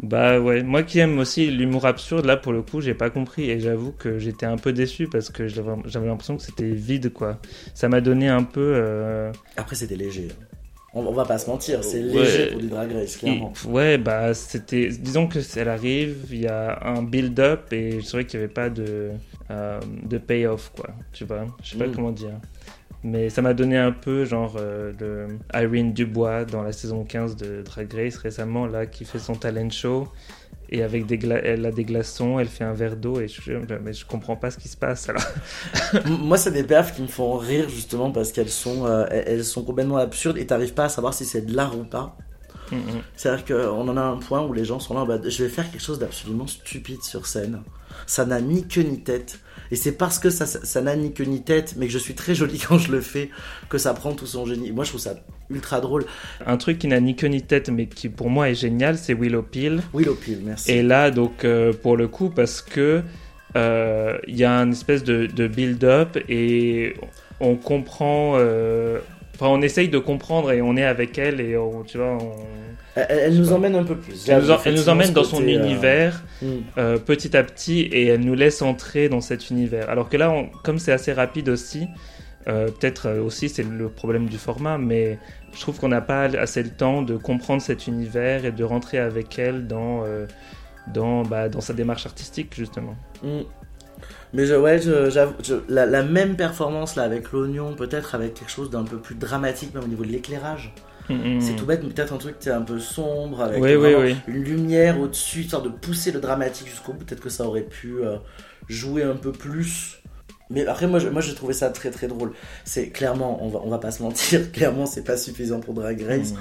Bah 0.04 0.40
ouais, 0.42 0.62
moi 0.62 0.84
qui 0.84 1.00
aime 1.00 1.18
aussi 1.20 1.50
l'humour 1.50 1.86
absurde, 1.86 2.26
là 2.26 2.36
pour 2.36 2.52
le 2.52 2.62
coup, 2.62 2.82
j'ai 2.82 2.94
pas 2.94 3.10
compris 3.10 3.50
et 3.50 3.62
j'avoue 3.62 3.94
que 3.94 4.20
j'étais 4.20 4.46
un 4.46 4.58
peu 4.58 4.74
déçu 4.74 5.08
parce 5.08 5.30
que 5.30 5.48
j'avais 5.48 6.06
l'impression 6.06 6.36
que 6.36 6.44
c'était 6.44 6.70
vide 6.70 7.14
quoi. 7.14 7.38
Ça 7.74 7.88
m'a 7.88 8.02
donné 8.02 8.28
un 8.28 8.44
peu. 8.44 8.74
euh, 8.76 9.32
Après, 9.56 9.76
c'était 9.78 9.96
léger. 9.96 10.28
On, 10.94 11.06
on 11.06 11.14
va 11.14 11.24
pas 11.26 11.38
se 11.38 11.50
mentir, 11.50 11.82
c'est 11.84 12.00
Ouais. 12.04 12.12
léger 12.24 12.48
pour 12.48 12.60
du 12.62 12.68
drag 12.68 12.92
race, 12.92 13.16
clairement. 13.18 13.54
Et- 13.66 13.68
ouais, 13.70 13.98
bah 13.98 14.34
c'était. 14.34 14.90
Disons 14.90 15.28
que 15.28 15.40
elle 15.58 15.70
arrive, 15.70 16.18
il 16.30 16.42
y 16.42 16.48
a 16.48 16.78
un 16.86 17.02
build-up 17.02 17.72
et 17.72 18.00
c'est 18.04 18.12
vrai 18.12 18.26
qu'il 18.26 18.40
n'y 18.40 18.44
avait 18.46 18.54
pas 18.54 18.70
de, 18.70 19.12
euh, 19.52 19.80
de 20.04 20.18
payoff, 20.18 20.72
quoi. 20.76 20.90
Tu 21.14 21.26
vois, 21.26 21.46
je 21.64 21.72
sais 21.72 21.78
pas 21.78 21.88
Mm. 21.88 21.92
comment 21.96 22.12
dire. 22.12 22.34
Mais 23.04 23.30
ça 23.30 23.42
m'a 23.44 23.54
donné 23.54 23.78
un 23.78 23.92
peu 23.92 24.26
genre 24.26 24.56
euh, 24.60 24.92
le 25.00 25.38
Irene 25.54 25.94
Dubois 25.94 26.44
dans 26.46 26.64
la 26.64 26.72
saison 26.72 27.04
15 27.04 27.36
de 27.36 27.62
Drag 27.62 27.94
Race 27.94 28.18
récemment, 28.18 28.66
là, 28.66 28.86
qui 28.88 29.06
fait 29.06 29.20
son 29.20 29.36
talent 29.36 29.70
show. 29.70 30.08
Et 30.70 30.82
avec 30.82 31.06
des 31.06 31.20
gla- 31.20 31.42
elle 31.44 31.64
a 31.68 31.72
des 31.72 31.84
glaçons, 31.84 32.40
elle 32.40 32.48
fait 32.48 32.64
un 32.64 32.74
verre 32.74 32.96
d'eau 32.98 33.20
et 33.20 33.28
je, 33.28 33.52
mais 33.84 33.94
je 33.94 34.04
comprends 34.04 34.36
pas 34.36 34.50
ce 34.50 34.58
qui 34.58 34.68
se 34.68 34.76
passe 34.76 35.08
alors. 35.10 35.22
Moi, 36.08 36.38
c'est 36.38 36.50
des 36.52 36.64
perfs 36.64 36.96
qui 36.96 37.04
me 37.04 37.08
font 37.08 37.38
rire, 37.38 37.70
justement, 37.70 38.12
parce 38.12 38.32
qu'elles 38.32 38.50
sont, 38.50 38.88
euh, 38.88 39.06
elles 39.12 39.46
sont 39.46 39.64
complètement 39.64 39.98
absurdes 39.98 40.40
et 40.40 40.48
t'arrives 40.48 40.74
pas 40.74 40.86
à 40.86 40.90
savoir 40.90 41.14
si 41.14 41.24
c'est 41.26 41.42
de 41.44 41.56
l'art 41.56 41.78
ou 41.78 41.84
pas. 41.84 42.18
Mm, 42.72 42.78
mm. 42.78 42.82
C'est-à-dire 43.16 43.46
qu'on 43.46 43.88
en 43.88 43.96
a 43.96 44.02
un 44.02 44.18
point 44.18 44.44
où 44.44 44.54
les 44.54 44.66
gens 44.66 44.80
sont 44.80 44.96
là, 44.96 45.06
bah, 45.06 45.20
je 45.24 45.44
vais 45.44 45.50
faire 45.50 45.70
quelque 45.70 45.84
chose 45.84 46.00
d'absolument 46.00 46.48
stupide 46.48 47.04
sur 47.04 47.28
scène. 47.28 47.62
Ça 48.08 48.26
n'a 48.26 48.42
ni 48.42 48.68
queue 48.68 48.82
ni 48.82 49.00
tête. 49.00 49.40
Et 49.72 49.76
c'est 49.76 49.94
parce 49.94 50.20
que 50.20 50.30
ça, 50.30 50.46
ça, 50.46 50.82
n'a 50.82 50.96
ni 50.96 51.12
queue 51.12 51.24
ni 51.24 51.42
tête, 51.42 51.74
mais 51.78 51.88
que 51.88 51.92
je 51.92 51.98
suis 51.98 52.14
très 52.14 52.36
jolie 52.36 52.60
quand 52.68 52.78
je 52.78 52.92
le 52.92 53.02
fais, 53.02 53.30
que 53.70 53.78
ça 53.78 53.94
prend 53.94 54.14
tout 54.14 54.28
son 54.28 54.46
génie. 54.46 54.72
Moi, 54.72 54.84
je 54.84 54.90
trouve 54.90 55.02
ça 55.02 55.16
ultra 55.50 55.82
drôle. 55.82 56.06
Un 56.46 56.58
truc 56.58 56.80
qui 56.80 56.88
n'a 56.88 57.00
ni 57.00 57.16
queue 57.16 57.28
ni 57.28 57.42
tête 57.42 57.70
mais 57.70 57.88
qui 57.88 58.10
pour 58.10 58.30
moi 58.30 58.50
est 58.50 58.56
génial, 58.56 58.98
c'est 58.98 59.14
Willow 59.14 59.42
Peel. 59.42 59.82
Willow 59.94 60.16
Peel, 60.16 60.40
merci. 60.44 60.72
Et 60.72 60.84
là, 60.84 61.12
donc, 61.12 61.44
euh, 61.46 61.74
pour 61.74 61.98
le 61.98 62.08
coup, 62.08 62.30
parce 62.30 62.62
que 62.62 63.02
euh, 63.56 64.18
il 64.28 64.36
y 64.36 64.44
a 64.44 64.52
une 64.52 64.72
espèce 64.72 65.04
de, 65.04 65.26
de 65.26 65.48
build-up 65.48 66.18
et 66.30 66.96
on 67.40 67.56
comprend. 67.56 68.34
euh, 68.38 69.00
Enfin, 69.36 69.48
on 69.48 69.62
essaye 69.62 69.90
de 69.90 69.98
comprendre 70.00 70.52
et 70.52 70.62
on 70.62 70.76
est 70.78 70.84
avec 70.86 71.18
elle 71.18 71.42
et 71.42 71.58
on, 71.58 71.84
tu 71.84 71.98
vois, 71.98 72.18
on- 72.22 72.36
Elle, 72.96 73.06
elle 73.10 73.38
nous 73.38 73.52
emmène 73.52 73.76
un 73.76 73.84
peu 73.84 73.98
plus. 73.98 74.28
elle, 74.30 74.42
nous, 74.42 74.52
en- 74.52 74.54
elle 74.64 74.74
nous 74.74 74.80
Effectivement, 74.80 74.94
emmène 74.94 75.12
dans 75.14 75.24
son 75.26 75.42
euh, 75.44 75.48
univers 75.48 76.24
hmm. 76.42 76.48
euh, 76.78 76.98
petit 76.98 77.36
à 77.36 77.44
petit 77.44 77.82
et 77.82 78.08
elle 78.08 78.22
nous 78.22 78.36
laisse 78.36 78.62
entrer 78.62 79.10
dans 79.10 79.22
cet 79.22 79.50
univers. 79.50 79.90
Alors 79.90 80.08
que 80.10 80.16
là, 80.18 80.32
on- 80.32 80.48
comme 80.64 80.80
c'est 80.80 80.94
assez 80.94 81.12
rapide 81.12 81.50
aussi, 81.50 81.88
euh, 82.48 82.68
peut-être 82.68 83.10
aussi 83.20 83.50
c'est 83.50 83.64
le 83.70 83.90
problème 83.90 84.28
du 84.28 84.38
format, 84.38 84.78
mais 84.78 85.20
je 85.54 85.60
trouve 85.60 85.80
qu'on 85.80 85.90
n'a 85.90 86.02
pas 86.02 86.24
assez 86.38 86.64
le 86.64 86.70
temps 86.70 87.02
de 87.02 87.18
comprendre 87.18 87.62
cet 87.62 87.88
univers 87.88 88.46
et 88.46 88.52
de 88.54 88.64
rentrer 88.64 89.00
avec 89.00 89.38
elle 89.40 89.68
dans, 89.68 90.04
dans, 90.94 91.24
bah, 91.24 91.50
dans 91.50 91.62
sa 91.62 91.74
démarche 91.74 92.06
artistique 92.06 92.54
justement. 92.56 92.96
Mm. 93.24 93.40
Mais 94.36 94.46
je, 94.46 94.54
ouais, 94.56 94.80
je- 94.82 95.56
la, 95.70 95.86
la 95.88 96.04
même 96.04 96.36
performance 96.36 96.96
là 96.96 97.04
avec 97.04 97.32
l'oignon, 97.32 97.74
peut-être 97.74 98.14
avec 98.16 98.34
quelque 98.36 98.52
chose 98.52 98.70
d'un 98.70 98.84
peu 98.84 98.98
plus 99.00 99.16
dramatique, 99.16 99.74
même 99.74 99.84
au 99.86 99.88
niveau 99.88 100.04
de 100.06 100.12
l'éclairage. 100.12 100.74
Mm, 101.10 101.38
mm. 101.38 101.42
C'est 101.42 101.56
tout 101.56 101.66
bête, 101.66 101.82
mais 101.84 101.90
peut-être 101.94 102.14
un 102.14 102.18
truc 102.18 102.38
qui 102.40 102.50
est 102.50 102.52
un 102.52 102.62
peu 102.64 102.80
sombre, 102.80 103.42
avec 103.42 103.62
Oui, 103.64 103.70
oui, 103.70 103.76
vraiment 103.94 104.00
oui. 104.00 104.16
une 104.28 104.44
lumière 104.44 105.00
au-dessus, 105.00 105.42
histoire 105.42 105.62
de 105.62 105.70
pousser 105.70 106.12
le 106.12 106.20
dramatique 106.20 106.68
jusqu'au 106.68 106.94
bout. 106.94 107.06
Peut-être 107.06 107.22
que 107.22 107.30
ça 107.30 107.46
aurait 107.46 107.62
pu 107.64 108.04
euh, 108.04 108.18
jouer 108.68 109.04
un 109.04 109.16
peu 109.16 109.32
plus. 109.32 110.02
Mais 110.50 110.66
après, 110.68 110.88
moi, 110.88 111.00
je- 111.00 111.10
moi, 111.10 111.22
j'ai 111.22 111.34
trouvé 111.36 111.54
ça 111.54 111.70
très 111.70 111.90
très 111.92 112.08
drôle. 112.08 112.34
C'est 112.66 112.90
clairement, 112.90 113.44
on 113.44 113.50
va, 113.50 113.60
on 113.64 113.70
va 113.70 113.78
pas 113.80 113.92
se 113.92 114.04
mentir, 114.04 114.52
clairement, 114.54 114.86
c'est 114.86 115.04
pas 115.04 115.18
suffisant 115.18 115.60
pour 115.60 115.74
Drag 115.76 116.02
Race. 116.02 116.34
Mm. 116.34 116.38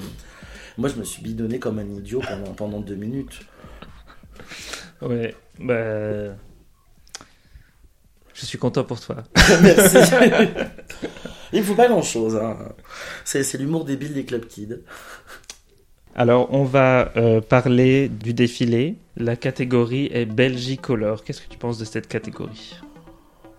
Moi, 0.78 0.88
je 0.88 0.96
me 0.96 1.04
suis 1.04 1.22
bidonné 1.22 1.58
comme 1.60 1.78
un 1.78 1.88
idiot 1.88 2.20
pendant, 2.26 2.52
pendant 2.54 2.80
deux 2.80 2.96
minutes. 2.96 3.40
Ouais, 5.02 5.34
bah. 5.60 6.34
Je 8.34 8.44
suis 8.46 8.58
content 8.58 8.84
pour 8.84 9.00
toi. 9.00 9.16
Merci. 9.62 9.96
Il 11.52 11.62
faut 11.62 11.74
pas 11.74 11.88
grand 11.88 12.02
chose. 12.02 12.36
Hein. 12.36 12.56
C'est, 13.24 13.54
l'humour 13.54 13.84
débile 13.84 14.12
des 14.12 14.24
club 14.24 14.46
kids. 14.46 14.80
Alors, 16.16 16.52
on 16.52 16.64
va 16.64 17.12
euh, 17.16 17.40
parler 17.40 18.08
du 18.08 18.34
défilé. 18.34 18.96
La 19.16 19.36
catégorie 19.36 20.10
est 20.12 20.26
Belgicolor. 20.26 21.24
Qu'est-ce 21.24 21.42
que 21.42 21.48
tu 21.48 21.58
penses 21.58 21.78
de 21.78 21.84
cette 21.84 22.08
catégorie? 22.08 22.74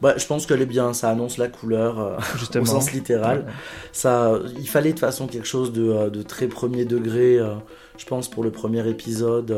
Bah, 0.01 0.13
je 0.17 0.25
pense 0.25 0.45
qu'elle 0.45 0.61
est 0.61 0.67
bien. 0.67 0.93
Ça 0.93 1.09
annonce 1.09 1.37
la 1.37 1.47
couleur 1.47 1.99
euh, 1.99 2.17
Justement. 2.37 2.63
au 2.63 2.67
sens 2.67 2.91
littéral. 2.91 3.45
Ça, 3.91 4.37
il 4.59 4.67
fallait 4.67 4.89
de 4.89 4.93
toute 4.93 4.99
façon 4.99 5.27
quelque 5.27 5.47
chose 5.47 5.71
de, 5.71 5.89
euh, 5.89 6.09
de 6.09 6.21
très 6.21 6.47
premier 6.47 6.85
degré. 6.85 7.39
euh, 7.39 7.55
je 7.97 8.05
pense 8.05 8.29
pour 8.29 8.43
le 8.43 8.51
premier 8.51 8.87
épisode. 8.89 9.55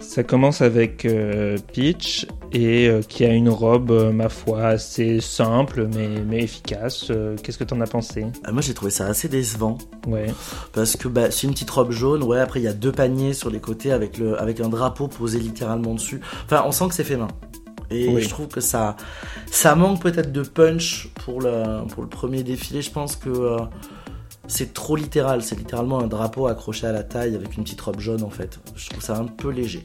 Ça 0.00 0.24
commence 0.24 0.60
avec 0.60 1.04
euh, 1.04 1.56
Peach 1.72 2.26
et 2.52 2.88
euh, 2.88 3.00
qui 3.02 3.24
a 3.24 3.28
une 3.32 3.48
robe, 3.48 3.90
euh, 3.92 4.10
ma 4.12 4.28
foi, 4.28 4.64
assez 4.64 5.20
simple 5.20 5.88
mais, 5.94 6.08
mais 6.26 6.42
efficace. 6.42 7.12
Qu'est-ce 7.42 7.58
que 7.58 7.64
t'en 7.64 7.80
as 7.80 7.86
pensé? 7.86 8.26
Ah, 8.44 8.50
moi, 8.52 8.60
j'ai 8.62 8.74
trouvé 8.74 8.90
ça 8.90 9.06
assez 9.06 9.28
décevant 9.28 9.78
Ouais. 10.08 10.26
parce 10.72 10.96
que 10.96 11.06
bah, 11.06 11.30
c'est 11.30 11.46
une 11.46 11.52
petite 11.52 11.70
robe 11.70 11.92
jaune. 11.92 12.22
Ouais, 12.24 12.40
après 12.40 12.60
il 12.60 12.64
y 12.64 12.68
a 12.68 12.72
deux 12.72 12.92
paniers 12.92 13.34
sur 13.34 13.50
les 13.50 13.60
côtés 13.60 13.92
avec 13.92 14.18
le, 14.18 14.40
avec 14.40 14.60
un 14.60 14.68
drapeau 14.68 15.06
posé 15.06 15.38
littéralement 15.38 15.94
dessus. 15.94 16.20
Enfin, 16.46 16.64
on 16.66 16.72
sent 16.72 16.88
que 16.88 16.94
c'est 16.94 17.04
fait 17.04 17.16
main. 17.16 17.28
Et 17.90 18.08
Oui. 18.08 18.22
je 18.22 18.28
trouve 18.28 18.48
que 18.48 18.60
ça, 18.60 18.96
ça 19.50 19.74
manque 19.74 20.00
peut-être 20.00 20.32
de 20.32 20.42
punch 20.42 21.08
pour 21.24 21.40
le, 21.40 21.86
pour 21.88 22.02
le 22.02 22.08
premier 22.08 22.42
défilé. 22.42 22.82
Je 22.82 22.90
pense 22.90 23.16
que 23.16 23.28
c'est 24.50 24.74
trop 24.74 24.96
littéral. 24.96 25.42
C'est 25.42 25.56
littéralement 25.56 26.00
un 26.00 26.06
drapeau 26.06 26.46
accroché 26.46 26.86
à 26.86 26.92
la 26.92 27.02
taille 27.02 27.34
avec 27.34 27.56
une 27.56 27.64
petite 27.64 27.80
robe 27.80 28.00
jaune 28.00 28.22
en 28.22 28.30
fait. 28.30 28.60
Je 28.76 28.88
trouve 28.90 29.02
ça 29.02 29.16
un 29.16 29.26
peu 29.26 29.50
léger. 29.50 29.84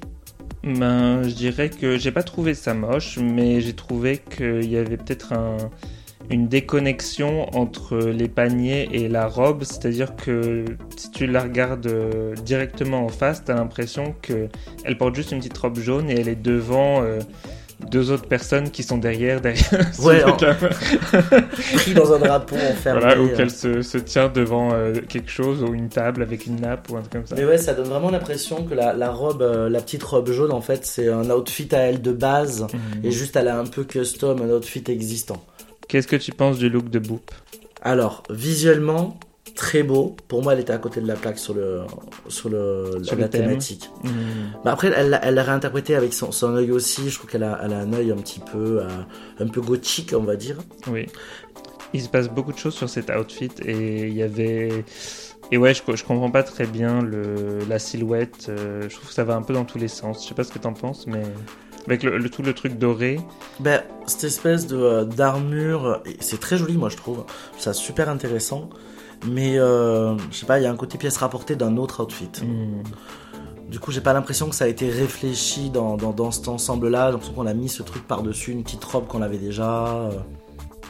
Ben, 0.64 1.24
je 1.24 1.36
dirais 1.36 1.70
que 1.70 1.98
j'ai 1.98 2.12
pas 2.12 2.24
trouvé 2.24 2.56
ça 2.56 2.74
moche, 2.74 3.20
mais 3.22 3.62
j'ai 3.62 3.74
trouvé 3.74 4.18
qu'il 4.18 4.70
y 4.70 4.78
avait 4.78 4.98
peut-être 4.98 5.34
un, 5.34 5.58
une 6.32 6.48
déconnexion 6.48 7.56
entre 7.56 7.98
les 7.98 8.28
paniers 8.28 8.90
et 8.92 9.08
la 9.08 9.28
robe, 9.28 9.64
c'est-à-dire 9.64 10.16
que 10.16 10.66
si 10.98 11.12
tu 11.12 11.28
la 11.28 11.44
regardes 11.44 11.86
euh, 11.86 12.34
directement 12.44 13.06
en 13.06 13.10
face, 13.10 13.44
t'as 13.44 13.54
l'impression 13.54 14.16
que 14.24 14.48
elle 14.84 14.98
porte 14.98 15.16
juste 15.16 15.32
une 15.32 15.40
petite 15.40 15.58
robe 15.58 15.78
jaune 15.78 16.10
et 16.10 16.20
elle 16.20 16.30
est 16.30 16.42
devant 16.42 17.04
euh, 17.04 17.20
deux 17.90 18.12
autres 18.12 18.28
personnes 18.28 18.72
qui 18.72 18.84
sont 18.84 18.98
derrière, 18.98 19.42
derrière. 19.42 19.66
Ouais, 20.02 20.24
en- 20.24 20.38
Pris 21.76 21.94
dans 21.94 22.14
un 22.14 22.20
drapeau 22.20 22.56
enfermé. 22.56 23.00
voilà, 23.02 23.22
ou 23.22 23.26
euh. 23.28 23.36
qu'elle 23.36 23.52
se, 23.52 23.82
se 23.82 23.98
tient 23.98 24.30
devant 24.30 24.74
euh, 24.74 24.94
quelque 25.08 25.30
chose 25.30 25.64
ou 25.64 25.74
une 25.74 25.90
table 25.90 26.22
avec 26.22 26.46
une 26.46 26.62
nappe 26.62 26.90
ou 26.90 26.96
un 26.98 27.02
truc 27.02 27.14
comme 27.14 27.26
ça. 27.28 27.36
Mais 27.36 27.46
ouais, 27.46 27.58
ça 27.58 27.74
donne 27.74 27.88
vraiment 27.88 28.12
l'impression 28.12 28.64
que 28.64 28.74
la, 28.74 28.94
la 28.94 29.12
robe, 29.12 29.42
euh, 29.42 29.70
la 29.70 29.82
petite 29.82 30.04
robe 30.04 30.32
jaune, 30.32 30.52
en 30.52 30.62
fait, 30.62 30.86
c'est 30.86 31.10
un 31.10 31.30
outfit 31.30 31.68
à 31.74 31.80
elle 31.80 32.02
de 32.02 32.12
base. 32.12 32.64
Mhm. 32.64 33.06
Et 33.06 33.12
juste, 33.12 33.36
elle 33.36 33.48
a 33.48 33.58
un 33.58 33.66
peu 33.66 33.84
custom, 33.84 34.42
un 34.42 34.50
outfit 34.50 34.84
existant. 34.88 35.44
Qu'est-ce 35.88 36.08
que 36.08 36.16
tu 36.16 36.32
penses 36.32 36.58
du 36.58 36.70
look 36.70 36.90
de 36.90 37.00
Boop? 37.00 37.32
Alors, 37.82 38.24
visuellement, 38.30 39.20
très 39.66 39.84
beau. 39.84 40.16
Pour 40.28 40.44
moi, 40.44 40.54
elle 40.54 40.60
était 40.60 40.74
à 40.74 40.78
côté 40.78 41.02
de 41.02 41.08
la 41.08 41.16
plaque 41.16 41.40
sur, 41.40 41.54
le, 41.54 41.82
sur, 42.28 42.50
le, 42.50 43.00
Sur 43.04 43.16
la, 43.16 43.24
le 43.24 43.30
thématique. 43.30 43.90
Mhm. 44.04 44.12
Bah 44.64 44.72
après, 44.74 44.92
elle 44.96 45.10
l'a 45.10 45.20
elle 45.26 45.40
réinterprété 45.40 45.96
avec 45.96 46.14
son, 46.14 46.32
son 46.32 46.56
œil 46.56 46.72
aussi. 46.72 47.10
Je 47.10 47.18
trouve 47.18 47.30
qu'elle 47.30 47.44
a, 47.44 47.60
elle 47.64 47.74
a 47.74 47.80
un 47.80 47.92
œil 47.94 48.12
un 48.12 48.18
petit 48.18 48.40
peu, 48.40 48.82
euh, 48.82 48.88
un 49.40 49.48
peu 49.48 49.62
gothique, 49.62 50.14
on 50.16 50.24
va 50.24 50.36
dire. 50.36 50.58
Oui. 50.92 51.08
Il 51.94 52.02
se 52.02 52.10
passe 52.10 52.28
beaucoup 52.30 52.52
de 52.52 52.58
choses 52.58 52.76
sur 52.76 52.90
cet 52.90 53.10
outfit 53.10 53.50
et 53.66 54.08
il 54.08 54.14
y 54.14 54.22
avait. 54.24 54.84
Et 55.52 55.58
ouais, 55.58 55.74
je, 55.74 55.82
je 55.96 56.04
comprends 56.04 56.32
pas 56.32 56.44
très 56.44 56.66
bien 56.68 57.02
le, 57.02 57.60
la 57.70 57.80
silhouette. 57.80 58.48
euh, 58.50 58.84
je 58.90 58.96
trouve 58.96 59.08
que 59.10 59.14
ça 59.14 59.24
va 59.24 59.36
un 59.36 59.42
peu 59.44 59.54
dans 59.54 59.66
tous 59.66 59.78
les 59.78 59.88
sens. 59.88 60.24
Je 60.24 60.28
sais 60.30 60.36
pas 60.36 60.44
ce 60.44 60.52
que 60.52 60.60
t'en 60.60 60.74
penses, 60.74 61.08
mais. 61.08 61.24
Avec 61.88 62.02
le, 62.02 62.18
le- 62.18 62.30
tout 62.32 62.42
le 62.42 62.54
truc 62.54 62.80
doré. 62.80 63.20
Ben, 63.60 63.84
cette 64.08 64.24
espèce 64.24 64.66
de 64.66 64.76
euh, 64.76 65.04
d'armure, 65.06 66.02
c'est 66.20 66.40
très 66.40 66.58
joli, 66.58 66.76
moi 66.78 66.90
je 66.90 66.98
trouve. 66.98 67.26
Ça 67.60 67.74
super 67.74 68.10
intéressant. 68.10 68.70
Mais 69.28 69.58
euh, 69.58 70.18
je 70.32 70.36
sais 70.38 70.46
pas, 70.46 70.60
il 70.60 70.64
y 70.64 70.66
a 70.68 70.72
un 70.72 70.76
côté 70.76 70.98
pièce 70.98 71.18
rapportée 71.18 71.56
d'un 71.56 71.78
autre 71.78 72.04
outfit. 72.04 72.30
Hmm. 72.44 72.84
Du 73.70 73.80
coup, 73.80 73.92
j'ai 73.92 74.02
pas 74.02 74.14
l'impression 74.14 74.48
que 74.48 74.56
ça 74.56 74.66
a 74.66 74.68
été 74.68 74.90
réfléchi 74.90 75.70
dans, 75.72 75.98
dans, 75.98 76.12
dans 76.12 76.32
cet 76.32 76.48
ensemble-là. 76.48 77.08
J'ai 77.08 77.12
l'impression 77.14 77.34
qu'on 77.34 77.48
a 77.48 77.54
mis 77.54 77.68
ce 77.70 77.82
truc 77.84 78.08
par-dessus, 78.08 78.52
une 78.52 78.64
petite 78.64 78.84
robe 78.84 79.08
qu'on 79.08 79.22
avait 79.24 79.40
déjà. 79.40 80.10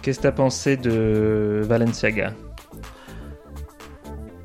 Qu'est-ce 0.01 0.17
que 0.19 0.23
t'as 0.23 0.32
pensé 0.34 0.76
de 0.78 1.61
Valenciaga? 1.63 2.34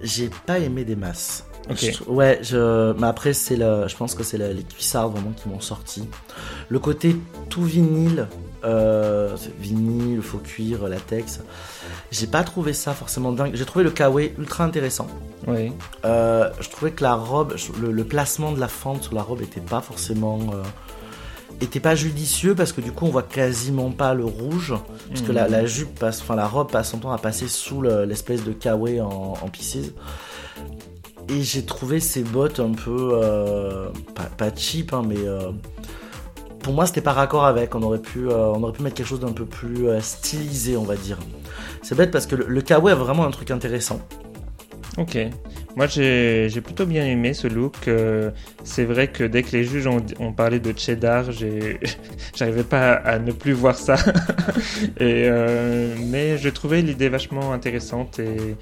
J'ai 0.00 0.30
pas 0.46 0.58
aimé 0.58 0.84
des 0.84 0.96
masses. 0.96 1.44
Ok. 1.68 1.78
Je- 1.92 2.10
ouais, 2.10 2.38
je, 2.42 2.92
mais 2.98 3.06
après, 3.06 3.32
c'est 3.32 3.56
le, 3.56 3.86
je 3.86 3.96
pense 3.96 4.14
que 4.14 4.22
c'est 4.22 4.38
le- 4.38 4.52
les 4.52 4.62
cuissards 4.62 5.10
vraiment 5.10 5.32
qui 5.32 5.48
m'ont 5.48 5.60
sorti. 5.60 6.08
Le 6.68 6.78
côté 6.78 7.16
tout 7.48 7.62
vinyle, 7.64 8.26
euh, 8.64 9.36
vinyle, 9.58 10.20
faux 10.22 10.38
cuir, 10.38 10.88
latex, 10.88 11.40
j'ai 12.10 12.26
pas 12.26 12.42
trouvé 12.44 12.72
ça 12.72 12.92
forcément 12.92 13.32
dingue. 13.32 13.52
J'ai 13.54 13.64
trouvé 13.64 13.84
le 13.84 13.90
kawaii 13.90 14.32
ultra 14.38 14.64
intéressant. 14.64 15.06
Oui. 15.46 15.72
Euh, 16.04 16.50
je 16.60 16.68
trouvais 16.68 16.90
que 16.90 17.02
la 17.02 17.14
robe, 17.14 17.54
le, 17.80 17.92
le 17.92 18.04
placement 18.04 18.52
de 18.52 18.60
la 18.60 18.68
fente 18.68 19.02
sur 19.04 19.14
la 19.14 19.22
robe 19.22 19.42
était 19.42 19.60
pas 19.60 19.80
forcément, 19.80 20.38
euh, 20.52 20.62
était 21.60 21.80
pas 21.80 21.94
judicieux 21.94 22.54
parce 22.54 22.72
que 22.72 22.80
du 22.80 22.92
coup 22.92 23.06
on 23.06 23.10
voit 23.10 23.22
quasiment 23.22 23.90
pas 23.90 24.14
le 24.14 24.24
rouge 24.24 24.74
parce 25.08 25.22
que 25.22 25.32
la, 25.32 25.46
la 25.48 25.66
jupe 25.66 25.98
passe, 25.98 26.20
enfin 26.22 26.34
la 26.36 26.46
robe 26.48 26.70
passe 26.70 26.90
son 26.90 26.98
temps 26.98 27.12
à 27.12 27.18
passer 27.18 27.48
sous 27.48 27.80
le- 27.82 28.04
l'espèce 28.04 28.44
de 28.44 28.52
kawaii 28.52 29.00
en, 29.00 29.08
en 29.42 29.48
pieces. 29.48 29.92
Et 31.28 31.42
j'ai 31.42 31.64
trouvé 31.64 32.00
ces 32.00 32.22
bottes 32.24 32.58
un 32.58 32.72
peu, 32.72 33.10
euh, 33.12 33.88
pas, 34.16 34.24
pas 34.24 34.50
cheap, 34.54 34.92
hein, 34.92 35.02
mais 35.06 35.16
pour 36.62 36.72
moi 36.72 36.86
c'était 36.86 37.00
pas 37.00 37.12
raccord 37.12 37.44
avec. 37.44 37.74
On 37.74 37.82
aurait 37.82 37.98
pu, 38.00 38.28
euh, 38.28 38.52
on 38.52 38.62
aurait 38.62 38.72
pu 38.72 38.82
mettre 38.82 38.96
quelque 38.96 39.06
chose 39.06 39.20
d'un 39.20 39.32
peu 39.32 39.44
plus 39.44 39.88
euh, 39.88 40.00
stylisé, 40.00 40.76
on 40.76 40.84
va 40.84 40.96
dire. 40.96 41.18
C'est 41.82 41.94
bête 41.94 42.10
parce 42.10 42.26
que 42.26 42.36
le, 42.36 42.46
le 42.46 42.60
kawaii 42.62 42.92
a 42.92 42.96
vraiment 42.96 43.24
un 43.24 43.30
truc 43.30 43.50
intéressant. 43.50 44.00
Ok. 44.98 45.18
Moi, 45.76 45.86
j'ai 45.86 46.60
plutôt 46.62 46.84
bien 46.84 47.06
aimé 47.06 47.32
ce 47.32 47.46
look. 47.46 47.88
Euh, 47.88 48.30
c'est 48.64 48.84
vrai 48.84 49.08
que 49.08 49.24
dès 49.24 49.42
que 49.42 49.52
les 49.52 49.64
juges 49.64 49.86
ont, 49.86 50.32
parlé 50.32 50.58
de 50.58 50.76
cheddar, 50.76 51.26
j'arrivais 52.34 52.64
pas 52.64 52.92
à, 52.92 53.18
ne 53.18 53.32
plus 53.32 53.52
voir 53.52 53.76
ça. 53.76 53.96
mais 55.00 56.38
j'ai 56.38 56.52
trouvé 56.52 56.82
l'idée 56.82 57.08
vachement 57.08 57.52
intéressante 57.52 58.18
et, 58.18 58.56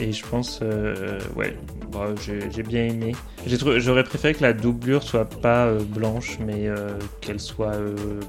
et 0.00 0.12
je 0.12 0.24
pense, 0.26 0.60
euh, 0.62 1.18
ouais, 1.36 1.56
bah, 1.92 2.06
j'ai 2.20 2.62
bien 2.62 2.84
aimé. 2.86 3.14
J'aurais 3.46 4.04
préféré 4.04 4.34
que 4.34 4.42
la 4.42 4.52
doublure 4.52 5.02
soit 5.02 5.24
pas 5.24 5.66
euh, 5.66 5.80
blanche, 5.82 6.38
mais 6.44 6.68
euh, 6.68 6.96
qu'elle 7.20 7.40
soit, 7.40 7.76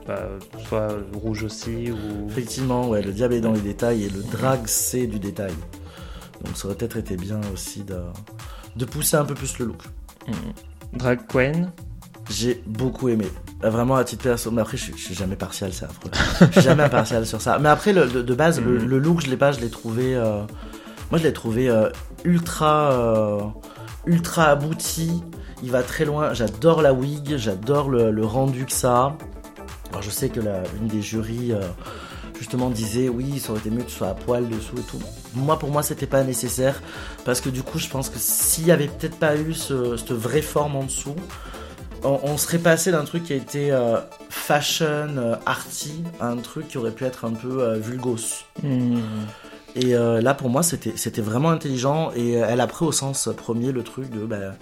bah, 0.07 0.29
soit 0.67 0.89
rouge 1.13 1.43
aussi. 1.43 1.91
Ou... 1.91 2.27
Effectivement, 2.29 2.89
ouais, 2.89 3.01
le 3.01 3.11
diable 3.11 3.33
est 3.35 3.41
dans 3.41 3.53
les 3.53 3.61
détails 3.61 4.05
et 4.05 4.09
le 4.09 4.21
drag 4.23 4.61
c'est 4.65 5.07
du 5.07 5.19
détail. 5.19 5.53
Donc 6.45 6.55
ça 6.57 6.67
aurait 6.67 6.77
peut-être 6.77 6.97
été 6.97 7.17
bien 7.17 7.41
aussi 7.53 7.83
de, 7.83 7.97
de 8.75 8.85
pousser 8.85 9.17
un 9.17 9.25
peu 9.25 9.33
plus 9.33 9.59
le 9.59 9.65
look. 9.65 9.83
Mm. 10.27 10.97
Drag 10.97 11.19
Queen? 11.27 11.71
J'ai 12.29 12.61
beaucoup 12.67 13.09
aimé. 13.09 13.25
Vraiment 13.61 13.95
à 13.95 14.03
titre 14.03 14.23
perso, 14.23 14.51
mais 14.51 14.61
après 14.61 14.77
je, 14.77 14.83
suis- 14.83 14.93
je 14.97 15.03
suis 15.03 15.15
jamais 15.15 15.35
partial, 15.35 15.73
c'est 15.73 15.85
affreux. 15.85 16.11
je 16.39 16.51
suis 16.51 16.61
jamais 16.61 16.83
impartial 16.91 17.25
sur 17.25 17.41
ça. 17.41 17.57
Mais 17.59 17.69
après 17.69 17.91
le, 17.91 18.07
de, 18.07 18.21
de 18.21 18.33
base, 18.35 18.61
le, 18.61 18.77
Mhm. 18.79 18.85
le 18.87 18.99
look 18.99 19.21
je 19.21 19.29
l'ai 19.29 19.37
pas, 19.37 19.51
je 19.51 19.59
l'ai 19.59 19.69
trouvé. 19.69 20.15
euh, 20.15 20.43
moi 21.11 21.19
je 21.19 21.23
l'ai 21.23 21.33
trouvé 21.33 21.69
euh, 21.69 21.89
ultra, 22.23 22.91
euh, 22.91 23.41
ultra 24.05 24.45
abouti. 24.45 25.23
Il 25.61 25.71
va 25.71 25.83
très 25.83 26.05
loin. 26.05 26.33
J'adore 26.33 26.81
la 26.81 26.93
wig, 26.93 27.35
j'adore 27.37 27.89
le, 27.89 28.25
rendu 28.25 28.65
que 28.65 28.71
ça. 28.71 28.95
a. 28.97 29.17
Alors 29.89 30.01
je 30.01 30.09
sais 30.09 30.29
que 30.29 30.39
la, 30.39 30.63
une 30.79 30.87
des 30.87 31.01
jurys 31.01 31.51
euh, 31.51 31.61
justement 32.37 32.69
disait 32.69 33.09
oui, 33.09 33.39
ça 33.39 33.51
aurait 33.51 33.59
été 33.59 33.71
mieux 33.71 33.83
que 33.83 33.91
ce 33.91 33.97
soit 33.97 34.09
à 34.09 34.13
poil 34.13 34.47
dessous 34.47 34.77
et 34.77 34.83
tout. 34.83 34.99
Moi 35.35 35.57
pour 35.59 35.69
moi 35.69 35.83
c'était 35.83 36.05
pas 36.05 36.23
nécessaire 36.23 36.81
parce 37.25 37.41
que 37.41 37.49
du 37.49 37.63
coup 37.63 37.79
je 37.79 37.87
pense 37.89 38.09
que 38.09 38.19
s'il 38.19 38.67
y 38.67 38.71
avait 38.71 38.87
peut-être 38.87 39.17
pas 39.17 39.35
eu 39.35 39.53
ce- 39.53 39.97
cette 39.97 40.11
vraie 40.11 40.41
forme 40.43 40.75
en 40.75 40.83
dessous, 40.83 41.15
on, 42.03 42.37
serait 42.37 42.59
passé 42.59 42.91
d'un 42.91 43.03
truc 43.03 43.23
qui 43.25 43.33
a 43.33 43.35
été 43.35 43.77
fashion, 44.29 45.37
arty, 45.45 46.03
à 46.21 46.29
un 46.29 46.37
truc 46.37 46.69
qui 46.69 46.77
aurait 46.77 46.91
pu 46.91 47.03
être 47.03 47.25
un 47.25 47.33
peu 47.33 47.73
vulgos. 47.75 48.45
Mm. 48.63 48.99
Et 49.75 49.95
euh, 49.95 50.21
là, 50.21 50.33
pour 50.33 50.49
moi, 50.49 50.63
c'était 50.63 51.21
vraiment 51.21 51.49
intelligent. 51.49 52.11
Et 52.15 52.37
euh, 52.41 52.47
elle 52.49 52.61
a 52.61 52.67
pris 52.67 52.85
au 52.85 52.91
sens 52.91 53.29
premier 53.37 53.71
le 53.71 53.83
truc 53.83 54.09
de 54.09 54.25
bah, 54.25 54.55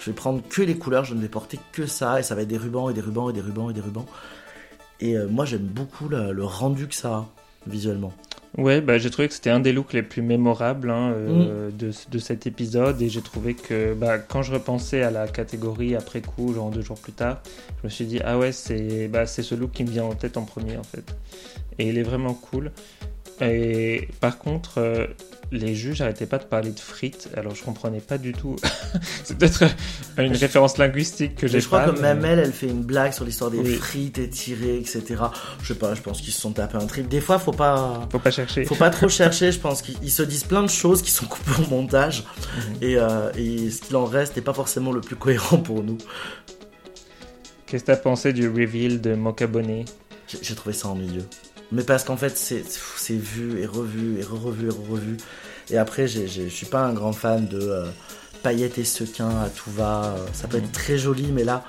je 0.00 0.10
vais 0.10 0.14
prendre 0.14 0.42
que 0.48 0.62
les 0.62 0.76
couleurs, 0.76 1.04
je 1.04 1.14
ne 1.14 1.20
vais 1.20 1.28
porter 1.28 1.58
que 1.72 1.86
ça. 1.86 2.20
Et 2.20 2.22
ça 2.22 2.34
va 2.34 2.42
être 2.42 2.48
des 2.48 2.56
rubans 2.56 2.90
et 2.90 2.94
des 2.94 3.00
rubans 3.00 3.30
et 3.30 3.32
des 3.32 3.40
rubans 3.40 3.70
et 3.70 3.74
des 3.74 3.80
rubans. 3.80 4.06
Et 5.00 5.16
euh, 5.16 5.28
moi, 5.28 5.44
j'aime 5.44 5.60
beaucoup 5.66 6.08
le, 6.08 6.32
le 6.32 6.44
rendu 6.44 6.86
que 6.88 6.94
ça 6.94 7.08
a 7.08 7.26
visuellement. 7.66 8.12
Ouais, 8.56 8.80
bah, 8.80 8.96
j'ai 8.96 9.10
trouvé 9.10 9.28
que 9.28 9.34
c'était 9.34 9.50
un 9.50 9.60
des 9.60 9.72
looks 9.72 9.92
les 9.92 10.02
plus 10.02 10.22
mémorables 10.22 10.88
hein, 10.90 11.12
euh, 11.12 11.68
Mm. 11.68 11.76
de, 11.76 11.90
de 12.10 12.18
cet 12.18 12.46
épisode 12.46 13.02
et 13.02 13.10
j'ai 13.10 13.20
trouvé 13.20 13.52
que 13.52 13.92
bah, 13.92 14.18
quand 14.18 14.42
je 14.42 14.52
repensais 14.54 15.02
à 15.02 15.10
la 15.10 15.28
catégorie 15.28 15.94
après 15.94 16.22
coup, 16.22 16.54
genre 16.54 16.70
deux 16.70 16.80
jours 16.80 16.98
plus 16.98 17.12
tard, 17.12 17.42
je 17.82 17.86
me 17.86 17.90
suis 17.90 18.06
dit 18.06 18.18
ah 18.24 18.38
ouais 18.38 18.52
c'est 18.52 19.08
bah, 19.08 19.26
c'est 19.26 19.42
ce 19.42 19.54
look 19.54 19.72
qui 19.72 19.84
me 19.84 19.90
vient 19.90 20.04
en 20.04 20.14
tête 20.14 20.38
en 20.38 20.44
premier 20.44 20.78
en 20.78 20.84
fait. 20.84 21.14
Et 21.78 21.88
il 21.88 21.98
est 21.98 22.02
vraiment 22.02 22.32
cool. 22.32 22.72
Et 23.40 24.08
par 24.20 24.38
contre, 24.38 24.78
euh, 24.78 25.06
les 25.52 25.74
juges 25.74 26.00
n'arrêtaient 26.00 26.24
pas 26.26 26.38
de 26.38 26.44
parler 26.44 26.70
de 26.72 26.80
frites, 26.80 27.28
alors 27.36 27.54
je 27.54 27.62
comprenais 27.62 28.00
pas 28.00 28.16
du 28.16 28.32
tout. 28.32 28.56
c'est 29.24 29.36
peut-être 29.36 29.62
euh, 30.18 30.22
une 30.24 30.34
référence 30.34 30.78
linguistique 30.78 31.34
que 31.36 31.46
j'ai 31.46 31.60
je 31.60 31.66
crois 31.66 31.80
pas. 31.80 31.92
que 31.92 31.96
mais- 32.00 32.14
même 32.14 32.24
elle, 32.24 32.38
elle 32.38 32.52
fait 32.52 32.66
une 32.66 32.82
blague 32.82 33.12
sur 33.12 33.24
l'histoire 33.26 33.50
des 33.50 33.58
Oui. 33.58 33.74
frites 33.74 34.18
étirées, 34.18 34.78
etc. 34.78 35.02
Je 35.62 35.68
sais 35.68 35.78
pas, 35.78 35.94
je 35.94 36.00
pense 36.00 36.22
qu'ils 36.22 36.32
se 36.32 36.40
sont 36.40 36.52
tapés 36.52 36.78
un 36.78 36.86
trip. 36.86 37.08
Des 37.08 37.20
fois, 37.20 37.38
faut 37.38 37.52
pas. 37.52 38.08
Faut 38.10 38.18
pas 38.18 38.30
chercher. 38.30 38.64
Faut 38.64 38.74
pas 38.74 38.88
trop 38.90 39.08
chercher, 39.10 39.52
je 39.52 39.58
pense 39.60 39.82
qu'ils 39.82 39.96
ils 40.02 40.10
se 40.10 40.22
disent 40.22 40.44
plein 40.44 40.62
de 40.62 40.70
choses 40.70 41.02
qui 41.02 41.10
sont 41.10 41.26
coupées 41.28 41.62
au 41.62 41.70
montage 41.70 42.24
Mhm. 42.56 42.76
et, 42.82 42.96
euh, 42.96 43.30
et 43.36 43.70
ce 43.70 43.82
qu'il 43.82 43.96
en 43.96 44.06
reste 44.06 44.34
n'est 44.36 44.42
pas 44.42 44.54
forcément 44.54 44.92
le 44.92 45.02
plus 45.02 45.16
cohérent 45.16 45.58
pour 45.58 45.82
nous. 45.84 45.98
Qu'est-ce 47.66 47.82
que 47.84 47.86
t'as 47.88 47.96
pensé 47.96 48.32
du 48.32 48.48
reveal 48.48 49.00
de 49.00 49.14
Mocha 49.14 49.46
Bonnet 49.46 49.84
J'ai 50.28 50.38
j'ai 50.40 50.54
trouvé 50.54 50.74
ça 50.74 50.88
ennuyeux. 50.88 51.26
Mais 51.72 51.82
parce 51.82 52.04
qu'en 52.04 52.16
fait, 52.16 52.36
c'est 52.36 53.14
vu 53.16 53.60
et 53.60 53.66
revu 53.66 54.20
et 54.20 54.22
revu 54.22 54.68
et 54.68 54.90
revu. 54.90 55.16
Et 55.70 55.78
après, 55.78 56.06
je 56.06 56.48
suis 56.48 56.66
pas 56.66 56.84
un 56.84 56.92
grand 56.92 57.12
fan 57.12 57.48
de 57.48 57.58
euh, 57.60 57.86
paillettes 58.42 58.78
et 58.78 58.84
sequins 58.84 59.40
à 59.40 59.48
tout 59.48 59.70
va. 59.72 60.14
Euh, 60.16 60.26
Ça 60.32 60.46
peut 60.46 60.58
être 60.58 60.70
très 60.70 60.96
joli, 60.96 61.32
mais 61.32 61.42
là, 61.42 61.64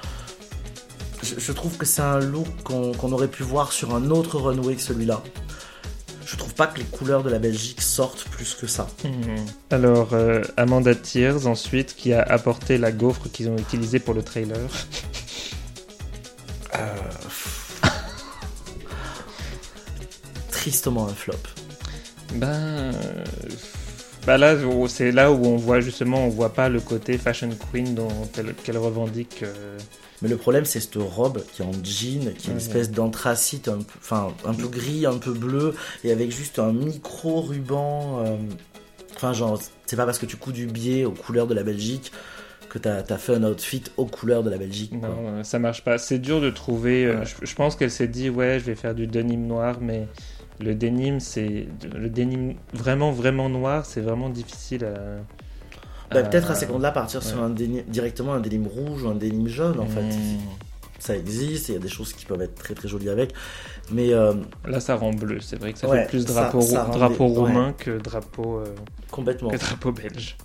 je, 1.24 1.34
je 1.40 1.52
trouve 1.52 1.78
que 1.78 1.86
c'est 1.86 2.04
un 2.04 2.20
look 2.20 2.48
qu'on 2.64 3.12
aurait 3.12 3.28
pu 3.28 3.42
voir 3.44 3.72
sur 3.72 3.96
un 3.96 4.12
autre 4.12 4.38
runway 4.40 4.76
que 4.76 4.82
celui-là. 4.82 5.24
Je 6.26 6.36
trouve 6.36 6.54
pas 6.54 6.68
que 6.68 6.78
les 6.78 6.86
couleurs 6.86 7.24
de 7.24 7.30
la 7.30 7.40
Belgique 7.40 7.82
sortent 7.82 8.26
plus 8.30 8.54
que 8.54 8.68
ça. 8.68 8.88
Mhm. 9.06 9.46
Alors, 9.72 10.10
euh, 10.14 10.44
Amanda 10.58 10.94
Tears, 10.94 11.48
ensuite, 11.48 11.96
qui 11.96 12.12
a 12.14 12.22
apporté 12.22 12.78
la 12.78 12.92
gaufre 12.92 13.32
qu'ils 13.32 13.48
ont 13.50 13.58
utilisée 13.58 14.00
pour 14.00 14.14
le 14.14 14.22
trailer. 14.22 14.60
Tristement 20.68 21.06
un 21.08 21.14
flop. 21.14 21.34
Ben. 22.36 22.48
euh, 22.48 22.92
Bah 24.26 24.38
là, 24.38 24.56
c'est 24.90 25.14
là 25.14 25.32
où 25.32 25.46
on 25.46 25.56
voit 25.56 25.80
justement, 25.80 26.26
on 26.26 26.28
voit 26.28 26.54
pas 26.54 26.68
le 26.68 26.82
côté 26.82 27.18
fashion 27.18 27.48
queen 27.72 27.96
dont 27.96 28.10
elle- 28.38 28.54
qu'elle 28.54 28.78
revendique. 28.78 29.44
euh. 29.44 29.78
Mais 30.22 30.28
le 30.28 30.36
problème, 30.36 30.66
c'est 30.66 30.82
cette 30.82 30.98
robe 30.98 31.42
qui 31.54 31.62
est 31.62 31.66
en 31.66 31.72
jean, 31.84 32.34
qui 32.38 32.50
est 32.50 32.52
une 32.52 32.58
espèce 32.58 32.92
d'anthracite, 32.92 33.70
un 33.70 33.78
peu, 33.78 33.94
enfin, 34.00 34.34
un 34.44 34.54
peu 34.54 34.68
gris, 34.68 35.06
un 35.06 35.18
peu 35.20 35.32
bleu, 35.32 35.74
et 36.04 36.12
avec 36.12 36.32
juste 36.36 36.60
un 36.60 36.74
micro 36.74 37.40
ruban. 37.42 38.26
euh, 38.26 38.36
Enfin, 39.16 39.32
genre, 39.32 39.58
c'est 39.86 39.96
pas 39.96 40.06
parce 40.06 40.20
que 40.20 40.26
tu 40.28 40.36
couds 40.36 40.52
du 40.52 40.66
biais 40.68 41.06
aux 41.06 41.12
couleurs 41.12 41.48
de 41.48 41.54
la 41.56 41.64
Belgique 41.64 42.12
que 42.70 42.78
t'as 42.78 42.98
as 43.10 43.18
fait 43.18 43.34
un 43.36 43.44
outfit 43.46 43.84
aux 43.96 44.06
couleurs 44.06 44.44
de 44.44 44.50
la 44.50 44.58
Belgique. 44.58 44.92
quoi. 45.00 45.08
Non, 45.10 45.44
ça 45.46 45.58
marche 45.60 45.84
pas. 45.86 45.98
C'est 45.98 46.20
dur 46.20 46.42
de 46.42 46.50
trouver. 46.50 47.06
euh, 47.06 47.20
Ouais. 47.20 47.26
je, 47.26 47.46
je 47.48 47.56
pense 47.56 47.78
qu'elle 47.78 47.90
s'est 47.90 48.10
dit, 48.10 48.30
ouais, 48.30 48.60
je 48.60 48.66
vais 48.66 48.76
faire 48.76 48.94
du 48.94 49.08
denim 49.08 49.48
noir, 49.48 49.78
mais 49.80 50.06
le 50.60 50.76
denim, 50.76 51.20
c'est 51.20 51.68
le 51.96 52.10
denim 52.10 52.54
vraiment 52.74 53.12
vraiment 53.12 53.50
noir, 53.50 53.86
c'est 53.86 54.02
vraiment 54.02 54.30
difficile 54.30 54.86
à. 54.86 54.94
Bah, 56.14 56.20
à- 56.22 56.24
Peut-être 56.24 56.52
à 56.52 56.56
ces 56.56 56.66
secondes-là 56.66 56.92
partir 56.92 57.22
sur 57.22 57.38
ouais. 57.38 57.44
un 57.44 57.50
déni- 57.50 57.84
directement 57.88 58.34
un 58.34 58.40
dénime 58.40 58.68
rouge 58.68 59.04
ou 59.04 59.10
un 59.10 59.16
dénime 59.16 59.48
jaune, 59.50 59.80
en 59.80 59.86
fait. 59.88 60.02
Hmm. 60.02 60.40
Ça 61.00 61.16
existe, 61.16 61.70
il 61.70 61.74
y 61.74 61.78
a 61.78 61.80
des 61.80 61.90
choses 61.90 62.12
qui 62.14 62.26
peuvent 62.26 62.42
être 62.42 62.56
très 62.56 62.74
très 62.74 62.88
jolies 62.88 63.10
avec. 63.10 63.34
Mais 63.92 64.14
euh, 64.14 64.34
Là, 64.66 64.80
ça 64.80 64.96
rend 64.96 65.12
bleu. 65.14 65.40
C'est 65.42 65.58
vrai 65.60 65.74
que 65.74 65.80
ça 65.80 65.88
Ouais, 65.88 66.04
fait 66.04 66.10
plus 66.10 66.26
drapeau, 66.26 66.62
ça 66.62 66.86
drapeau 66.86 67.28
des- 67.28 67.32
ouais. 67.34 67.38
roumain 67.40 67.74
que 67.78 68.00
drapeau, 68.00 68.60
euh, 68.60 68.66
complètement. 69.12 69.50
que 69.50 69.58
drapeau 69.58 69.92
belge. 69.92 70.38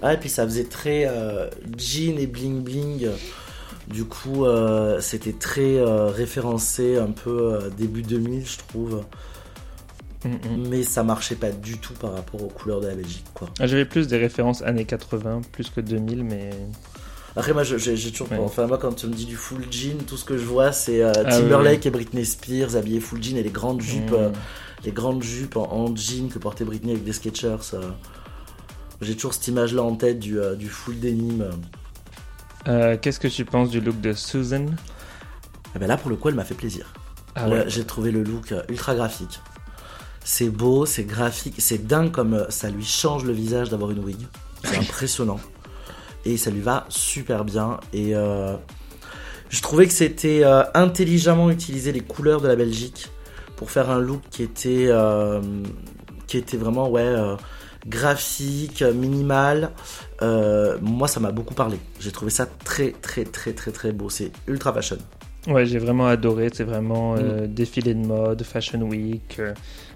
Ah, 0.00 0.14
et 0.14 0.16
puis 0.16 0.28
ça 0.30 0.44
faisait 0.44 0.64
très 0.64 1.06
euh, 1.06 1.48
jean 1.76 2.18
et 2.18 2.26
bling 2.26 2.62
bling. 2.62 3.08
Du 3.88 4.04
coup, 4.04 4.46
euh, 4.46 5.00
c'était 5.00 5.32
très 5.34 5.76
euh, 5.76 6.06
référencé, 6.06 6.96
un 6.96 7.10
peu 7.10 7.58
début 7.76 8.02
2000, 8.02 8.46
je 8.46 8.58
trouve. 8.58 9.02
Mais 10.70 10.82
ça 10.84 11.02
marchait 11.02 11.34
pas 11.34 11.50
du 11.50 11.78
tout 11.78 11.94
par 11.94 12.12
rapport 12.14 12.42
aux 12.42 12.48
couleurs 12.48 12.80
de 12.80 12.86
la 12.86 12.94
Belgique, 12.94 13.24
quoi. 13.34 13.48
Ah, 13.58 13.66
J'avais 13.66 13.84
plus 13.84 14.06
des 14.06 14.18
références 14.18 14.62
années 14.62 14.84
80, 14.84 15.42
plus 15.52 15.68
que 15.70 15.80
2000, 15.80 16.22
mais. 16.24 16.50
Après, 17.34 17.52
moi, 17.52 17.62
j'ai 17.64 17.78
toujours. 18.12 18.30
Ouais. 18.30 18.38
Enfin, 18.38 18.66
moi, 18.66 18.78
quand 18.78 18.92
tu 18.92 19.06
me 19.06 19.12
dis 19.14 19.24
du 19.26 19.36
full 19.36 19.64
jean, 19.70 19.98
tout 20.06 20.16
ce 20.16 20.24
que 20.24 20.36
je 20.36 20.44
vois, 20.44 20.70
c'est 20.72 21.02
euh, 21.02 21.12
Ah, 21.16 21.24
Timberlake 21.24 21.86
et 21.86 21.90
Britney 21.90 22.24
Spears 22.26 22.76
habillés 22.76 23.00
full 23.00 23.22
jean 23.22 23.36
et 23.38 23.42
les 23.42 23.50
grandes 23.50 23.80
jupes, 23.80 24.10
Mm. 24.10 24.14
euh, 24.14 24.30
les 24.84 24.92
grandes 24.92 25.22
jupes 25.22 25.56
en, 25.56 25.72
en 25.72 25.96
jean 25.96 26.28
que 26.28 26.38
portait 26.38 26.64
Britney 26.64 26.92
avec 26.92 27.04
des 27.04 27.12
Skechers. 27.12 27.56
euh. 27.74 27.90
J'ai 29.00 29.14
toujours 29.16 29.34
cette 29.34 29.48
image-là 29.48 29.82
en 29.82 29.96
tête 29.96 30.18
du, 30.20 30.38
euh, 30.38 30.54
du 30.54 30.68
full 30.68 31.00
denim. 31.00 31.42
Qu'est-ce 33.00 33.18
que 33.18 33.28
tu 33.28 33.44
penses 33.44 33.70
du 33.70 33.80
look 33.80 34.00
de 34.00 34.12
Susan? 34.12 34.66
Et 35.74 35.78
ben 35.78 35.86
là, 35.88 35.96
pour 35.96 36.10
le 36.10 36.16
coup, 36.16 36.28
elle 36.28 36.34
m'a 36.34 36.44
fait 36.44 36.54
plaisir. 36.54 36.92
Ah 37.34 37.48
ouais. 37.48 37.64
J'ai 37.66 37.84
trouvé 37.84 38.10
le 38.12 38.22
look 38.22 38.54
ultra 38.68 38.94
graphique. 38.94 39.40
C'est 40.24 40.48
beau, 40.50 40.86
c'est 40.86 41.04
graphique, 41.04 41.54
c'est 41.58 41.86
dingue 41.86 42.10
comme 42.10 42.34
euh, 42.34 42.44
ça 42.48 42.70
lui 42.70 42.84
change 42.84 43.24
le 43.24 43.32
visage 43.32 43.68
d'avoir 43.70 43.90
une 43.90 43.98
wig. 44.04 44.18
C'est 44.64 44.76
impressionnant. 44.78 45.40
Et 46.24 46.36
ça 46.36 46.50
lui 46.50 46.60
va 46.60 46.86
super 46.88 47.44
bien. 47.44 47.80
Et 47.92 48.14
euh, 48.14 48.54
je 49.48 49.60
trouvais 49.60 49.86
que 49.86 49.92
c'était 49.92 50.42
euh, 50.44 50.62
intelligemment 50.74 51.50
utiliser 51.50 51.90
les 51.90 52.00
couleurs 52.00 52.40
de 52.40 52.46
la 52.46 52.54
Belgique 52.54 53.08
pour 53.56 53.70
faire 53.72 53.90
un 53.90 53.98
look 53.98 54.20
qui 54.30 54.44
était, 54.44 54.86
euh, 54.88 55.40
qui 56.28 56.36
était 56.38 56.56
vraiment 56.56 56.88
ouais, 56.88 57.12
graphique, 57.88 58.82
minimal. 58.82 59.70
Moi, 60.20 61.08
ça 61.08 61.18
m'a 61.20 61.32
beaucoup 61.32 61.54
parlé. 61.54 61.78
J'ai 61.98 62.12
trouvé 62.12 62.30
ça 62.30 62.46
très, 62.46 62.92
très, 62.92 63.24
très, 63.24 63.52
très, 63.52 63.72
très 63.72 63.92
beau. 63.92 64.08
C'est 64.08 64.30
ultra 64.46 64.72
fashion. 64.72 64.98
Ouais, 65.48 65.66
j'ai 65.66 65.78
vraiment 65.78 66.06
adoré. 66.06 66.50
C'est 66.52 66.62
vraiment 66.64 67.16
Mm. 67.16 67.48
défilé 67.48 67.94
de 67.94 68.06
mode, 68.06 68.42
Fashion 68.44 68.80
Week, 68.82 69.36
euh, 69.40 69.52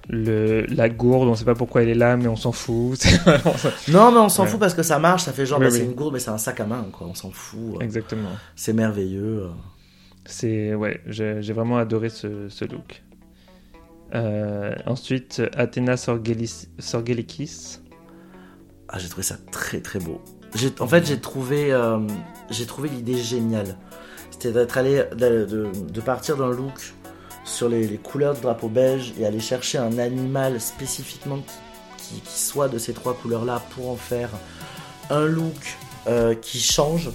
le, 0.09 0.67
la 0.69 0.89
gourde, 0.89 1.29
on 1.29 1.35
sait 1.35 1.45
pas 1.45 1.55
pourquoi 1.55 1.83
elle 1.83 1.89
est 1.89 1.95
là, 1.95 2.17
mais 2.17 2.29
on 2.29 2.37
s'en 2.37 2.53
fout. 2.53 3.05
Non, 3.89 4.13
mais 4.13 4.19
on 4.19 4.29
s'en 4.29 4.45
Ouais. 4.45 4.49
fout 4.49 4.61
parce 4.61 4.75
que 4.75 4.83
ça 4.83 4.99
marche. 4.99 5.25
Ça 5.25 5.33
fait 5.33 5.47
genre, 5.47 5.59
Oui, 5.59 5.65
bah, 5.67 5.71
c'est 5.71 5.85
une 5.85 5.93
gourde, 5.95 6.13
mais 6.15 6.21
c'est 6.21 6.31
un 6.31 6.39
sac 6.39 6.61
à 6.61 6.67
main, 6.67 6.87
quoi. 6.93 7.07
On 7.09 7.15
s'en 7.15 7.31
fout. 7.31 7.81
Exactement. 7.81 8.31
C'est 8.55 8.73
merveilleux. 8.73 9.49
C'est 10.25 10.75
ouais, 10.75 11.01
j'ai 11.07 11.53
vraiment 11.53 11.77
adoré 11.79 12.09
ce, 12.09 12.49
ce 12.49 12.65
look. 12.65 13.03
Euh, 14.15 14.75
ensuite, 14.87 15.43
Sorgelis- 15.97 16.69
Sorgelikis. 16.79 17.79
Ah, 18.89 18.99
j'ai 18.99 19.09
trouvé 19.09 19.25
ça 19.25 19.37
très 19.51 19.81
très 19.81 19.99
beau. 19.99 20.21
En 20.81 20.87
fait, 20.87 21.05
j'ai 21.07 21.19
trouvé, 21.21 21.73
euh, 21.73 21.99
j'ai 22.51 22.67
trouvé 22.67 22.89
l'idée 22.89 23.17
géniale. 23.19 23.77
C'était 24.31 24.53
d'être 24.53 24.79
allé, 24.79 25.03
de, 25.13 25.45
de- 25.45 25.71
de 25.93 26.01
partir 26.01 26.37
d'un 26.37 26.51
look 26.51 26.95
sur 27.47 27.69
les, 27.69 27.97
couleurs 27.97 28.35
de 28.35 28.41
drapeau 28.41 28.69
belge 28.69 29.15
et 29.19 29.25
aller 29.25 29.41
chercher 29.41 29.79
un 29.79 29.99
animal 29.99 30.61
spécifiquement 30.61 31.39
qui 31.97 32.21
soit 32.27 32.69
de 32.69 32.79
ces 32.79 32.93
trois 32.93 33.15
couleurs-là 33.15 33.63
pour 33.71 33.91
en 33.91 33.97
faire 33.97 34.31
un 35.11 35.25
look 35.25 35.77
euh, 36.07 36.35
qui 36.35 36.61
change. 36.61 37.11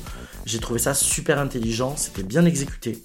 J'ai 0.46 0.60
trouvé 0.60 0.80
ça 0.80 0.94
super 0.94 1.40
intelligent, 1.40 1.96
c'était 1.96 2.24
bien 2.24 2.46
exécuté. 2.46 3.04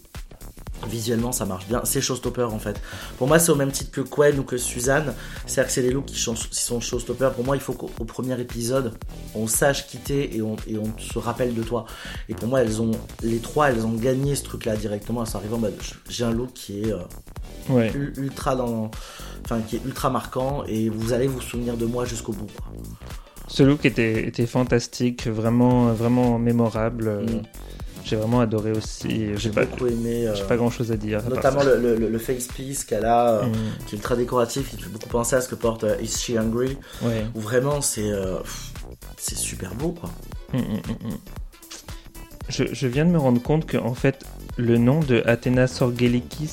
Visuellement, 0.89 1.33
ça 1.33 1.47
marche 1.47 1.67
bien. 1.67 1.81
C'est 1.85 2.01
showstopper 2.01 2.43
en 2.45 2.59
fait. 2.59 2.81
Pour 3.19 3.27
moi, 3.27 3.39
c'est 3.39 3.51
au 3.51 3.55
même 3.57 3.73
titre 3.73 3.91
que 3.91 4.03
Quen 4.03 4.39
ou 4.39 4.43
que 4.45 4.57
Suzanne. 4.57 5.15
C'est-à-dire 5.47 5.67
que 5.69 5.73
c'est 5.73 5.83
des 5.83 5.91
looks 5.91 6.07
qui, 6.07 6.19
sont 6.19 6.81
showstopper. 6.81 7.31
Pour 7.35 7.45
moi, 7.45 7.57
il 7.57 7.63
faut 7.63 7.73
qu'au 7.73 7.91
au 7.99 8.05
premier 8.05 8.39
épisode, 8.41 8.93
on 9.35 9.47
sache 9.47 9.87
quitter 9.87 10.37
et 10.37 10.43
on, 10.43 10.57
et 10.69 10.77
on 10.79 10.93
se 10.99 11.19
rappelle 11.19 11.55
de 11.55 11.63
toi. 11.63 11.87
Et 12.29 12.35
pour 12.35 12.49
moi, 12.49 12.61
elles 12.61 12.81
ont, 12.83 12.93
les 13.23 13.39
trois, 13.39 13.71
elles 13.71 13.85
ont 13.87 13.95
gagné 13.95 14.35
ce 14.35 14.45
truc-là 14.45 14.77
directement. 14.77 15.23
Elles 15.23 15.29
sont 15.31 15.39
arrivées 15.39 15.55
en 15.55 15.59
mode, 15.59 15.75
j'ai 16.09 16.25
un 16.25 16.31
look 16.33 16.53
qui 16.53 16.83
est 16.83 16.93
euh, 16.93 16.99
Ouais. 17.69 17.93
ultra 18.17 18.55
dans, 18.55 18.91
enfin, 19.45 19.61
qui 19.61 19.77
est 19.77 19.85
ultra 19.85 20.09
marquant 20.09 20.63
et 20.69 20.89
vous 20.89 21.13
allez 21.13 21.27
vous 21.27 21.41
souvenir 21.41 21.77
de 21.77 21.85
moi 21.85 22.05
jusqu'au 22.05 22.33
bout. 22.33 22.47
quoi. 22.57 22.67
Ce 23.49 23.63
look 23.65 23.85
était, 23.85 24.27
était 24.29 24.47
fantastique, 24.47 25.27
vraiment, 25.27 25.93
vraiment 25.93 26.39
mémorable. 26.39 27.25
Mm. 27.25 27.43
J'ai 28.09 28.15
vraiment 28.15 28.41
adoré 28.41 28.71
aussi. 28.71 29.31
J'ai 29.37 29.51
pas, 29.51 29.65
beaucoup 29.65 29.89
aimé, 29.89 30.29
euh, 30.29 30.35
j'ai 30.37 30.45
pas 30.45 30.57
grand 30.57 30.71
chose 30.71 30.93
à 30.93 30.97
dire. 30.97 31.21
notamment 31.29 31.65
le, 31.65 31.77
le, 31.77 32.09
le 32.09 32.19
face 32.19 32.47
piece 32.47 32.85
qu'elle 32.85 33.05
a, 33.05 33.41
euh, 33.41 33.47
Mm. 33.47 33.53
qui 33.87 33.95
est 33.97 33.99
ultra 33.99 34.15
décoratif, 34.15 34.71
qui 34.71 34.81
fait 34.81 34.89
beaucoup 34.89 35.09
penser 35.09 35.35
à 35.35 35.41
ce 35.41 35.49
que 35.49 35.57
porte 35.57 35.83
euh, 35.83 35.97
Is 36.01 36.17
She 36.17 36.31
Hungry, 36.37 36.79
Ouais. 37.03 37.27
où 37.35 37.41
vraiment 37.41 37.81
c'est, 37.81 38.09
euh, 38.09 38.39
c'est 39.17 39.37
super 39.37 39.75
beau 39.75 39.91
quoi. 39.91 40.09
Mm, 40.53 40.59
mm. 40.59 41.17
Je, 42.49 42.63
je 42.73 42.87
viens 42.87 43.05
de 43.05 43.11
me 43.11 43.19
rendre 43.19 43.43
compte 43.43 43.67
que 43.67 43.77
en 43.77 43.95
fait 43.95 44.25
le 44.57 44.79
nom 44.79 45.01
de 45.01 45.25
Athena 45.27 45.67
Sorgelikis, 45.67 46.51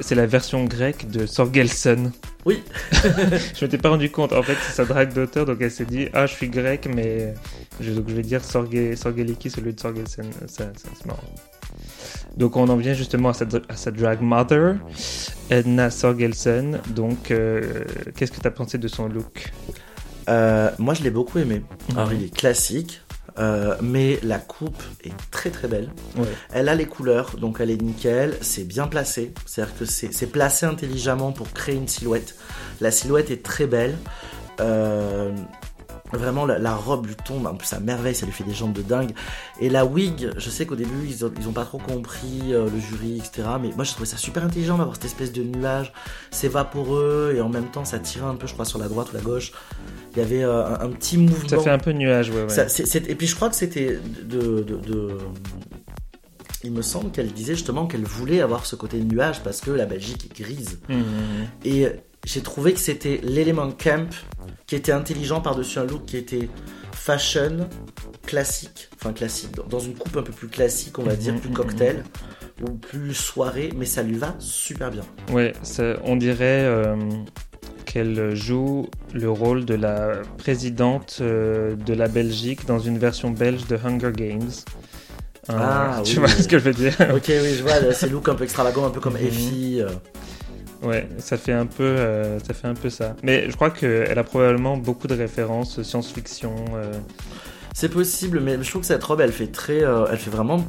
c'est 0.00 0.14
la 0.14 0.26
version 0.26 0.64
grecque 0.66 1.10
de 1.10 1.26
Sorgelson. 1.26 2.12
Oui. 2.44 2.62
je 3.02 3.64
m'étais 3.64 3.76
pas 3.78 3.88
rendu 3.88 4.08
compte. 4.08 4.32
En 4.32 4.42
fait, 4.44 4.54
c'est 4.68 4.72
sa 4.76 4.84
drague 4.84 5.12
d'auteur, 5.12 5.46
donc 5.46 5.58
elle 5.60 5.70
s'est 5.72 5.84
dit 5.84 6.06
ah 6.12 6.26
je 6.26 6.34
suis 6.34 6.48
grec, 6.48 6.88
mais 6.94 7.34
je, 7.80 7.92
donc 7.92 8.08
je 8.08 8.14
vais 8.14 8.22
dire 8.22 8.42
Sorge, 8.44 8.94
Sorgelikis 8.96 9.52
au 9.58 9.60
lieu 9.60 9.72
de 9.72 9.80
ça, 9.80 9.92
c'est 10.46 11.06
marrant. 11.06 11.22
Donc 12.36 12.56
on 12.56 12.68
en 12.68 12.76
vient 12.76 12.94
justement 12.94 13.30
à 13.30 13.34
sa, 13.34 13.46
à 13.68 13.76
sa 13.76 13.90
drag 13.90 14.20
mother, 14.20 14.76
Edna 15.50 15.90
Sorgelsen. 15.90 16.80
Donc 16.90 17.30
euh, 17.30 17.84
qu'est-ce 18.14 18.32
que 18.32 18.40
tu 18.40 18.46
as 18.46 18.50
pensé 18.50 18.78
de 18.78 18.88
son 18.88 19.08
look? 19.08 19.52
Euh, 20.28 20.70
moi, 20.78 20.94
je 20.94 21.02
l'ai 21.02 21.10
beaucoup 21.10 21.38
aimé. 21.38 21.62
Mhm. 21.90 21.98
Alors, 21.98 22.12
il 22.12 22.24
est 22.24 22.34
classique, 22.34 23.00
euh, 23.38 23.76
mais 23.82 24.18
la 24.22 24.38
coupe 24.38 24.82
est 25.04 25.14
très 25.30 25.50
très 25.50 25.68
belle. 25.68 25.90
Ouais. 26.16 26.24
Elle 26.52 26.68
a 26.68 26.74
les 26.74 26.86
couleurs, 26.86 27.36
donc 27.38 27.58
elle 27.60 27.70
est 27.70 27.80
nickel. 27.80 28.36
C'est 28.40 28.64
bien 28.64 28.86
placé, 28.86 29.32
c'est-à-dire 29.44 29.76
que 29.78 29.84
c'est 29.84 30.12
c'est 30.12 30.26
placé 30.26 30.66
intelligemment 30.66 31.32
pour 31.32 31.52
créer 31.52 31.76
une 31.76 31.88
silhouette. 31.88 32.34
La 32.80 32.90
silhouette 32.90 33.30
est 33.30 33.42
très 33.42 33.66
belle. 33.66 33.96
Euh, 34.60 35.32
Vraiment, 36.12 36.46
la, 36.46 36.58
la 36.58 36.74
robe 36.74 37.06
lui 37.06 37.16
tombe, 37.16 37.46
en 37.46 37.54
plus 37.54 37.72
à 37.72 37.80
merveille, 37.80 38.14
ça 38.14 38.26
lui 38.26 38.32
fait 38.32 38.44
des 38.44 38.54
jambes 38.54 38.72
de 38.72 38.82
dingue. 38.82 39.10
Et 39.60 39.68
la 39.68 39.84
wig, 39.84 40.30
je 40.36 40.50
sais 40.50 40.64
qu'au 40.64 40.76
début, 40.76 41.06
ils 41.08 41.24
ont, 41.24 41.32
ils 41.38 41.48
ont 41.48 41.52
pas 41.52 41.64
trop 41.64 41.78
compris, 41.78 42.52
euh, 42.52 42.68
le 42.72 42.78
jury, 42.80 43.16
etc. 43.18 43.48
Mais 43.60 43.70
moi, 43.74 43.84
j'ai 43.84 43.92
trouvé 43.92 44.06
ça 44.06 44.16
super 44.16 44.44
intelligent 44.44 44.78
d'avoir 44.78 44.94
cette 44.96 45.06
espèce 45.06 45.32
de 45.32 45.42
nuage. 45.42 45.92
C'est 46.30 46.48
vaporeux, 46.48 47.34
et 47.36 47.40
en 47.40 47.48
même 47.48 47.66
temps, 47.66 47.84
ça 47.84 47.98
tirait 47.98 48.26
un 48.26 48.36
peu, 48.36 48.46
je 48.46 48.52
crois, 48.52 48.64
sur 48.64 48.78
la 48.78 48.88
droite 48.88 49.08
ou 49.12 49.16
la 49.16 49.22
gauche. 49.22 49.52
Il 50.14 50.18
y 50.20 50.22
avait 50.22 50.44
euh, 50.44 50.64
un, 50.66 50.80
un 50.86 50.88
petit 50.90 51.18
mouvement. 51.18 51.48
Ça 51.48 51.58
fait 51.58 51.70
un 51.70 51.78
peu 51.78 51.92
nuage, 51.92 52.30
ouais. 52.30 52.42
ouais. 52.44 52.48
Ça, 52.48 52.64
et 52.96 53.14
puis 53.14 53.26
je 53.26 53.34
crois 53.34 53.48
que 53.50 53.56
c'était 53.56 53.98
de, 54.22 54.62
de- 54.62 54.76
de- 54.76 55.18
Il 56.64 56.72
me 56.72 56.82
semble 56.82 57.10
qu'elle 57.10 57.32
disait 57.32 57.54
justement 57.54 57.86
qu'elle 57.86 58.04
voulait 58.04 58.40
avoir 58.40 58.64
ce 58.66 58.74
côté 58.76 58.98
nuage 58.98 59.40
parce 59.44 59.60
que 59.60 59.70
la 59.70 59.84
Belgique 59.86 60.30
est 60.30 60.42
grise. 60.42 60.78
Mhm. 60.88 61.04
Et 61.64 61.88
j'ai 62.26 62.42
trouvé 62.42 62.74
que 62.74 62.80
c'était 62.80 63.20
l'élément 63.22 63.70
camp 63.70 64.10
qui 64.66 64.74
était 64.74 64.92
intelligent 64.92 65.40
par-dessus 65.40 65.78
un 65.78 65.84
look 65.84 66.04
qui 66.04 66.16
était 66.18 66.48
fashion, 66.92 67.68
classique, 68.26 68.88
enfin 68.96 69.12
classique, 69.12 69.52
dans- 69.70 69.78
une 69.78 69.94
coupe 69.94 70.16
un 70.16 70.22
peu 70.22 70.32
plus 70.32 70.48
classique, 70.48 70.98
on 70.98 71.04
va 71.04 71.12
Mhm, 71.12 71.18
dire, 71.18 71.34
plus 71.36 71.48
mhm, 71.50 71.54
cocktail 71.54 72.04
ou 72.62 72.72
plus 72.72 73.14
soirée, 73.14 73.72
mais 73.76 73.84
ça 73.86 74.02
lui 74.02 74.16
va 74.16 74.34
super 74.40 74.90
bien. 74.90 75.04
Ouais, 75.30 75.52
ça- 75.62 75.96
on 76.04 76.16
dirait 76.16 76.64
euh, 76.64 76.96
qu'elle 77.84 78.34
joue 78.34 78.88
le 79.14 79.30
rôle 79.30 79.64
de 79.64 79.74
la 79.74 80.22
présidente 80.38 81.18
euh, 81.20 81.76
de 81.76 81.94
la 81.94 82.08
Belgique 82.08 82.66
dans 82.66 82.80
une 82.80 82.98
version 82.98 83.30
belge 83.30 83.66
de 83.68 83.76
Hunger 83.76 84.10
Games. 84.12 84.50
Euh, 85.50 85.52
Ah, 85.58 86.00
tu 86.04 86.14
oui. 86.14 86.18
vois 86.18 86.28
ce 86.28 86.48
que 86.48 86.58
je 86.58 86.64
veux 86.64 86.74
dire? 86.74 86.96
Ok, 87.14 87.26
oui, 87.28 87.54
je 87.56 87.62
vois, 87.62 87.78
là, 87.78 87.92
ces 87.94 88.08
looks 88.08 88.28
un 88.28 88.34
peu 88.34 88.42
extravagants, 88.42 88.84
un 88.86 88.90
peu 88.90 89.00
comme 89.00 89.14
Mhm. 89.16 89.26
Effie. 89.26 89.80
Ouais, 90.82 91.08
ça 91.18 91.36
fait 91.38 91.52
un 91.52 91.66
peu, 91.66 91.82
euh, 91.82 92.38
ça 92.40 92.54
fait 92.54 92.68
un 92.68 92.74
peu 92.74 92.90
ça. 92.90 93.16
Mais 93.22 93.50
je 93.50 93.56
crois 93.56 93.70
qu'elle 93.70 94.18
a 94.18 94.24
probablement 94.24 94.76
beaucoup 94.76 95.06
de 95.06 95.14
références 95.14 95.82
science-fiction. 95.82 96.54
euh, 96.74 96.92
C'est 97.74 97.88
possible, 97.88 98.40
mais 98.40 98.62
je 98.62 98.68
trouve 98.68 98.82
que 98.82 98.86
cette 98.86 99.02
robe, 99.02 99.20
elle 99.20 99.32
fait 99.32 99.46
très, 99.48 99.82
euh, 99.82 100.06
elle 100.10 100.18
fait 100.18 100.30
vraiment, 100.30 100.64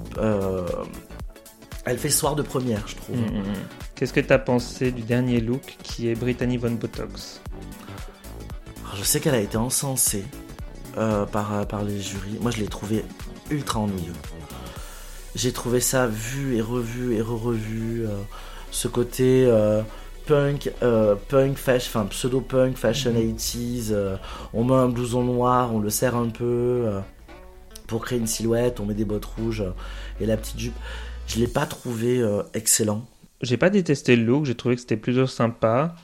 elle 1.86 1.98
fait 1.98 2.10
soir 2.10 2.36
de 2.36 2.42
première, 2.42 2.88
je 2.88 2.96
trouve. 2.96 3.18
mm, 3.18 3.22
mm, 3.22 3.40
mm. 3.40 3.54
Qu'est-ce 3.96 4.14
que 4.14 4.20
tu 4.20 4.32
as 4.34 4.40
pensé 4.40 4.92
du 4.92 5.02
dernier 5.02 5.42
look 5.42 5.78
qui 5.84 6.10
est 6.10 6.16
Brittany 6.16 6.58
Von 6.58 6.72
Botox? 6.72 7.42
Alors, 8.86 8.96
je 8.96 9.04
sais 9.04 9.20
qu'elle 9.20 9.36
a 9.36 9.40
été 9.42 9.58
encensée 9.58 10.24
par, 11.32 11.68
par 11.68 11.84
les 11.84 12.00
jurys. 12.00 12.38
Moi, 12.42 12.52
je 12.52 12.58
l'ai 12.58 12.68
trouvé 12.68 13.04
ultra 13.52 13.80
ennuyeux. 13.80 14.14
J'ai 15.36 15.52
trouvé 15.52 15.80
ça 15.80 16.08
vu 16.08 16.56
et 16.56 16.62
revu 16.62 17.16
et 17.16 17.22
re-revu. 17.22 18.06
Ce 18.72 18.88
côté 18.88 19.46
euh, 19.48 19.82
punk, 20.26 20.72
euh, 20.84 21.16
punk 21.30 21.58
fashion, 21.58 21.90
enfin 21.90 22.06
pseudo-punk 22.06 22.78
fashion 22.78 23.14
80s. 23.14 23.90
euh, 23.92 24.18
on 24.54 24.64
met 24.64 24.74
un 24.74 24.90
blouson 24.90 25.24
noir, 25.24 25.74
on 25.74 25.80
le 25.80 25.90
serre 25.90 26.16
un 26.16 26.30
peu 26.30 26.90
pour 27.88 28.04
créer 28.04 28.20
une 28.20 28.28
silhouette. 28.28 28.80
On 28.80 28.86
met 28.86 28.94
des 28.94 29.06
bottes 29.06 29.26
rouges 29.26 29.64
et 30.20 30.26
la 30.26 30.38
petite 30.38 30.60
jupe. 30.60 30.76
Je 31.28 31.40
l'ai 31.40 31.48
pas 31.48 31.66
trouvé 31.66 32.24
excellent. 32.54 33.06
J'ai 33.44 33.58
pas 33.58 33.70
détesté 33.70 34.16
le 34.16 34.24
look, 34.24 34.46
j'ai 34.46 34.56
trouvé 34.56 34.76
que 34.76 34.82
c'était 34.82 34.98
plutôt 34.98 35.28
sympa. 35.28 35.96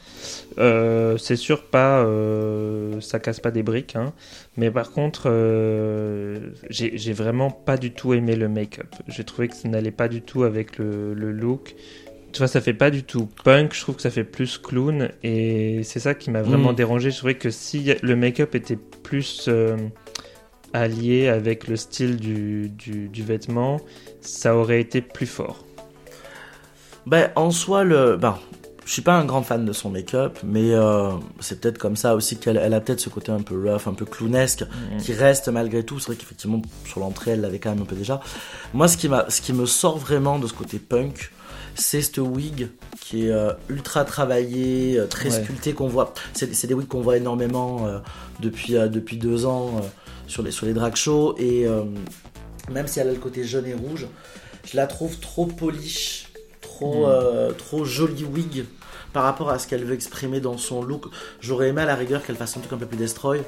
Euh, 0.60 1.18
c'est 1.18 1.36
sûr 1.36 1.64
pas, 1.66 2.04
euh, 2.06 3.02
ça 3.02 3.20
casse 3.20 3.40
pas 3.40 3.50
des 3.50 3.64
briques, 3.64 3.96
hein. 3.96 4.14
mais 4.56 4.70
par 4.70 4.92
contre, 4.92 5.24
euh, 5.26 6.52
j'ai 6.70 6.96
j'ai 6.96 7.14
vraiment 7.14 7.50
pas 7.50 7.78
du 7.78 7.92
tout 7.92 8.14
aimé 8.14 8.36
le 8.36 8.50
make-up. 8.50 8.94
J'ai 9.08 9.24
trouvé 9.24 9.48
que 9.48 9.56
ça 9.56 9.68
n'allait 9.68 9.90
pas 9.90 10.08
du 10.08 10.22
tout 10.22 10.44
avec 10.44 10.78
le, 10.78 11.16
le 11.16 11.32
look. 11.32 11.76
Tu 12.34 12.40
vois, 12.40 12.48
ça 12.48 12.62
fait 12.62 12.74
pas 12.74 12.90
du 12.90 13.04
tout 13.04 13.30
punk, 13.44 13.74
je 13.76 13.82
trouve 13.82 13.96
que 13.96 14.02
ça 14.02 14.10
fait 14.10 14.24
plus 14.24 14.58
clown, 14.58 15.10
et 15.24 15.82
c'est 15.84 16.00
ça 16.00 16.16
qui 16.16 16.32
m'a 16.32 16.42
vraiment 16.42 16.72
Mm. 16.72 16.76
dérangé. 16.76 17.12
Je 17.12 17.18
trouvais 17.18 17.36
que 17.36 17.52
si 17.52 17.94
le 18.02 18.16
make-up 18.16 18.56
était 18.56 18.76
plus 19.04 19.46
euh, 19.48 19.78
allié 20.74 21.28
avec 21.28 21.68
le 21.68 21.76
style 21.76 22.18
du, 22.18 22.70
du, 22.70 23.08
du 23.08 23.24
vêtement, 23.24 23.80
ça 24.22 24.56
aurait 24.56 24.82
été 24.82 25.02
plus 25.02 25.28
fort. 25.28 25.64
Ben, 27.06 27.30
en 27.36 27.52
soi, 27.52 27.84
le. 27.84 28.18
Ben, 28.18 28.40
je 28.86 28.92
suis 28.94 29.02
pas 29.02 29.14
un 29.14 29.26
grand 29.26 29.44
fan 29.44 29.64
de 29.64 29.72
son 29.72 29.90
make-up, 29.92 30.40
mais 30.44 30.72
euh, 30.74 31.12
c'est 31.40 31.62
peut-être 31.62 31.78
comme 31.78 31.96
ça 31.96 32.16
aussi 32.16 32.38
qu'elle 32.38 32.58
elle 32.58 32.74
a 32.74 32.82
peut-être 32.82 33.00
ce 33.00 33.10
côté 33.10 33.32
un 33.32 33.42
peu 33.42 33.56
rough, 33.56 33.88
un 33.88 33.94
peu 33.94 34.06
clownesque, 34.06 34.64
Mm. 34.64 34.98
qui 34.98 35.14
reste 35.14 35.50
malgré 35.50 35.84
tout. 35.84 36.00
C'est 36.00 36.08
vrai 36.08 36.16
qu'effectivement, 36.16 36.62
sur 36.86 37.00
l'entrée, 37.00 37.32
elle 37.32 37.42
l'avait 37.42 37.60
quand 37.60 37.70
même 37.70 37.84
un 37.84 37.86
peu 37.86 37.96
déjà. 37.96 38.22
Moi, 38.74 38.88
ce 38.88 38.98
qui, 38.98 39.08
m'a, 39.08 39.26
ce 39.30 39.40
qui 39.42 39.54
me 39.54 39.68
sort 39.68 40.00
vraiment 40.00 40.40
de 40.40 40.48
ce 40.48 40.54
côté 40.54 40.80
punk, 40.80 41.32
c'est 41.76 42.02
ce 42.02 42.22
wig 42.22 42.70
qui 43.02 43.28
est 43.28 43.32
euh, 43.32 43.52
ultra 43.70 44.06
travaillé, 44.06 44.98
euh, 45.00 45.08
très 45.08 45.30
Ouais. 45.30 45.44
sculpté, 45.44 45.74
qu'on 45.74 45.88
voit. 45.88 46.14
C'est, 46.34 46.68
des 46.68 46.74
wigs 46.74 46.88
qu'on 46.88 47.02
voit 47.02 47.18
énormément 47.18 47.86
euh, 47.88 48.00
depuis, 48.40 48.76
euh, 48.78 48.88
depuis 48.88 49.18
deux 49.18 49.46
ans 49.46 49.82
sur, 50.28 50.44
les, 50.44 50.52
sur 50.52 50.66
les 50.66 50.74
drag 50.74 50.96
shows, 50.96 51.36
et 51.38 51.66
même 52.72 52.88
si 52.88 53.00
elle 53.00 53.10
a 53.10 53.12
le 53.12 53.20
côté 53.20 53.44
jaune 53.44 53.66
et 53.68 53.74
rouge, 53.74 54.08
je 54.66 54.78
la 54.78 54.88
trouve 54.88 55.20
trop 55.20 55.46
polish, 55.46 56.30
trop, 56.62 57.08
Mm. 57.08 57.54
trop 57.58 57.84
jolie 57.86 58.24
wig 58.24 58.66
par 59.12 59.24
rapport 59.24 59.50
à 59.50 59.60
ce 59.60 59.68
qu'elle 59.68 59.84
veut 59.84 59.94
exprimer 59.94 60.40
dans 60.40 60.58
son 60.58 60.82
look. 60.82 61.06
J'aurais 61.42 61.68
aimé 61.70 61.82
à 61.82 61.86
la 61.86 61.96
rigueur 61.96 62.24
qu'elle 62.26 62.36
fasse 62.36 62.56
un 62.58 62.62
truc 62.62 62.74
un 62.74 62.78
peu 62.78 62.86
plus 62.88 62.98
destroy, 62.98 63.42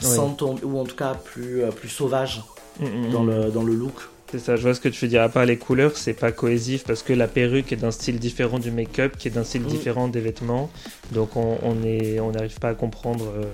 sans 0.00 0.30
tomber, 0.30 0.62
ou 0.64 0.78
en 0.80 0.84
tout 0.84 0.96
cas 0.96 1.14
plus, 1.14 1.62
plus 1.76 1.88
sauvage 1.88 2.42
Mm, 2.80 2.84
mm, 3.08 3.10
dans 3.10 3.24
le, 3.24 3.50
dans 3.50 3.62
le 3.62 3.72
look. 3.74 3.94
C'est 4.38 4.44
ça, 4.44 4.56
je 4.56 4.62
vois 4.62 4.74
ce 4.74 4.80
que 4.80 4.88
tu 4.88 5.04
veux 5.04 5.08
dire. 5.08 5.22
À 5.22 5.28
part 5.28 5.44
les 5.46 5.56
couleurs, 5.56 5.96
c'est 5.96 6.12
pas 6.12 6.32
cohésif 6.32 6.84
parce 6.84 7.02
que 7.02 7.12
la 7.12 7.26
perruque 7.28 7.72
est 7.72 7.76
d'un 7.76 7.90
style 7.90 8.18
différent 8.18 8.58
du 8.58 8.70
make-up, 8.70 9.16
qui 9.16 9.28
est 9.28 9.30
d'un 9.30 9.44
style 9.44 9.62
Mm. 9.62 9.66
différent 9.66 10.08
des 10.08 10.20
vêtements. 10.20 10.70
Donc 11.12 11.36
on 11.36 11.58
on 11.62 11.82
est, 11.84 12.20
on 12.20 12.32
n'arrive 12.32 12.58
pas 12.58 12.68
à 12.70 12.74
comprendre 12.74 13.24
euh, 13.36 13.44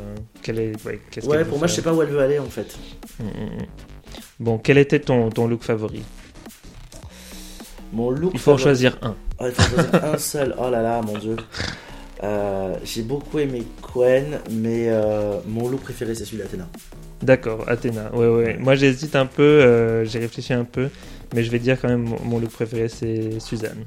quel 0.42 0.58
est. 0.58 0.84
Ouais, 0.84 1.00
qu'est-ce 1.10 1.26
Ouais, 1.26 1.38
qu'elle 1.38 1.46
pour 1.46 1.58
moi, 1.58 1.66
je 1.66 1.74
sais 1.74 1.82
pas 1.82 1.92
où 1.94 2.02
elle 2.02 2.08
veut 2.08 2.20
aller 2.20 2.38
en 2.38 2.46
fait. 2.46 2.76
Mm, 3.20 3.24
mm. 3.24 3.66
Bon, 4.40 4.58
quel 4.58 4.78
était 4.78 4.98
ton, 5.00 5.30
ton 5.30 5.46
look 5.46 5.62
favori? 5.62 6.02
Mon 7.92 8.10
look. 8.10 8.30
Il 8.34 8.40
faut 8.40 8.52
en 8.52 8.58
choisir 8.58 8.98
un. 9.02 9.14
Ah, 9.38 9.48
il 9.48 9.52
faut 9.52 9.62
en 9.62 9.82
choisir 9.82 10.04
un 10.14 10.18
seul. 10.18 10.54
Oh 10.58 10.70
là 10.70 10.82
là, 10.82 11.00
mon 11.02 11.16
dieu. 11.18 11.36
Euh, 12.22 12.76
J'ai 12.84 13.02
beaucoup 13.02 13.38
aimé 13.38 13.64
Quen, 13.82 14.40
mais 14.50 14.86
euh, 14.88 15.38
mon 15.46 15.68
look 15.68 15.80
préféré 15.80 16.14
c'est 16.14 16.24
celui 16.24 16.38
d'Athéna. 16.38 16.68
D'accord, 17.20 17.68
Athéna. 17.68 18.14
Ouais, 18.14 18.28
ouais. 18.28 18.56
Moi 18.58 18.74
j'hésite 18.74 19.16
un 19.16 19.26
peu, 19.26 19.42
euh, 19.42 20.04
j'ai 20.04 20.20
réfléchi 20.20 20.52
un 20.52 20.64
peu, 20.64 20.88
mais 21.34 21.42
je 21.42 21.50
vais 21.50 21.58
dire 21.58 21.80
quand 21.80 21.88
même 21.88 22.02
mon, 22.02 22.20
mon 22.22 22.38
look 22.38 22.50
préféré 22.50 22.88
c'est 22.88 23.40
Suzanne. 23.40 23.84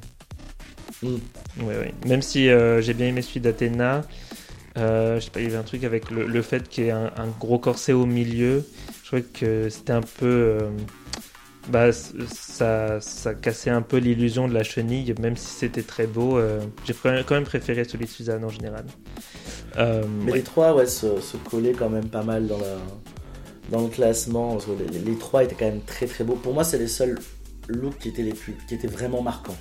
Mm. 1.02 1.14
Ouais, 1.62 1.76
ouais. 1.78 1.94
Même 2.06 2.22
si 2.22 2.48
j'ai 2.80 2.94
bien 2.94 3.06
aimé 3.08 3.22
celui 3.22 3.40
d'Athéna, 3.40 4.04
je 4.76 5.18
sais 5.20 5.30
pas, 5.30 5.40
il 5.40 5.44
y 5.44 5.46
avait 5.48 5.56
un 5.56 5.62
truc 5.62 5.84
avec 5.84 6.10
le, 6.10 6.26
le 6.26 6.42
fait 6.42 6.68
qu'il 6.68 6.84
y 6.84 6.88
ait 6.88 6.92
un, 6.92 7.10
un 7.16 7.28
gros 7.40 7.58
corset 7.58 7.92
au 7.92 8.06
milieu. 8.06 8.64
Je 9.02 9.06
trouvais 9.06 9.22
que 9.22 9.68
c'était 9.70 9.92
un 9.92 10.02
peu. 10.02 10.58
Bah, 11.68 11.92
ça, 11.92 13.00
ça 13.00 13.34
cassait 13.34 13.70
un 13.70 13.82
peu 13.82 13.96
l'illusion 13.98 14.48
de 14.48 14.54
la 14.54 14.62
chenille, 14.62 15.14
même 15.20 15.36
si 15.36 15.46
c'était 15.46 15.82
très 15.82 16.06
beau. 16.06 16.38
euh, 16.38 16.60
j'ai 16.84 16.94
quand 16.94 17.30
même 17.30 17.44
préféré 17.44 17.84
celui 17.84 18.06
de 18.06 18.10
Suzanne 18.10 18.44
en 18.44 18.48
général. 18.48 18.84
Euh, 19.76 20.04
Mais 20.24 20.32
ouais. 20.32 20.38
les 20.38 20.44
trois, 20.44 20.74
ouais, 20.74 20.86
se, 20.86 21.20
se 21.20 21.36
collaient 21.36 21.72
quand 21.72 21.90
même 21.90 22.08
pas 22.08 22.22
mal 22.22 22.46
dans, 22.46 22.58
la, 22.58 22.76
dans 23.70 23.82
le 23.82 23.88
classement. 23.88 24.58
les, 24.92 24.98
les 24.98 25.16
trois 25.18 25.44
étaient 25.44 25.56
quand 25.56 25.66
même 25.66 25.82
très 25.82 26.06
très 26.06 26.24
beaux. 26.24 26.36
Pour 26.36 26.54
moi, 26.54 26.64
c'est 26.64 26.78
les 26.78 26.88
seuls 26.88 27.18
looks 27.68 27.98
qui 27.98 28.08
étaient, 28.08 28.22
les 28.22 28.34
plus, 28.34 28.56
qui 28.68 28.74
étaient 28.74 28.86
vraiment 28.86 29.22
marquants. 29.22 29.56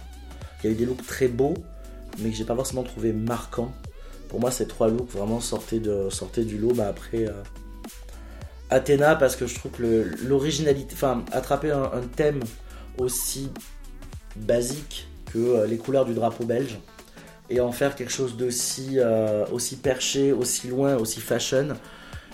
Il 0.63 0.67
y 0.67 0.69
a 0.69 0.73
eu 0.73 0.77
des 0.77 0.85
looks 0.85 1.05
très 1.05 1.27
beaux, 1.27 1.55
mais 2.19 2.29
que 2.29 2.35
j'ai 2.35 2.45
pas 2.45 2.55
forcément 2.55 2.83
trouvé 2.83 3.13
marquants. 3.13 3.71
Pour 4.29 4.39
moi, 4.39 4.51
ces 4.51 4.67
trois 4.67 4.87
looks 4.89 5.11
vraiment 5.11 5.39
sortaient, 5.39 5.79
de, 5.79 6.09
sortaient 6.09 6.43
du 6.45 6.57
lot. 6.57 6.73
Bah, 6.73 6.87
après, 6.87 7.25
euh, 7.27 7.33
Athéna, 8.69 9.15
parce 9.15 9.35
que 9.35 9.47
je 9.47 9.55
trouve 9.55 9.71
que 9.73 10.11
l'originalité, 10.23 10.93
enfin, 10.93 11.23
attraper 11.31 11.71
un, 11.71 12.01
thème 12.15 12.41
aussi 12.97 13.49
basique 14.35 15.07
que 15.31 15.37
euh, 15.37 15.67
les 15.67 15.77
couleurs 15.77 16.05
du 16.05 16.13
drapeau 16.13 16.45
belge 16.45 16.79
et 17.49 17.59
en 17.59 17.71
faire 17.71 17.95
quelque 17.95 18.11
chose 18.11 18.37
d'aussi 18.37 18.97
euh, 18.97 19.45
perché, 19.83 20.31
aussi 20.31 20.67
loin, 20.67 20.95
aussi 20.95 21.21
fashion, 21.21 21.75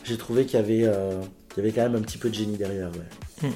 j'ai 0.04 0.18
trouvé 0.18 0.46
qu'il 0.46 0.60
y 0.60 0.64
avait 0.64 0.84
euh, 0.86 1.22
il 1.56 1.58
y 1.58 1.60
avait 1.62 1.72
quand 1.74 1.82
même 1.82 1.96
un 1.96 2.02
petit 2.02 2.18
peu 2.18 2.30
de 2.30 2.36
génie 2.36 2.58
derrière. 2.58 2.92
Ouais. 2.92 3.50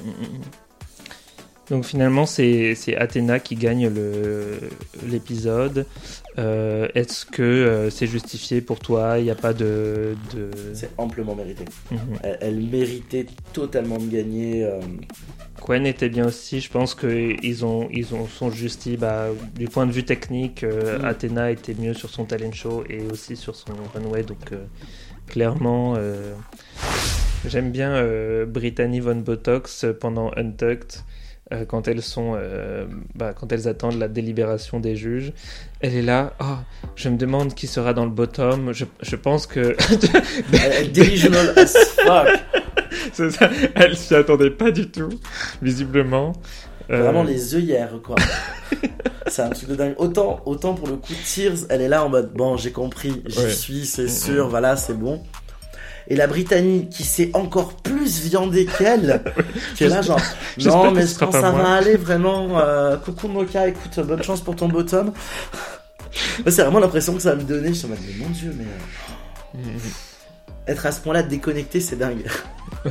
Donc 1.68 1.84
finalement, 1.84 2.26
c'est 2.26 2.76
Athéna 2.96 3.40
qui 3.40 3.56
gagne 3.56 3.90
l'épisode. 5.04 5.84
Euh, 6.38 6.86
Est-ce 6.94 7.26
que 7.26 7.42
euh, 7.42 7.90
c'est 7.90 8.06
justifié 8.06 8.60
pour 8.60 8.78
toi? 8.78 9.18
Il 9.18 9.24
n'y 9.24 9.30
a 9.30 9.34
pas 9.34 9.52
de... 9.52 10.16
de... 10.34 10.50
C'est 10.74 10.90
amplement 10.98 11.34
mérité. 11.34 11.64
Mhm. 11.90 11.98
Elle, 12.22 12.38
elle 12.40 12.60
méritait 12.60 13.26
totalement 13.52 13.98
de 13.98 14.06
gagner. 14.06 14.64
euh, 14.64 14.80
Quen 15.66 15.86
était 15.86 16.08
bien 16.08 16.26
aussi. 16.26 16.60
Je 16.60 16.70
pense 16.70 16.94
qu'ils 16.94 17.64
ont, 17.64 17.88
ils 17.90 18.14
ont, 18.14 18.28
sont 18.28 18.50
justis. 18.50 18.96
Bah, 18.96 19.26
du 19.56 19.66
point 19.66 19.86
de 19.86 19.92
vue 19.92 20.04
technique, 20.04 20.62
euh, 20.62 20.98
Mm. 21.00 21.04
Athena 21.04 21.50
était 21.50 21.74
mieux 21.74 21.94
sur 21.94 22.10
son 22.10 22.26
talent 22.26 22.52
show 22.52 22.84
et 22.88 23.00
aussi 23.10 23.34
sur 23.34 23.56
son 23.56 23.72
runway. 23.94 24.22
Donc, 24.22 24.50
clairement, 25.26 25.96
j'aime 27.46 27.70
bien 27.72 28.04
Brittany 28.46 29.00
Von 29.00 29.16
Botox 29.16 29.84
pendant 30.00 30.30
Untucked. 30.36 31.00
Euh, 31.52 31.64
quand 31.64 31.86
elles 31.88 32.02
sont, 32.02 32.34
euh, 32.36 32.86
bah, 33.14 33.32
quand 33.38 33.52
elles 33.52 33.68
attendent 33.68 33.98
la 33.98 34.08
délibération 34.08 34.80
des 34.80 34.96
juges, 34.96 35.32
elle 35.80 35.94
est 35.94 36.02
là. 36.02 36.34
Ah, 36.40 36.64
je 36.96 37.08
me 37.08 37.16
demande 37.16 37.54
qui 37.54 37.66
sera 37.66 37.94
dans 37.94 38.04
le 38.04 38.10
bottom. 38.10 38.72
Je, 38.72 38.84
je 39.00 39.16
pense 39.16 39.46
que 39.46 39.76
delusional 40.92 41.52
as 41.56 41.74
fuck. 42.04 42.28
Ça, 43.30 43.50
elle 43.74 43.96
s'y 43.96 44.14
attendait 44.14 44.50
pas 44.50 44.70
du 44.70 44.90
tout, 44.90 45.08
visiblement. 45.62 46.32
Euh, 46.90 47.02
Vraiment 47.02 47.22
les 47.24 47.54
œillères, 47.54 47.98
quoi. 48.02 48.16
c'est 49.26 49.42
un 49.42 49.50
truc 49.50 49.68
de 49.70 49.74
dingue. 49.74 49.94
Autant, 49.98 50.40
autant 50.46 50.74
pour 50.74 50.86
le 50.88 50.96
coup, 50.96 51.12
Tears, 51.24 51.56
elle 51.68 51.82
est 51.82 51.88
là 51.88 52.04
en 52.04 52.08
mode 52.08 52.32
bon, 52.32 52.56
j'ai 52.56 52.72
compris, 52.72 53.22
j'y 53.26 53.38
Ouais. 53.38 53.50
suis, 53.50 53.86
c'est 53.86 54.04
Mhm. 54.04 54.08
sûr, 54.08 54.48
voilà, 54.48 54.76
c'est 54.76 54.94
bon. 54.94 55.22
Et 56.08 56.16
la 56.16 56.26
Britannie 56.26 56.88
qui 56.88 57.02
s'est 57.02 57.30
encore 57.34 57.74
plus 57.74 58.20
viandée 58.20 58.66
qu'elle, 58.66 59.22
qui 59.74 59.84
est 59.84 59.88
là 59.88 60.02
genre 60.02 60.20
non 60.64 60.92
mais 60.92 61.06
je 61.06 61.14
pense 61.16 61.32
ça 61.32 61.50
va 61.50 61.74
aller 61.74 61.96
vraiment. 61.96 62.58
euh, 62.60 62.96
coucou 62.96 63.28
Moka, 63.28 63.68
écoute, 63.68 63.98
bonne 64.00 64.22
chance 64.22 64.40
pour 64.40 64.54
ton 64.56 64.68
bottom. 64.68 65.12
C'est 66.46 66.62
vraiment 66.62 66.78
l'impression 66.78 67.14
que 67.14 67.20
ça 67.20 67.34
va 67.34 67.42
me 67.42 67.46
donner. 67.46 67.68
Je 67.68 67.74
suis 67.74 67.86
en 67.86 67.90
mode 67.90 67.98
mais 68.06 68.24
mon 68.24 68.30
dieu, 68.30 68.54
mais 68.56 68.64
euh, 69.60 69.78
être 70.66 70.86
à 70.86 70.92
ce 70.92 71.00
point-là 71.00 71.22
déconnecté, 71.22 71.80
c'est 71.80 71.96
dingue. 71.96 72.24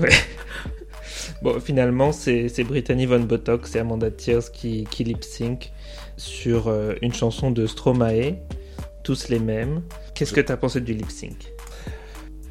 Bon, 1.42 1.60
finalement, 1.60 2.12
c'est 2.12 2.64
Brittany 2.64 3.06
Von 3.06 3.20
Botox 3.20 3.76
et 3.76 3.80
Amanda 3.80 4.10
Tears 4.10 4.52
qui, 4.52 4.86
qui 4.90 5.04
lip 5.04 5.24
sync 5.24 5.72
sur 6.18 6.68
euh, 6.70 6.94
une 7.02 7.14
chanson 7.14 7.52
de 7.52 7.68
Stromae, 7.68 8.38
tous 9.04 9.30
les 9.30 9.40
mêmes. 9.40 9.82
Qu'est-ce 10.16 10.34
que 10.34 10.42
t'as 10.42 10.58
pensé 10.58 10.82
du 10.82 10.94
lip 10.94 11.12
sync? 11.12 11.52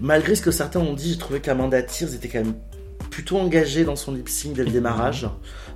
Malgré 0.00 0.34
ce 0.34 0.42
que 0.42 0.50
certains 0.50 0.80
ont 0.80 0.94
dit, 0.94 1.12
j'ai 1.12 1.18
trouvé 1.18 1.40
qu'Amanda 1.40 1.82
Tears 1.82 2.14
était 2.14 2.28
quand 2.28 2.40
même 2.40 2.54
plutôt 3.10 3.38
engagée 3.38 3.84
dans 3.84 3.96
son 3.96 4.12
lip 4.12 4.28
sync 4.28 4.54
dès 4.54 4.64
le 4.64 4.70
démarrage, 4.70 5.28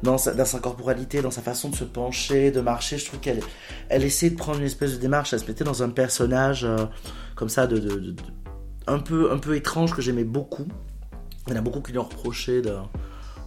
dans 0.03 0.19
sa, 0.19 0.35
dans 0.35 0.45
corporalité, 0.61 1.23
dans 1.23 1.31
sa 1.31 1.43
façon 1.43 1.69
de 1.69 1.77
se 1.77 1.85
pencher, 1.85 2.51
de 2.51 2.61
marcher. 2.61 2.99
Je 2.99 3.07
trouve 3.07 3.21
qu'elle 3.21 3.41
elle 3.89 4.05
essayait 4.05 4.31
de 4.31 4.37
prendre 4.37 4.59
une 4.59 4.67
espèce 4.67 4.93
de 4.93 4.99
démarche, 4.99 5.33
elle 5.33 5.41
se 5.41 5.47
mettait 5.47 5.65
dans 5.65 5.83
un 5.83 5.91
personnage 5.91 6.65
euh, 6.65 6.87
comme 7.37 7.49
ça, 7.49 7.67
de, 7.67 8.17
un, 8.87 8.99
peu, 8.99 9.31
un 9.31 9.39
peu 9.39 9.55
étrange 9.55 9.95
que 9.95 10.03
j'aimais 10.03 10.25
beaucoup. 10.25 10.67
Il 11.47 11.53
y 11.53 11.57
en 11.57 11.59
a 11.59 11.63
beaucoup 11.63 11.81
qui 11.81 11.93
lui 11.93 11.99
ont 11.99 12.05
reproché 12.05 12.61
de 12.61 12.73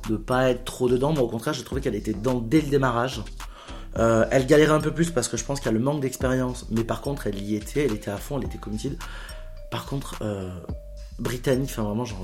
de 0.09 0.17
pas 0.17 0.49
être 0.49 0.63
trop 0.63 0.89
dedans, 0.89 1.13
mais 1.13 1.19
au 1.19 1.27
contraire, 1.27 1.53
j'ai 1.53 1.63
trouvé 1.63 1.81
qu'elle 1.81 1.95
était 1.95 2.13
dedans 2.13 2.39
dès 2.39 2.61
le 2.61 2.67
démarrage. 2.67 3.23
Euh, 3.97 4.25
elle 4.31 4.45
galérait 4.45 4.73
un 4.73 4.79
peu 4.79 4.91
plus 4.91 5.11
parce 5.11 5.27
que 5.27 5.35
je 5.35 5.43
pense 5.43 5.59
qu'il 5.59 5.65
y 5.65 5.69
a 5.69 5.77
le 5.77 5.83
manque 5.83 6.01
d'expérience, 6.01 6.65
mais 6.71 6.83
par 6.83 7.01
contre, 7.01 7.27
elle 7.27 7.39
y 7.41 7.55
était, 7.55 7.85
elle 7.85 7.93
était 7.93 8.11
à 8.11 8.17
fond, 8.17 8.37
elle 8.39 8.45
était 8.45 8.57
committed. 8.57 8.97
Par 9.71 9.85
contre, 9.87 10.15
euh, 10.21 10.49
Brittany, 11.17 11.63
enfin 11.65 11.81
vraiment, 11.83 12.05
genre, 12.05 12.21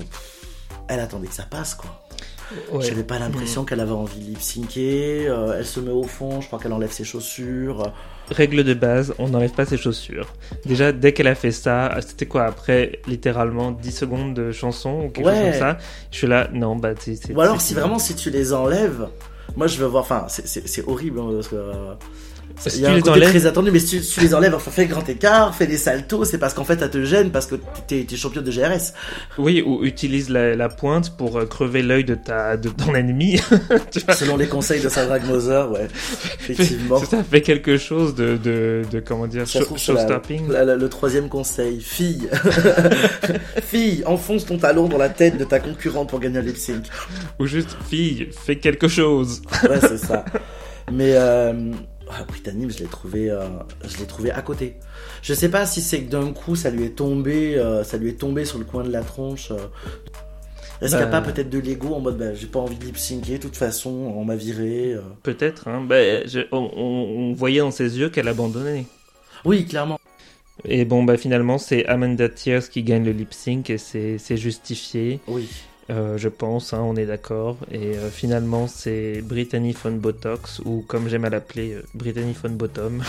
elle 0.88 1.00
attendait 1.00 1.26
que 1.28 1.34
ça 1.34 1.44
passe, 1.44 1.74
quoi. 1.74 1.90
Ouais. 2.72 2.82
J'avais 2.86 3.02
pas 3.02 3.18
l'impression 3.18 3.64
qu'elle 3.64 3.80
avait 3.80 3.90
envie 3.92 4.20
de 4.20 4.24
lip 4.24 4.40
syncer. 4.40 5.26
euh, 5.28 5.56
elle 5.58 5.66
se 5.66 5.80
met 5.80 5.90
au 5.90 6.04
fond, 6.04 6.40
je 6.40 6.46
crois 6.46 6.58
qu'elle 6.58 6.72
enlève 6.72 6.90
ses 6.92 7.04
chaussures. 7.04 7.92
Règle 8.30 8.64
de 8.64 8.72
base, 8.74 9.14
on 9.18 9.28
n'enlève 9.28 9.52
pas 9.52 9.66
ses 9.66 9.76
chaussures. 9.76 10.32
Déjà, 10.64 10.92
dès 10.92 11.12
qu'elle 11.12 11.26
a 11.26 11.34
fait 11.34 11.50
ça, 11.50 11.94
c'était 12.06 12.26
quoi 12.26 12.44
Après 12.44 13.00
littéralement 13.06 13.70
10 13.72 13.90
secondes 13.92 14.34
de 14.34 14.50
chanson 14.52 15.04
ou 15.04 15.10
quelque 15.10 15.26
Ouais. 15.26 15.34
chose 15.34 15.42
comme 15.50 15.60
ça 15.60 15.78
Je 16.10 16.16
suis 16.18 16.26
là, 16.26 16.48
non, 16.52 16.76
bah 16.76 16.90
c'est. 16.98 17.34
Ou 17.34 17.40
alors, 17.40 17.60
si 17.60 17.74
vraiment, 17.74 17.98
si 17.98 18.14
tu 18.14 18.30
les 18.30 18.52
enlèves, 18.54 19.08
moi 19.56 19.66
je 19.66 19.78
veux 19.78 19.86
voir, 19.86 20.02
enfin, 20.04 20.26
c'est 20.28 20.86
horrible, 20.88 21.20
hein, 21.20 21.28
parce 21.34 21.48
que. 21.48 21.56
euh, 21.56 21.94
Si 22.56 22.78
Il 22.78 22.82
y 22.82 22.86
a 22.86 22.88
tu 22.88 22.92
un 22.92 22.96
les 22.96 23.02
côté 23.02 23.10
enlèves- 23.18 23.28
très 23.30 23.46
attendu, 23.46 23.70
mais 23.70 23.78
si 23.78 23.98
tu, 23.98 24.02
si 24.02 24.14
tu 24.14 24.20
les 24.20 24.34
enlèves, 24.34 24.54
enfin, 24.54 24.70
fais 24.72 24.86
grand 24.86 25.08
écart, 25.08 25.54
fais 25.54 25.66
des 25.68 25.76
saltos, 25.76 26.24
c'est 26.24 26.38
parce 26.38 26.54
qu'en 26.54 26.64
fait, 26.64 26.80
ça 26.80 26.88
te 26.88 27.04
gêne, 27.04 27.30
parce 27.30 27.46
que 27.46 27.54
t'es 27.86 28.04
es 28.10 28.16
champion 28.16 28.42
de 28.42 28.50
GRS. 28.50 28.94
Oui, 29.38 29.62
ou 29.64 29.84
utilise 29.84 30.28
la, 30.28 30.56
la 30.56 30.68
pointe 30.68 31.16
pour 31.16 31.38
euh, 31.38 31.46
crever 31.46 31.82
l'œil 31.82 32.02
de, 32.04 32.16
ta, 32.16 32.56
de 32.56 32.68
ton 32.68 32.94
ennemi. 32.96 33.40
tu 33.92 34.00
vois 34.00 34.14
Selon 34.14 34.36
les 34.36 34.48
conseils 34.48 34.80
de 34.80 34.88
Sandra 34.88 35.20
Gmoser, 35.20 35.66
ouais, 35.72 35.86
effectivement. 36.40 36.98
Ça, 36.98 37.22
fait 37.22 37.42
quelque 37.42 37.76
chose 37.78 38.14
de, 38.16 38.36
de, 38.36 38.82
de 38.90 38.98
comment 39.00 39.26
dire, 39.28 39.46
show, 39.46 39.76
showstopping. 39.76 40.48
la- 40.50 40.64
la- 40.64 40.76
le 40.76 40.88
troisième 40.88 41.28
conseil, 41.28 41.80
fille, 41.80 42.28
fille, 43.62 44.02
enfonce 44.06 44.46
ton 44.46 44.58
talon 44.58 44.88
dans 44.88 44.98
la 44.98 45.08
tête 45.08 45.36
de 45.38 45.44
ta 45.44 45.60
concurrente 45.60 46.08
pour 46.08 46.20
gagner 46.20 46.38
un 46.38 46.42
lip 46.42 46.56
sync. 46.56 46.84
Ou 47.38 47.46
juste, 47.46 47.76
fille, 47.88 48.28
fais 48.32 48.56
quelque 48.56 48.88
chose. 48.88 49.42
Ouais, 49.62 49.78
c'est 49.80 49.98
ça. 49.98 50.24
Mais 50.90 51.12
euh, 51.14 51.52
ah, 52.10 52.24
Brittany, 52.24 52.66
je 52.70 52.78
l'ai 52.80 52.86
trouvé, 52.88 53.30
euh, 53.30 53.40
je 53.86 53.98
l'ai 53.98 54.06
trouvé 54.06 54.30
à 54.30 54.42
côté. 54.42 54.74
Je 55.22 55.34
sais 55.34 55.48
pas 55.50 55.66
si 55.66 55.80
c'est 55.82 56.02
que 56.02 56.10
d'un 56.10 56.32
coup 56.32 56.56
ça 56.56 56.70
lui 56.70 56.84
est 56.84 56.96
tombé, 56.96 57.56
euh, 57.56 57.84
ça 57.84 57.96
lui 57.96 58.10
est 58.10 58.18
tombé 58.20 58.44
sur 58.44 58.58
le 58.58 58.64
coin 58.64 58.82
de 58.84 58.90
la 58.90 59.02
tronche. 59.02 59.50
euh. 59.50 59.56
Est-ce 60.80 60.90
qu'il 60.92 60.98
n'y 60.98 61.02
a 61.02 61.06
Bah. 61.06 61.20
pas 61.20 61.32
peut-être 61.32 61.50
de 61.50 61.58
l'ego 61.58 61.92
en 61.94 62.00
mode 62.00 62.18
bah, 62.18 62.34
j'ai 62.34 62.46
pas 62.46 62.60
envie 62.60 62.76
de 62.76 62.84
lip 62.84 62.96
syncer, 62.96 63.32
de 63.38 63.42
toute 63.42 63.56
façon 63.56 63.90
on 63.90 64.24
m'a 64.24 64.36
viré. 64.36 64.92
euh. 64.94 65.00
Peut-être, 65.24 65.66
hein. 65.68 65.82
Bah, 65.86 66.24
je- 66.26 66.46
on, 66.52 66.70
on- 66.76 67.30
on 67.30 67.32
voyait 67.32 67.58
dans 67.60 67.72
ses 67.72 67.98
yeux 67.98 68.10
qu'elle 68.10 68.28
abandonnait. 68.28 68.84
Oui, 69.44 69.66
clairement. 69.66 69.98
Et 70.64 70.84
bon, 70.84 71.04
bah 71.04 71.16
finalement, 71.16 71.58
c'est 71.58 71.84
Amanda 71.86 72.28
Tears 72.28 72.68
qui 72.68 72.82
gagne 72.82 73.04
le 73.04 73.12
lip 73.12 73.32
sync 73.32 73.70
et 73.70 73.78
c'est 73.78 74.36
justifié, 74.36 75.20
Oui. 75.28 75.48
Euh, 75.90 76.18
je 76.18 76.28
pense, 76.28 76.74
hein, 76.74 76.80
on 76.82 76.96
est 76.96 77.06
d'accord. 77.06 77.56
Et 77.70 77.96
euh, 77.96 78.10
finalement, 78.10 78.66
c'est 78.66 79.22
Brittany 79.22 79.72
Von 79.72 79.92
Botox, 79.92 80.60
ou 80.64 80.84
comme 80.86 81.08
j'aime 81.08 81.24
à 81.24 81.30
l'appeler, 81.30 81.72
euh, 81.74 81.82
Brittany 81.94 82.34
Von 82.42 82.50
Bottom, 82.50 83.02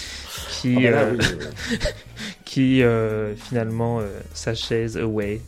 qui, 0.50 0.74
bah 0.74 0.90
là, 0.90 1.08
oui, 1.12 1.78
qui 2.44 2.82
finalement 3.36 4.00
s'achèse 4.34 4.96
away. 4.96 5.40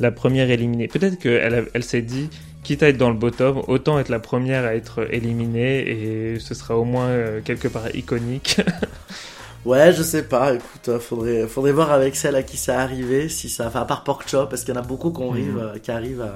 La 0.00 0.10
première 0.10 0.50
éliminée. 0.50 0.88
Peut-être 0.88 1.18
qu'elle 1.18 1.68
elle 1.72 1.84
s'est 1.84 2.02
dit, 2.02 2.28
quitte 2.64 2.82
à 2.82 2.88
être 2.88 2.96
dans 2.98 3.10
le 3.10 3.16
bottom, 3.16 3.62
autant 3.68 3.98
être 3.98 4.08
la 4.08 4.18
première 4.18 4.64
à 4.64 4.74
être 4.74 5.06
éliminée 5.12 5.88
et 6.34 6.38
ce 6.40 6.54
sera 6.54 6.76
au 6.76 6.84
moins 6.84 7.40
quelque 7.44 7.68
part 7.68 7.94
iconique. 7.94 8.60
Ouais, 9.64 9.92
je 9.92 10.02
sais 10.02 10.24
pas. 10.24 10.54
Écoute, 10.54 10.88
euh, 10.88 10.98
faudrait, 10.98 11.46
faudrait 11.46 11.72
voir 11.72 11.92
avec 11.92 12.16
celle 12.16 12.34
à 12.36 12.42
qui 12.42 12.56
ça 12.56 12.80
arrivé, 12.80 13.28
si 13.28 13.48
ça, 13.48 13.66
enfin 13.68 13.82
à 13.82 13.84
part 13.84 14.02
Pork 14.04 14.28
Chop, 14.28 14.50
parce 14.50 14.64
qu'il 14.64 14.74
y 14.74 14.76
en 14.76 14.80
a 14.80 14.84
beaucoup 14.84 15.10
qui 15.12 15.22
arrivent, 15.22 15.54
Mhm. 15.54 15.58
euh, 15.74 15.78
qui 15.78 15.90
arrivent 15.92 16.22
à, 16.22 16.34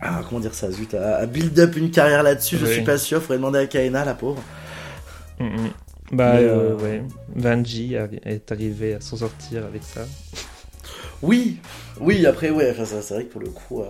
à- 0.00 0.22
comment 0.26 0.40
dire 0.40 0.54
ça, 0.54 0.70
zut, 0.70 0.94
à, 0.94 1.16
à 1.18 1.26
build 1.26 1.58
up 1.58 1.76
une 1.76 1.90
carrière 1.90 2.22
là-dessus. 2.22 2.56
Je 2.58 2.64
suis 2.66 2.82
pas 2.84 2.96
sûr. 2.98 3.20
Faudrait 3.20 3.36
demander 3.36 3.58
à 3.58 3.66
Kaena, 3.66 4.04
la 4.04 4.14
pauvre. 4.14 4.42
Mm, 5.38 5.44
mm. 5.44 5.70
Bah 6.12 6.32
Mais, 6.36 6.44
euh, 6.44 6.74
ouais, 6.76 7.02
Vanji 7.36 7.94
est 8.24 8.50
arrivé 8.50 8.94
à 8.94 9.00
s'en 9.02 9.16
sortir 9.18 9.66
avec 9.66 9.82
ça. 9.82 10.00
Oui, 11.20 11.58
oui. 12.00 12.24
Après, 12.26 12.48
ouais, 12.48 12.70
enfin, 12.78 12.84
c'est 13.02 13.12
vrai 13.14 13.24
que 13.24 13.32
pour 13.32 13.42
le 13.42 13.50
coup, 13.50 13.82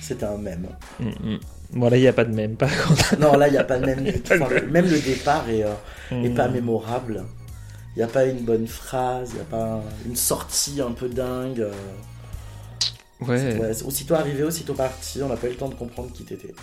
c'était 0.00 0.24
un 0.24 0.38
mème. 0.38 0.66
Mm, 0.98 1.08
mm. 1.34 1.38
Bon 1.74 1.88
là 1.88 1.96
il 1.96 2.00
n'y 2.00 2.08
a 2.08 2.12
pas 2.12 2.24
de 2.26 2.34
même 2.34 2.56
par 2.56 2.68
contre. 2.84 3.18
Non, 3.18 3.34
là, 3.38 3.48
il 3.48 3.54
y 3.54 3.58
a 3.58 3.64
pas 3.64 3.78
de 3.78 3.86
même. 3.86 4.04
Enfin, 4.30 4.46
même. 4.70 4.84
le 4.90 4.98
départ 4.98 5.48
est, 5.48 5.62
euh, 5.64 6.22
est 6.22 6.34
pas 6.34 6.48
mémorable. 6.48 7.24
Il 7.96 8.00
y 8.00 8.02
a 8.02 8.06
pas 8.06 8.24
une 8.24 8.40
bonne 8.40 8.66
phrase, 8.66 9.30
il 9.34 9.38
y 9.38 9.40
a 9.40 9.44
pas 9.44 9.82
une 10.06 10.16
sortie 10.16 10.80
un 10.80 10.92
peu 10.92 11.08
dingue. 11.08 11.60
euh. 11.60 11.72
Ouais. 13.20 13.56
Ouais, 13.60 13.82
aussitôt 13.84 14.14
arrivé, 14.14 14.42
aussitôt 14.42 14.74
parti, 14.74 15.20
on 15.22 15.28
n'a 15.28 15.36
pas 15.36 15.46
eu 15.46 15.50
le 15.50 15.56
temps 15.56 15.68
de 15.68 15.76
comprendre 15.76 16.10
qui 16.12 16.24
t'étais. 16.24 16.54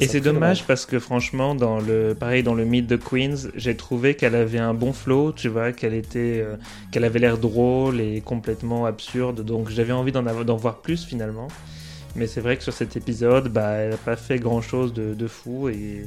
Et 0.00 0.08
c'est 0.08 0.20
dommage 0.20 0.64
parce 0.66 0.84
que 0.84 0.98
franchement, 0.98 1.54
dans 1.54 1.78
le 1.78 2.16
pareil 2.18 2.42
dans 2.42 2.54
le 2.54 2.64
Meet 2.64 2.88
the 2.88 2.98
Queens, 2.98 3.50
j'ai 3.54 3.76
trouvé 3.76 4.16
qu'elle 4.16 4.34
avait 4.34 4.58
un 4.58 4.74
bon 4.74 4.92
flow, 4.92 5.32
tu 5.32 5.48
vois, 5.48 5.72
qu'elle 5.72 5.94
était, 5.94 6.40
euh, 6.44 6.56
qu'elle 6.90 7.04
avait 7.04 7.20
l'air 7.20 7.38
drôle 7.38 8.00
et 8.00 8.20
complètement 8.20 8.84
absurde. 8.86 9.42
Donc 9.44 9.68
j'avais 9.70 9.92
envie 9.92 10.10
d'en 10.10 10.26
avoir- 10.26 10.44
d'en 10.44 10.56
voir 10.56 10.80
plus 10.80 11.04
finalement. 11.04 11.46
Mais 12.16 12.26
c'est 12.26 12.40
vrai 12.40 12.56
que 12.56 12.62
sur 12.64 12.72
cet 12.72 12.96
épisode, 12.96 13.48
bah, 13.48 13.70
elle 13.74 13.90
n'a 13.90 13.96
pas 13.96 14.16
fait 14.16 14.38
grand 14.38 14.60
chose 14.60 14.92
de, 14.92 15.14
de 15.14 15.26
fou 15.28 15.68
et 15.68 16.06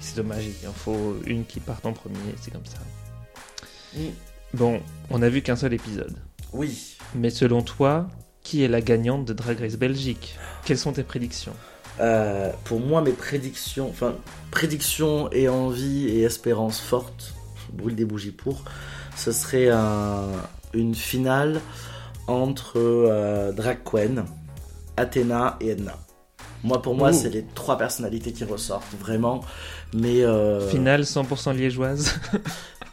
c'est 0.00 0.16
dommage. 0.16 0.44
Il 0.62 0.68
en 0.68 0.72
faut 0.72 1.16
une 1.26 1.44
qui 1.46 1.60
parte 1.60 1.86
en 1.86 1.92
premier, 1.92 2.16
c'est 2.40 2.50
comme 2.52 2.66
ça. 2.66 2.78
Mm. 3.94 4.00
Bon, 4.54 4.80
on 5.10 5.22
a 5.22 5.28
vu 5.28 5.42
qu'un 5.42 5.56
seul 5.56 5.72
épisode. 5.74 6.16
Oui. 6.52 6.96
Mais 7.14 7.30
selon 7.30 7.62
toi, 7.62 8.08
qui 8.42 8.62
est 8.64 8.68
la 8.68 8.80
gagnante 8.80 9.24
de 9.24 9.32
Drag 9.32 9.58
Race 9.60 9.76
Belgique? 9.76 10.36
Quelles 10.64 10.78
sont 10.78 10.92
tes 10.92 11.02
prédictions? 11.02 11.52
Euh, 12.00 12.50
pour 12.64 12.80
moi, 12.80 13.02
mes 13.02 13.12
prédictions, 13.12 13.88
enfin, 13.90 14.14
prédictions 14.50 15.30
et 15.32 15.48
envie 15.48 16.08
et 16.08 16.22
espérance 16.22 16.80
forte, 16.80 17.34
je 17.70 17.76
brûle 17.76 17.94
des 17.94 18.04
bougies 18.06 18.30
pour, 18.32 18.64
ce 19.16 19.32
serait 19.32 19.68
un- 19.70 20.30
une 20.72 20.94
finale 20.94 21.60
entre 22.26 22.74
euh, 22.78 23.52
Drag 23.52 23.78
Queen, 23.84 24.24
Athéna 24.96 25.56
et 25.60 25.68
Edna. 25.70 25.96
Moi, 26.64 26.80
pour 26.82 26.94
moi, 26.94 27.12
c'est 27.12 27.30
les 27.30 27.44
trois 27.54 27.76
personnalités 27.78 28.32
qui 28.32 28.44
ressortent, 28.44 28.94
vraiment. 28.98 29.42
Mais. 29.94 30.22
euh, 30.24 30.68
Finale 30.68 31.02
100% 31.04 31.54
liégeoise? 31.54 32.14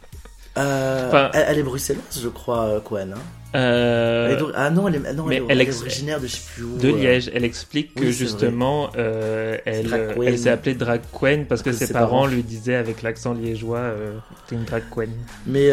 Euh, 0.57 1.07
Enfin- 1.07 1.29
elle, 1.33 1.59
est 1.59 1.63
bruxelloise, 1.63 2.19
je 2.21 2.27
crois, 2.29 2.65
euh, 2.65 2.79
Cohen. 2.79 3.11
hein. 3.15 3.19
Euh, 3.55 4.27
Elle 4.27 4.39
est 4.43 4.51
ah 4.55 4.69
non, 4.69 4.87
elle 4.89 4.95
est, 4.95 5.13
non, 5.13 5.29
elle 5.31 5.43
elle 5.47 5.69
originaire 5.69 6.19
de 6.19 6.27
je 6.27 6.33
sais 6.33 6.41
plus 6.53 6.63
où. 6.63 6.77
de. 6.77 6.89
Liège. 6.89 7.31
Elle 7.33 7.45
explique 7.45 7.95
que 7.95 8.01
oui, 8.01 8.11
justement, 8.11 8.89
euh, 8.97 9.57
elle, 9.65 10.37
s'est 10.37 10.49
appelée 10.49 10.73
drag 10.75 11.01
queen 11.17 11.45
parce 11.45 11.61
que 11.61 11.69
que 11.69 11.75
ses 11.75 11.85
ses 11.87 11.93
parents 11.93 12.07
parents. 12.09 12.25
lui 12.27 12.43
disaient 12.43 12.75
avec 12.75 13.01
l'accent 13.03 13.33
liégeois, 13.33 13.91
t'es 14.47 14.55
une 14.55 14.65
drag 14.65 14.83
queen. 14.93 15.11
Mais 15.45 15.71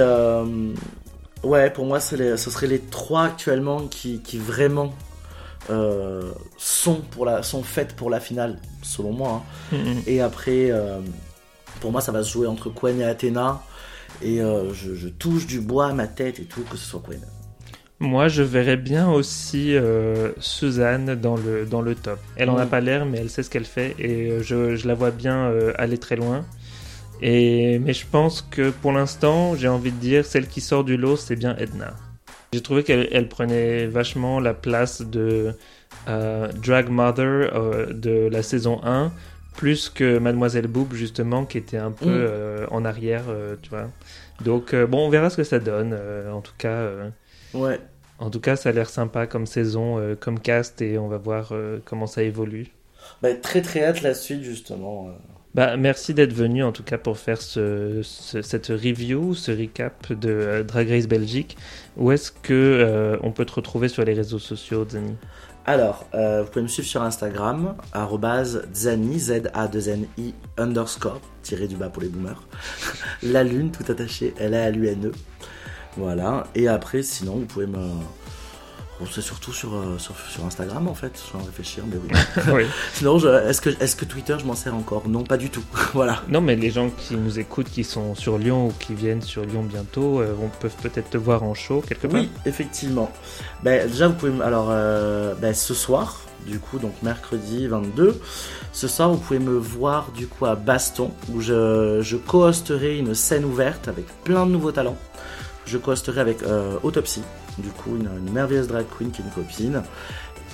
ouais, 1.42 1.70
pour 1.70 1.84
moi, 1.86 1.98
les- 2.16 2.36
ce 2.36 2.50
seraient 2.50 2.68
les 2.68 2.78
trois 2.80 3.24
actuellement 3.24 3.80
qui, 3.88 4.20
qui 4.20 4.38
vraiment 4.38 4.94
sont, 6.58 7.00
pour 7.10 7.24
la, 7.26 7.42
sont 7.42 7.62
faites 7.62 7.96
pour 7.96 8.08
la 8.10 8.20
finale, 8.20 8.58
selon 8.82 9.12
moi. 9.12 9.42
hein. 9.72 9.76
Mhm. 9.76 10.02
Et 10.06 10.20
après, 10.20 10.70
pour 11.80 11.90
moi, 11.90 12.00
ça 12.00 12.12
va 12.12 12.22
se 12.22 12.30
jouer 12.32 12.46
entre 12.46 12.70
Quen 12.70 13.00
et 13.00 13.04
Athéna. 13.04 13.62
Et 14.20 14.40
euh, 14.40 14.72
je, 14.74 14.94
je 14.94 15.08
touche 15.08 15.46
du 15.46 15.60
bois 15.60 15.88
à 15.88 15.92
ma 15.94 16.06
tête 16.08 16.40
et 16.40 16.46
tout, 16.46 16.64
que 16.64 16.76
ce 16.76 16.84
soit 16.86 17.02
Quen. 17.02 17.20
Moi, 18.00 18.28
je 18.28 18.42
verrais 18.42 18.76
bien 18.76 19.10
aussi 19.10 19.74
euh, 19.76 20.32
Suzanne 20.38 21.14
dans 21.14 21.36
le, 21.36 21.64
dans 21.66 21.80
le 21.80 21.94
top. 21.94 22.20
Elle 22.36 22.50
en 22.50 22.58
a 22.58 22.66
Mm. 22.66 22.70
pas 22.70 22.80
l'air, 22.80 23.06
mais 23.06 23.18
elle 23.18 23.30
sait 23.30 23.42
ce 23.42 23.50
qu'elle 23.50 23.64
fait 23.64 23.94
et 23.98 24.30
euh, 24.30 24.42
je, 24.42 24.76
je 24.76 24.88
la 24.88 24.94
vois 24.94 25.10
bien 25.10 25.46
euh, 25.50 25.72
aller 25.76 25.98
très 25.98 26.16
loin. 26.16 26.44
Et, 27.20 27.78
mais 27.78 27.92
je 27.94 28.06
pense 28.06 28.42
que 28.42 28.70
pour 28.70 28.92
l'instant, 28.92 29.54
j'ai 29.56 29.68
envie 29.68 29.92
de 29.92 29.98
dire, 29.98 30.24
celle 30.26 30.48
qui 30.48 30.60
sort 30.60 30.84
du 30.84 30.96
lot, 30.96 31.16
c'est 31.16 31.36
bien 31.36 31.56
Edna. 31.56 31.94
J'ai 32.52 32.62
trouvé 32.62 32.84
qu'elle 32.84 33.08
elle 33.12 33.28
prenait 33.28 33.86
vachement 33.86 34.40
la 34.40 34.54
place 34.54 35.02
de 35.02 35.56
Drag 36.06 36.88
Mother 36.90 37.92
de 37.94 38.28
la 38.30 38.42
saison 38.42 38.80
1, 38.84 39.12
plus 39.54 39.88
que 39.88 40.18
Mademoiselle 40.18 40.66
Boob, 40.66 40.92
justement, 40.94 41.44
qui 41.44 41.58
était 41.58 41.76
un 41.78 41.92
peu 41.92 42.06
Mm. 42.06 42.12
euh, 42.28 42.66
en 42.70 42.84
arrière, 42.84 43.24
euh, 43.28 43.56
tu 43.62 43.70
vois. 43.70 43.88
Donc, 44.44 44.74
euh, 44.74 44.86
bon, 44.86 45.06
on 45.06 45.10
verra 45.10 45.30
ce 45.30 45.36
que 45.36 45.44
ça 45.44 45.58
donne. 45.60 45.96
en 46.32 46.40
tout 46.40 46.52
cas. 46.58 46.88
Ouais. 47.54 47.78
en 48.18 48.30
tout 48.30 48.40
cas, 48.40 48.56
ça 48.56 48.68
a 48.70 48.72
l'air 48.72 48.88
sympa 48.90 49.26
comme 49.26 49.46
saison, 49.46 50.16
comme 50.20 50.38
cast, 50.40 50.82
et 50.82 50.98
on 50.98 51.08
va 51.08 51.18
voir 51.18 51.52
comment 51.84 52.06
ça 52.06 52.22
évolue. 52.22 52.66
Bah, 53.22 53.34
très 53.34 53.60
très 53.62 53.84
hâte 53.84 54.02
la 54.02 54.14
suite, 54.14 54.42
justement. 54.42 55.08
Bah, 55.54 55.76
merci 55.76 56.14
d'être 56.14 56.32
venu 56.32 56.64
en 56.64 56.72
tout 56.72 56.82
cas 56.82 56.98
pour 56.98 57.16
faire 57.16 57.40
ce, 57.40 58.00
ce- 58.02 58.42
cette 58.42 58.66
review, 58.68 59.34
ce 59.34 59.52
recap 59.52 60.12
de 60.12 60.64
Drag 60.66 60.88
Race 60.88 61.06
Belgique. 61.06 61.56
Où 61.96 62.10
est-ce 62.10 62.32
que 62.32 63.16
on 63.22 63.30
peut 63.30 63.44
te 63.44 63.52
retrouver 63.52 63.86
sur 63.88 64.04
les 64.04 64.14
réseaux 64.14 64.40
sociaux, 64.40 64.84
Zani 64.88 65.14
Alors, 65.66 66.06
euh, 66.14 66.42
vous 66.42 66.50
pouvez 66.50 66.62
me 66.62 66.68
suivre 66.68 66.88
sur 66.88 67.02
Instagram, 67.02 67.74
Zani, 68.74 69.18
Z-A-2-N-I, 69.18 70.34
underscore, 70.58 71.20
tiré 71.42 71.66
du 71.66 71.76
bas 71.76 71.88
pour 71.88 72.02
les 72.02 72.08
boomers. 72.08 72.42
La 73.22 73.42
lune, 73.42 73.70
tout 73.70 73.90
attaché, 73.90 74.34
L-A-L-U-N-E. 74.38 75.12
Voilà. 75.96 76.44
Et 76.54 76.68
après, 76.68 77.02
sinon, 77.02 77.36
vous 77.36 77.46
pouvez 77.46 77.66
me. 77.66 77.78
Bon, 79.00 79.06
c'est 79.10 79.22
surtout 79.22 79.52
sur, 79.52 79.74
euh, 79.74 79.98
sur, 79.98 80.14
sur 80.30 80.44
Instagram 80.44 80.86
en 80.86 80.94
fait, 80.94 81.20
je 81.26 81.36
vais 81.36 81.42
en 81.42 81.46
réfléchir, 81.46 81.82
mais 81.88 81.96
oui. 81.96 82.52
Oui. 82.54 82.66
Sinon, 82.92 83.18
est-ce 83.18 83.60
que, 83.60 83.70
est 83.70 83.96
que 83.96 84.04
Twitter, 84.04 84.36
je 84.38 84.44
m'en 84.44 84.54
sers 84.54 84.74
encore? 84.74 85.08
Non, 85.08 85.24
pas 85.24 85.36
du 85.36 85.50
tout. 85.50 85.64
voilà. 85.94 86.22
Non, 86.28 86.40
mais 86.40 86.54
les 86.54 86.70
gens 86.70 86.90
qui 86.90 87.16
nous 87.16 87.38
écoutent, 87.38 87.70
qui 87.70 87.82
sont 87.82 88.14
sur 88.14 88.38
Lyon 88.38 88.68
ou 88.68 88.72
qui 88.78 88.94
viennent 88.94 89.22
sur 89.22 89.44
Lyon 89.44 89.64
bientôt, 89.64 90.20
euh, 90.20 90.34
on 90.40 90.48
peut 90.48 90.70
peut-être 90.82 91.10
te 91.10 91.18
voir 91.18 91.42
en 91.42 91.54
show 91.54 91.82
quelque 91.86 92.06
part. 92.06 92.20
Oui, 92.20 92.30
effectivement. 92.46 93.10
Ben, 93.62 93.88
déjà, 93.88 94.08
vous 94.08 94.14
pouvez. 94.14 94.42
Alors, 94.42 94.68
euh, 94.70 95.34
ben, 95.34 95.54
ce 95.54 95.74
soir, 95.74 96.20
du 96.46 96.58
coup, 96.58 96.78
donc 96.78 96.92
mercredi 97.02 97.66
22, 97.66 98.20
ce 98.72 98.88
soir, 98.88 99.10
vous 99.10 99.18
pouvez 99.18 99.38
me 99.38 99.56
voir 99.56 100.12
du 100.12 100.26
coup 100.26 100.46
à 100.46 100.54
Baston, 100.54 101.10
où 101.32 101.40
je, 101.40 102.00
je 102.02 102.16
co-hosterai 102.16 102.98
une 102.98 103.14
scène 103.14 103.44
ouverte 103.44 103.88
avec 103.88 104.06
plein 104.22 104.46
de 104.46 104.52
nouveaux 104.52 104.72
talents. 104.72 104.98
Je 105.66 105.78
co-hosterai 105.78 106.20
avec 106.20 106.42
euh, 106.42 106.76
Autopsy, 106.82 107.22
du 107.58 107.68
coup, 107.70 107.96
une, 107.96 108.08
une 108.18 108.32
merveilleuse 108.32 108.68
drag 108.68 108.86
queen 108.96 109.10
qui 109.10 109.22
est 109.22 109.24
une 109.24 109.30
copine. 109.30 109.82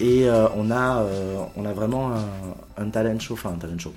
Et 0.01 0.28
euh, 0.28 0.48
on, 0.57 0.70
a, 0.70 1.03
euh, 1.03 1.36
on 1.57 1.64
a 1.66 1.72
vraiment 1.72 2.12
un, 2.12 2.24
un 2.78 2.88
talent 2.90 3.18
show, 3.18 3.34
enfin 3.34 3.51
un 3.51 3.59
talent 3.59 3.78
show. 3.78 3.92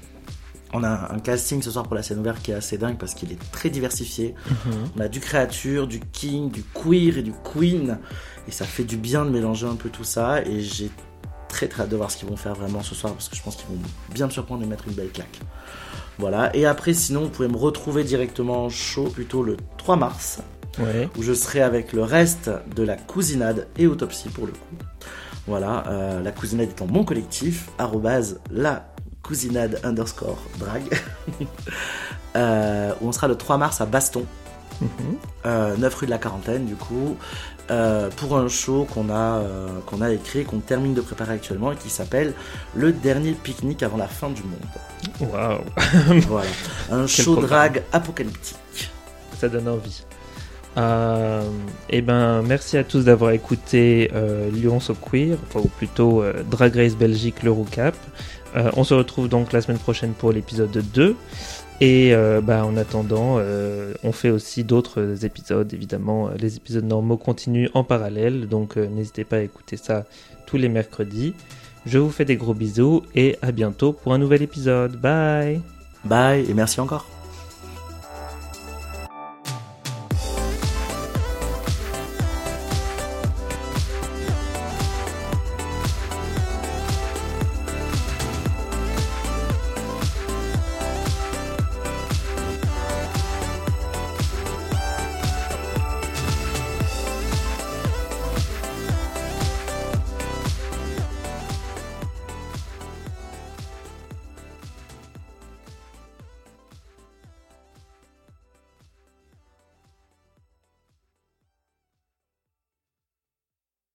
On 0.73 0.83
a 0.83 1.13
un 1.13 1.19
casting 1.19 1.61
ce 1.61 1.69
soir 1.69 1.85
pour 1.85 1.95
la 1.95 2.01
scène 2.01 2.19
ouverte 2.19 2.41
qui 2.41 2.51
est 2.51 2.55
assez 2.55 2.77
dingue 2.79 2.97
parce 2.97 3.13
qu'il 3.13 3.31
est 3.31 3.51
très 3.51 3.69
diversifié. 3.69 4.33
Mhm. 4.49 4.73
On 4.97 4.99
a 5.01 5.07
du 5.07 5.19
créature, 5.19 5.87
du 5.87 5.99
king, 5.99 6.49
du 6.49 6.63
queer 6.63 7.19
et 7.19 7.21
du 7.21 7.31
queen. 7.31 7.99
Et 8.47 8.51
ça 8.51 8.65
fait 8.65 8.83
du 8.83 8.97
bien 8.97 9.23
de 9.23 9.29
mélanger 9.29 9.67
un 9.67 9.75
peu 9.75 9.89
tout 9.89 10.03
ça. 10.03 10.41
Et 10.41 10.61
j'ai 10.61 10.89
très 11.47 11.67
très 11.67 11.83
hâte 11.83 11.89
de 11.89 11.95
voir 11.95 12.09
ce 12.09 12.17
qu'ils 12.17 12.27
vont 12.27 12.35
faire 12.35 12.55
vraiment 12.55 12.81
ce 12.81 12.95
soir 12.95 13.13
parce 13.13 13.29
que 13.29 13.35
je 13.35 13.43
pense 13.43 13.55
qu'ils 13.55 13.67
vont 13.67 13.79
bien 14.13 14.25
me 14.25 14.31
surprendre 14.31 14.63
et 14.63 14.65
mettre 14.65 14.87
une 14.87 14.95
belle 14.95 15.11
claque. 15.11 15.39
Voilà. 16.17 16.55
Et 16.55 16.65
après, 16.65 16.93
sinon, 16.93 17.21
vous 17.21 17.29
pouvez 17.29 17.47
me 17.47 17.57
retrouver 17.57 18.03
directement 18.03 18.65
en 18.65 18.69
show 18.69 19.05
plutôt 19.05 19.43
le 19.43 19.57
3 19.77 19.95
mars 19.95 20.39
Ouais. 20.79 21.07
où 21.17 21.21
je 21.23 21.33
serai 21.33 21.61
avec 21.61 21.93
le 21.93 22.01
reste 22.03 22.49
de 22.75 22.81
la 22.83 22.95
cousinade 22.97 23.67
et 23.77 23.85
autopsie 23.87 24.29
pour 24.29 24.45
le 24.47 24.51
coup. 24.53 24.75
Voilà, 25.47 25.83
euh, 25.87 26.21
la 26.21 26.31
cousinade 26.31 26.69
étant 26.69 26.87
mon 26.87 27.03
collectif, 27.03 27.69
arrobase 27.77 28.39
la 28.49 28.87
cousinade 29.21 29.79
underscore 29.83 30.39
drag, 30.57 30.81
euh, 32.35 32.93
où 33.01 33.07
on 33.07 33.11
sera 33.11 33.27
le 33.27 33.35
3 33.35 33.57
mars 33.57 33.81
à 33.81 33.85
Baston, 33.85 34.25
Mhm. 34.81 34.87
euh, 35.45 35.77
9 35.77 35.93
rue 35.95 36.05
de 36.07 36.11
la 36.11 36.17
Quarantaine 36.17 36.65
du 36.65 36.75
coup, 36.75 37.15
euh, 37.71 38.09
pour 38.17 38.35
un 38.37 38.47
show 38.49 38.87
qu'on 38.91 39.09
a, 39.11 39.41
qu'on 39.85 40.01
a 40.01 40.11
écrit, 40.11 40.43
qu'on 40.43 40.59
termine 40.59 40.93
de 40.93 41.01
préparer 41.01 41.33
actuellement 41.33 41.71
et 41.71 41.75
qui 41.75 41.89
s'appelle 41.89 42.33
Le 42.75 42.91
dernier 42.91 43.33
pique-nique 43.33 43.83
avant 43.83 43.97
la 43.97 44.07
fin 44.07 44.29
du 44.29 44.41
monde. 44.43 45.29
Waouh, 45.31 45.61
voilà, 46.27 46.47
un 46.91 47.05
Quel 47.05 47.07
show 47.07 47.33
programme. 47.33 47.49
drag 47.49 47.83
apocalyptique. 47.91 48.57
ça 49.39 49.47
donne 49.47 49.67
envie. 49.69 50.03
Euh, 50.77 51.43
eh 51.89 52.01
ben, 52.01 52.41
merci 52.41 52.77
à 52.77 52.83
tous 52.83 53.05
d'avoir 53.05 53.31
écouté 53.31 54.09
euh, 54.13 54.49
Lyon 54.49 54.79
So 54.79 54.95
Queer, 54.95 55.37
ou 55.55 55.67
plutôt 55.67 56.23
euh, 56.23 56.43
Drag 56.49 56.75
Race 56.75 56.95
Belgique, 56.95 57.43
le 57.43 57.51
recap. 57.51 57.95
Euh, 58.55 58.71
on 58.75 58.83
se 58.83 58.93
retrouve 58.93 59.29
donc 59.29 59.51
la 59.51 59.61
semaine 59.61 59.79
prochaine 59.79 60.13
pour 60.13 60.31
l'épisode 60.31 60.71
2. 60.71 61.15
Et 61.81 62.13
bah, 62.43 62.65
en 62.65 62.77
attendant, 62.77 63.39
on 64.03 64.11
fait 64.13 64.29
aussi 64.29 64.63
d'autres 64.63 65.25
épisodes, 65.25 65.73
évidemment. 65.73 66.29
Les 66.39 66.55
épisodes 66.55 66.85
normaux 66.85 67.17
continuent 67.17 67.67
en 67.73 67.83
parallèle, 67.83 68.47
donc 68.47 68.77
n'hésitez 68.77 69.25
pas 69.25 69.37
à 69.37 69.41
écouter 69.41 69.75
ça 69.75 70.05
tous 70.45 70.55
les 70.55 70.69
mercredis. 70.69 71.33
Je 71.85 71.97
vous 71.97 72.09
fais 72.09 72.23
des 72.23 72.37
gros 72.37 72.53
bisous 72.53 73.03
et 73.15 73.37
à 73.41 73.51
bientôt 73.51 73.91
pour 73.91 74.13
un 74.13 74.17
nouvel 74.17 74.43
épisode. 74.43 74.95
Bye 74.95 75.59
Bye 76.05 76.49
et 76.49 76.53
merci 76.53 76.79
encore. 76.79 77.22